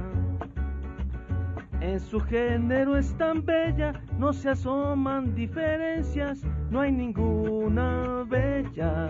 En 1.86 2.00
su 2.00 2.20
género 2.20 2.98
es 2.98 3.16
tan 3.16 3.46
bella, 3.46 3.94
no 4.18 4.34
se 4.34 4.50
asoman 4.50 5.36
diferencias, 5.36 6.42
no 6.72 6.82
hay 6.82 6.92
ninguna 6.92 8.26
bella. 8.28 9.08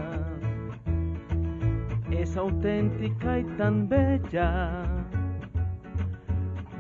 Es 2.12 2.36
auténtica 2.36 3.40
y 3.40 3.46
tan 3.56 3.88
bella. 3.88 4.84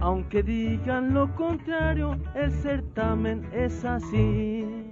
Aunque 0.02 0.44
digan 0.44 1.14
lo 1.14 1.34
contrario, 1.34 2.20
el 2.36 2.52
certamen 2.52 3.48
es 3.54 3.86
así. 3.86 4.85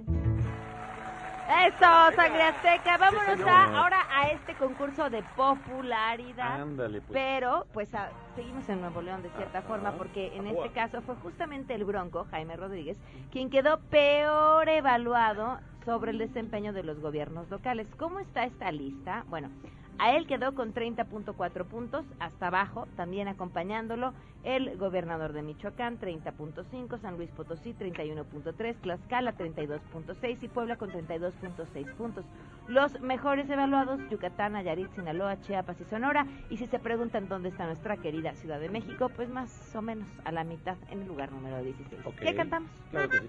Eso, 1.66 2.16
sangre 2.16 2.42
azteca. 2.42 2.96
Vámonos 2.98 3.40
a, 3.46 3.64
ahora 3.78 3.98
a 4.10 4.28
este 4.30 4.54
concurso 4.54 5.08
de 5.10 5.22
popularidad. 5.36 6.60
Ándale, 6.60 7.00
pues. 7.00 7.12
Pero, 7.12 7.66
pues 7.72 7.94
a- 7.94 8.10
seguimos 8.34 8.68
en 8.68 8.80
Nuevo 8.80 9.02
León 9.02 9.22
de 9.22 9.30
cierta 9.30 9.62
forma, 9.62 9.92
porque 9.92 10.34
en 10.36 10.46
este 10.46 10.70
caso 10.70 11.00
fue 11.02 11.14
justamente 11.16 11.74
el 11.74 11.84
Bronco, 11.84 12.26
Jaime 12.30 12.56
Rodríguez, 12.56 12.96
quien 13.30 13.50
quedó 13.50 13.78
peor 13.90 14.68
evaluado 14.68 15.58
sobre 15.84 16.10
el 16.12 16.18
desempeño 16.18 16.72
de 16.72 16.82
los 16.82 16.98
gobiernos 17.00 17.48
locales. 17.50 17.86
¿Cómo 17.98 18.18
está 18.20 18.44
esta 18.44 18.72
lista? 18.72 19.24
Bueno, 19.28 19.50
a 19.98 20.16
él 20.16 20.26
quedó 20.26 20.54
con 20.54 20.74
30.4 20.74 21.64
puntos, 21.66 22.04
hasta 22.18 22.48
abajo, 22.48 22.86
también 22.96 23.28
acompañándolo 23.28 24.12
el 24.42 24.76
gobernador 24.76 25.32
de 25.32 25.42
Michoacán, 25.42 25.98
30.5, 25.98 27.00
San 27.00 27.16
Luis 27.16 27.30
Potosí, 27.30 27.74
31.3, 27.74 28.76
Tlaxcala, 28.80 29.36
32.6 29.36 30.38
y 30.42 30.48
Puebla 30.48 30.76
con 30.76 30.90
32.6 30.90 31.94
puntos. 31.94 32.24
Los 32.68 33.00
mejores 33.00 33.48
evaluados, 33.48 34.00
Yucatán, 34.10 34.52
Nayarit, 34.52 34.90
Sinaloa, 34.94 35.40
Chiapas 35.42 35.80
y 35.80 35.84
Sonora. 35.84 36.26
Y 36.50 36.56
si 36.56 36.66
se 36.66 36.78
preguntan 36.78 37.28
dónde 37.28 37.50
está 37.50 37.66
nuestra 37.66 37.96
querida 37.96 38.34
Ciudad 38.34 38.60
de 38.60 38.68
México, 38.68 39.10
pues 39.14 39.28
más 39.28 39.74
o 39.74 39.82
menos 39.82 40.08
a 40.24 40.32
la 40.32 40.44
mitad, 40.44 40.76
en 40.90 41.02
el 41.02 41.08
lugar 41.08 41.30
número 41.32 41.62
16. 41.62 42.06
Ok. 42.06 42.16
¿Qué 42.16 42.34
cantamos? 42.34 42.70
Claro 42.90 43.08
que 43.10 43.18
sí. 43.20 43.26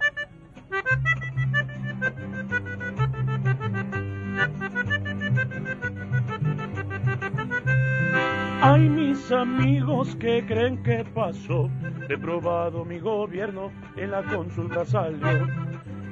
Ay, 8.68 8.90
mis 8.90 9.32
amigos 9.32 10.16
que 10.16 10.44
creen 10.44 10.82
que 10.82 11.06
pasó, 11.14 11.70
he 12.10 12.18
probado 12.18 12.84
mi 12.84 12.98
gobierno, 12.98 13.72
en 13.96 14.10
la 14.10 14.24
consulta 14.24 14.84
salió. 14.84 15.48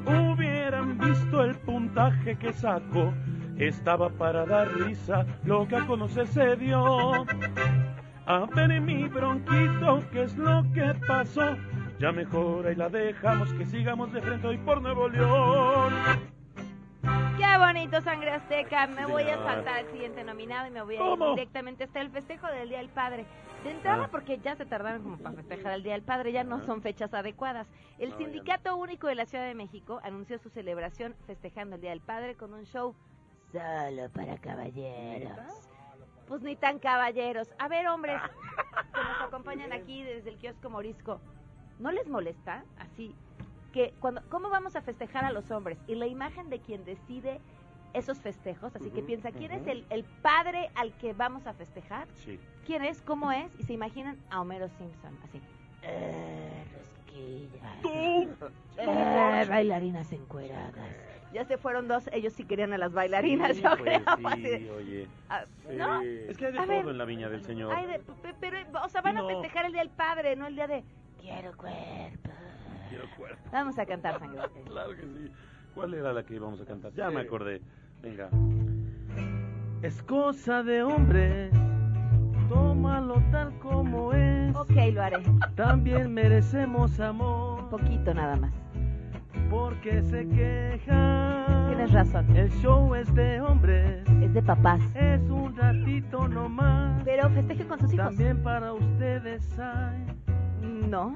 Hubieran 0.05 0.99
visto 0.99 1.43
el 1.43 1.55
puntaje 1.55 2.37
que 2.37 2.53
sacó, 2.53 3.11
estaba 3.57 4.07
para 4.09 4.45
dar 4.45 4.71
risa, 4.71 5.25
lo 5.45 5.67
que 5.67 5.77
a 5.77 5.87
conocer 5.87 6.27
se 6.27 6.55
dio. 6.57 7.25
A 8.27 8.45
ver 8.55 8.79
mi 8.81 9.07
bronquito, 9.07 10.03
¿qué 10.11 10.21
es 10.21 10.37
lo 10.37 10.63
que 10.75 10.93
pasó? 11.07 11.57
Ya 11.99 12.11
mejor 12.11 12.67
ahí 12.67 12.75
la 12.75 12.89
dejamos, 12.89 13.51
que 13.53 13.65
sigamos 13.65 14.13
de 14.13 14.21
frente 14.21 14.45
hoy 14.45 14.59
por 14.59 14.79
Nuevo 14.79 15.09
León. 15.09 15.91
Qué 17.53 17.59
bonito, 17.59 18.01
Sangre 18.01 18.31
Azteca. 18.31 18.87
Me 18.87 19.05
voy 19.05 19.21
a 19.29 19.37
saltar 19.37 19.75
al 19.75 19.91
siguiente 19.91 20.23
nominado 20.23 20.67
y 20.67 20.71
me 20.71 20.81
voy 20.81 20.95
a 20.95 21.13
ir 21.13 21.19
directamente 21.35 21.83
hasta 21.83 22.01
el 22.01 22.09
festejo 22.09 22.47
del 22.47 22.67
Día 22.69 22.79
del 22.79 22.89
Padre. 22.89 23.27
De 23.63 23.69
entrada, 23.69 24.05
Ah. 24.05 24.07
porque 24.09 24.39
ya 24.39 24.55
se 24.55 24.65
tardaron 24.65 25.03
como 25.03 25.17
para 25.19 25.35
festejar 25.35 25.73
el 25.73 25.83
Día 25.83 25.93
del 25.93 26.01
Padre, 26.01 26.31
ya 26.31 26.43
no 26.43 26.65
son 26.65 26.81
fechas 26.81 27.13
adecuadas. 27.13 27.67
El. 27.99 28.11
Sindicato 28.17 28.75
Único 28.75 29.05
de 29.05 29.13
la 29.13 29.27
Ciudad 29.27 29.45
de 29.45 29.53
México 29.53 29.99
anunció 30.03 30.39
su 30.39 30.49
celebración 30.49 31.13
festejando 31.27 31.75
el 31.75 31.81
Día 31.81 31.91
del 31.91 32.01
Padre 32.01 32.33
con 32.35 32.55
un 32.55 32.63
show 32.65 32.95
solo 33.51 34.09
para 34.09 34.35
caballeros. 34.39 35.37
Pues 36.27 36.41
ni 36.41 36.55
tan 36.55 36.79
caballeros. 36.79 37.53
A 37.59 37.67
ver, 37.67 37.87
hombres, 37.87 38.19
que 38.95 38.99
nos 39.03 39.21
acompañan 39.27 39.73
aquí 39.73 40.01
desde 40.01 40.31
el 40.31 40.37
kiosco 40.37 40.71
Morisco, 40.71 41.21
¿no 41.77 41.91
les 41.91 42.07
molesta 42.07 42.63
así 42.79 43.15
que 43.73 43.93
cuando 43.99 44.21
cómo 44.29 44.49
vamos 44.49 44.75
a 44.77 44.81
festejar 44.81 45.25
a 45.25 45.31
los 45.31 45.51
hombres 45.51 45.77
y 45.87 45.95
la 45.95 46.07
imagen 46.07 46.49
de 46.49 46.59
quien 46.59 46.85
decide 46.85 47.41
esos 47.93 48.19
festejos, 48.19 48.75
así 48.75 48.89
que 48.89 48.99
Ujú, 48.99 49.07
piensa 49.07 49.31
quién 49.31 49.51
es 49.51 49.61
ujú. 49.61 49.71
el, 49.71 49.85
el 49.89 50.03
padre 50.21 50.69
al 50.75 50.93
que 50.93 51.13
vamos 51.13 51.45
a 51.47 51.53
festejar, 51.53 52.07
Sí. 52.23 52.39
quién 52.65 52.83
es, 52.83 53.01
cómo 53.01 53.31
es 53.31 53.51
y 53.59 53.63
se 53.63 53.73
imaginan 53.73 54.17
a 54.29 54.39
Homero 54.41 54.67
Simpson 54.69 55.17
así. 55.23 55.41
Eh, 55.83 56.63
rosquillas. 56.73 57.81
¡Tú! 57.81 58.47
Eh, 58.77 59.45
bailarinas 59.49 60.11
encueradas. 60.11 60.73
Ya 61.33 61.45
se 61.45 61.57
fueron 61.57 61.87
dos, 61.87 62.07
ellos 62.13 62.33
sí 62.33 62.43
querían 62.45 62.73
a 62.73 62.77
las 62.77 62.93
bailarinas, 62.93 63.57
yo 63.57 63.69
pues 63.77 63.81
creo. 63.81 64.17
sí, 64.17 64.23
así 64.25 64.69
oye. 64.69 65.07
ah, 65.29 65.45
Sí. 65.67 65.75
¿No? 65.75 66.01
Es 66.01 66.37
que 66.37 66.45
hay 66.47 66.51
de 66.53 66.59
A 66.59 66.63
todo 66.65 66.75
ver. 66.77 66.87
en 66.87 66.97
la 66.97 67.05
viña 67.05 67.29
del 67.29 67.43
Señor. 67.43 67.73
Ay, 67.75 67.87
de- 67.87 67.99
pe- 67.99 68.35
pero, 68.39 68.57
o 68.83 68.89
sea, 68.89 69.01
van 69.01 69.15
No. 69.15 69.25
a 69.25 69.27
festejar 69.27 69.65
el 69.65 69.71
Día 69.73 69.81
del 69.81 69.89
Padre, 69.91 70.35
no 70.35 70.45
el 70.47 70.55
Día 70.55 70.67
de 70.67 70.83
Quiero 71.19 71.55
cuerpo. 71.57 72.29
Quiero 72.93 73.07
cuerpo. 73.17 73.49
Vamos 73.51 73.79
a 73.79 73.85
cantar 73.87 74.19
sangre. 74.19 74.39
Claro 74.67 74.91
que 74.95 75.01
sí. 75.01 75.31
¿Cuál 75.73 75.95
era 75.95 76.13
la 76.13 76.23
que 76.23 76.35
íbamos 76.35 76.61
a 76.61 76.65
cantar? 76.65 76.93
Ya 76.93 77.09
me 77.09 77.21
acordé. 77.21 77.59
Venga. 78.03 78.29
Es 79.81 80.03
cosa 80.03 80.61
de 80.61 80.83
hombre, 80.83 81.49
tómalo 82.49 83.15
tal 83.31 83.57
como 83.59 84.13
es. 84.13 84.55
Ok, 84.55 84.69
lo 84.93 85.01
haré. 85.01 85.23
También 85.55 86.13
merecemos 86.13 86.99
amor, 86.99 87.67
Poquito 87.69 88.13
nada 88.13 88.35
más. 88.35 88.53
porque 89.49 90.03
se 90.03 90.27
queja. 90.29 91.65
Tienes 91.69 91.91
razón. 91.93 92.35
El 92.37 92.51
show 92.61 92.93
es 92.93 93.11
de 93.15 93.41
hombres, 93.41 94.07
Es 94.21 94.33
de 94.35 94.41
papás. 94.43 94.81
es 94.95 95.21
un 95.29 95.55
ratito 95.55 96.27
nomás. 96.27 97.01
Pero 97.03 97.27
festeje 97.31 97.65
con 97.65 97.79
sus 97.79 97.91
hijos. 97.93 98.05
También 98.05 98.43
para 98.43 98.71
ustedes 98.73 99.57
hay, 99.57 100.05
No. 100.87 101.15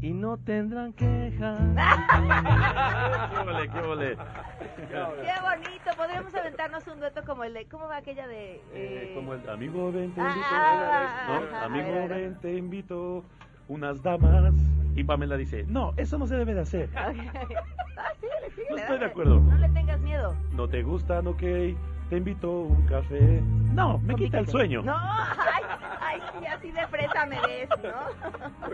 Y 0.00 0.12
no 0.12 0.36
tendrán 0.38 0.92
quejas. 0.92 1.58
¡Qué 3.30 3.44
vole, 3.44 3.68
qué 3.68 3.80
vole! 3.80 4.16
Qué 4.88 4.94
bonito. 5.42 5.90
Podríamos 5.96 6.34
aventarnos 6.34 6.86
un 6.86 7.00
dueto 7.00 7.22
como 7.26 7.44
el 7.44 7.52
de. 7.54 7.66
¿Cómo 7.66 7.88
va 7.88 7.96
aquella 7.98 8.26
de.? 8.28 8.54
Eh, 8.56 8.60
eh, 8.72 9.12
como 9.14 9.34
el 9.34 9.48
amigo 9.50 9.90
ven 9.92 10.12
te 10.14 10.20
Ah, 10.20 10.28
invito, 10.28 10.46
ah, 10.50 11.24
¿no? 11.28 11.34
ajá, 11.34 11.60
a 11.60 11.64
amigo 11.66 11.92
ver, 11.92 12.08
ven 12.08 12.40
te 12.40 12.56
invito 12.56 13.24
unas 13.68 14.02
damas 14.02 14.54
y 14.94 15.04
Pamela 15.04 15.36
dice 15.36 15.64
no 15.68 15.92
eso 15.96 16.16
no 16.16 16.26
se 16.26 16.36
debe 16.36 16.54
de 16.54 16.60
hacer. 16.60 16.88
Ah, 16.96 17.12
síguele, 18.20 18.50
síguele, 18.50 18.70
No 18.70 18.76
estoy 18.76 18.94
de 18.94 19.00
dale. 19.00 19.04
acuerdo. 19.06 19.40
No 19.40 19.58
le 19.58 19.68
tengas 19.70 20.00
miedo. 20.00 20.34
¿No 20.52 20.68
te 20.68 20.82
gustan? 20.84 21.26
Ok, 21.26 21.42
te 22.08 22.16
invito 22.16 22.48
a 22.48 22.60
un 22.62 22.86
café. 22.86 23.42
No, 23.74 23.98
me 23.98 24.14
quita 24.14 24.38
el 24.38 24.48
sueño. 24.48 24.82
No, 24.82 24.96
ay, 24.96 25.62
ay, 26.00 26.20
sí, 26.38 26.46
así 26.46 26.70
de 26.70 26.86
fresa 26.86 27.26
me 27.26 27.40
ves, 27.40 27.68
¿no? 27.82 28.68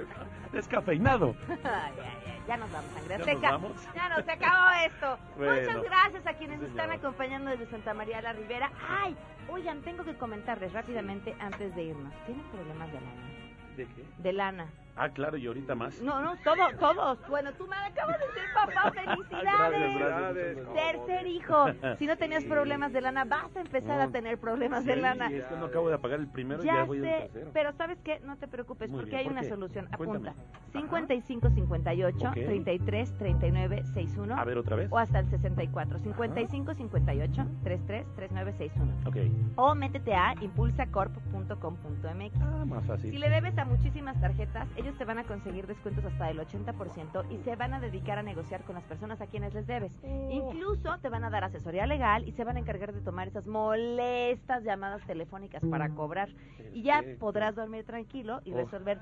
Descafeinado. 0.52 1.34
Ay, 1.48 1.58
ay, 1.64 1.92
ay, 2.26 2.42
ya 2.46 2.56
nos 2.56 2.70
vamos, 2.70 2.90
sangre 2.92 3.18
¿Ya 3.18 3.32
nos 3.32 3.42
vamos? 3.42 3.72
Ya 3.94 4.08
nos 4.08 4.24
se 4.24 4.32
acabó 4.32 4.70
esto. 4.86 5.18
Bueno. 5.36 5.60
Muchas 5.60 5.82
gracias 5.82 6.26
a 6.26 6.34
quienes 6.34 6.60
Sí, 6.60 6.66
están 6.66 6.90
acompañando 6.92 7.50
desde 7.50 7.66
Santa 7.66 7.92
María 7.94 8.22
la 8.22 8.32
Ribera. 8.32 8.70
Ay, 8.88 9.16
oigan, 9.48 9.82
tengo 9.82 10.04
que 10.04 10.14
comentarles 10.16 10.72
rápidamente 10.72 11.34
antes 11.40 11.74
de 11.74 11.82
irnos. 11.82 12.12
¿Tienen 12.26 12.44
problemas 12.46 12.88
de 12.92 13.00
lana? 13.00 13.76
¿De 13.76 13.86
qué? 13.86 14.04
De 14.18 14.32
lana. 14.32 14.66
Ah, 14.96 15.08
claro, 15.08 15.36
y 15.36 15.44
ahorita 15.46 15.74
más. 15.74 16.00
No, 16.00 16.20
no, 16.22 16.36
todos, 16.44 16.76
todos. 16.78 17.18
Bueno, 17.28 17.50
tú 17.58 17.66
me 17.66 17.74
acabas 17.76 18.16
de 18.20 18.26
ser 18.26 18.44
papá, 18.54 18.92
felicidades. 18.92 19.98
Gracias, 19.98 20.56
gracias. 20.56 20.74
Tercer 20.74 21.26
hijo. 21.26 21.66
Si 21.98 22.06
no 22.06 22.16
tenías 22.16 22.42
Sí. 22.44 22.48
problemas 22.48 22.92
de 22.92 23.00
lana, 23.00 23.24
vas 23.24 23.54
a 23.56 23.60
empezar 23.60 24.00
a 24.00 24.06
No. 24.06 24.12
tener 24.12 24.38
problemas 24.38 24.82
Sí, 24.82 24.88
de 24.90 24.96
lana. 24.96 25.26
es 25.30 25.44
que 25.44 25.56
no 25.56 25.66
acabo 25.66 25.88
de 25.88 25.94
apagar 25.96 26.20
el 26.20 26.28
primero 26.28 26.62
y 26.62 26.66
Ya 26.66 26.74
ya 26.76 26.84
voy 26.84 26.98
al 26.98 27.04
sé, 27.04 27.20
tercero. 27.32 27.50
pero 27.52 27.72
¿sabes 27.72 27.98
qué? 28.04 28.20
No 28.20 28.36
te 28.36 28.46
preocupes, 28.46 28.88
Muy 28.90 29.00
porque 29.00 29.10
bien, 29.10 29.18
hay 29.18 29.24
¿por 29.24 29.32
una 29.32 29.40
qué? 29.42 29.48
solución. 29.48 29.88
Cuéntame. 29.96 30.28
Apunta. 30.30 30.70
55 30.72 31.50
58 31.50 32.28
Ok. 32.28 32.34
33 32.34 33.18
39 33.18 33.82
61. 33.94 34.36
A 34.38 34.44
ver, 34.44 34.58
otra 34.58 34.76
vez. 34.76 34.88
O 34.92 34.98
hasta 34.98 35.18
el 35.20 35.28
64. 35.30 35.98
55 35.98 36.74
58 36.74 37.46
33 37.64 38.06
39 38.14 38.52
61. 38.52 38.92
Ok. 39.08 39.16
O 39.56 39.74
métete 39.74 40.14
a 40.14 40.34
impulsacorp.com.mx. 40.40 42.42
Ah, 42.42 42.64
más 42.66 42.84
fácil. 42.84 43.10
Si 43.10 43.18
le 43.18 43.28
debes 43.30 43.56
a 43.58 43.64
muchísimas 43.64 44.20
tarjetas, 44.20 44.68
ellos 44.84 44.96
te 44.98 45.04
van 45.04 45.18
a 45.18 45.24
conseguir 45.24 45.66
descuentos 45.66 46.04
hasta 46.04 46.26
del 46.26 46.38
80% 46.40 47.24
y 47.30 47.38
se 47.38 47.56
van 47.56 47.74
a 47.74 47.80
dedicar 47.80 48.18
a 48.18 48.22
negociar 48.22 48.62
con 48.62 48.74
las 48.74 48.84
personas 48.84 49.20
a 49.20 49.26
quienes 49.26 49.54
les 49.54 49.66
debes. 49.66 49.92
Oh. 50.02 50.30
Incluso 50.30 50.98
te 50.98 51.08
van 51.08 51.24
a 51.24 51.30
dar 51.30 51.42
asesoría 51.44 51.86
legal 51.86 52.26
y 52.28 52.32
se 52.32 52.44
van 52.44 52.56
a 52.56 52.60
encargar 52.60 52.92
de 52.92 53.00
tomar 53.00 53.28
esas 53.28 53.46
molestas 53.46 54.62
llamadas 54.62 55.02
telefónicas 55.06 55.62
para 55.70 55.88
cobrar. 55.90 56.28
Y 56.72 56.82
ya 56.82 57.02
podrás 57.18 57.54
dormir 57.54 57.84
tranquilo 57.84 58.40
y 58.44 58.52
Oh. 58.52 58.56
resolver 58.56 58.98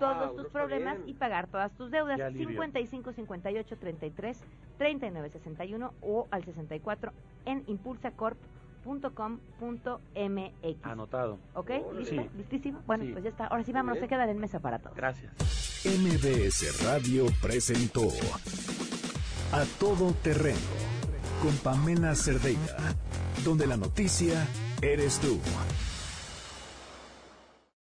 todos 0.00 0.28
Wow, 0.28 0.36
tus 0.36 0.52
problemas 0.52 0.96
bien. 0.98 1.08
y 1.10 1.14
pagar 1.14 1.46
todas 1.46 1.72
tus 1.72 1.90
deudas. 1.90 2.16
Qué 2.16 2.22
alivio. 2.24 2.48
55 2.48 3.12
58 3.12 3.76
33 3.78 4.44
39 4.78 5.30
61 5.30 5.92
o 6.02 6.26
al 6.30 6.44
64 6.44 7.12
en 7.46 7.62
impulsacorp.com.mx. 8.86 10.84
Anotado. 10.84 11.38
¿Ok? 11.54 11.70
¿Listo? 11.96 12.14
Sí. 12.14 12.20
¿Listísimo? 12.36 12.80
Bueno, 12.86 13.04
Sí. 13.04 13.12
pues 13.12 13.24
ya 13.24 13.30
está. 13.30 13.46
Ahora 13.46 13.64
sí, 13.64 13.72
vámonos. 13.72 13.96
Se 13.98 14.06
bien. 14.06 14.08
queda 14.20 14.30
en 14.30 14.38
mesa 14.38 14.60
para 14.60 14.78
todos. 14.78 14.96
Gracias. 14.96 15.32
MBS 15.84 16.82
Radio 16.84 17.26
presentó 17.40 18.02
A 19.52 19.64
Todo 19.78 20.12
Terreno 20.22 20.58
con 21.42 21.54
Pamela 21.58 22.14
Cerdeira, 22.14 22.76
donde 23.44 23.66
la 23.66 23.76
noticia 23.76 24.46
eres 24.82 25.18
tú. 25.20 25.38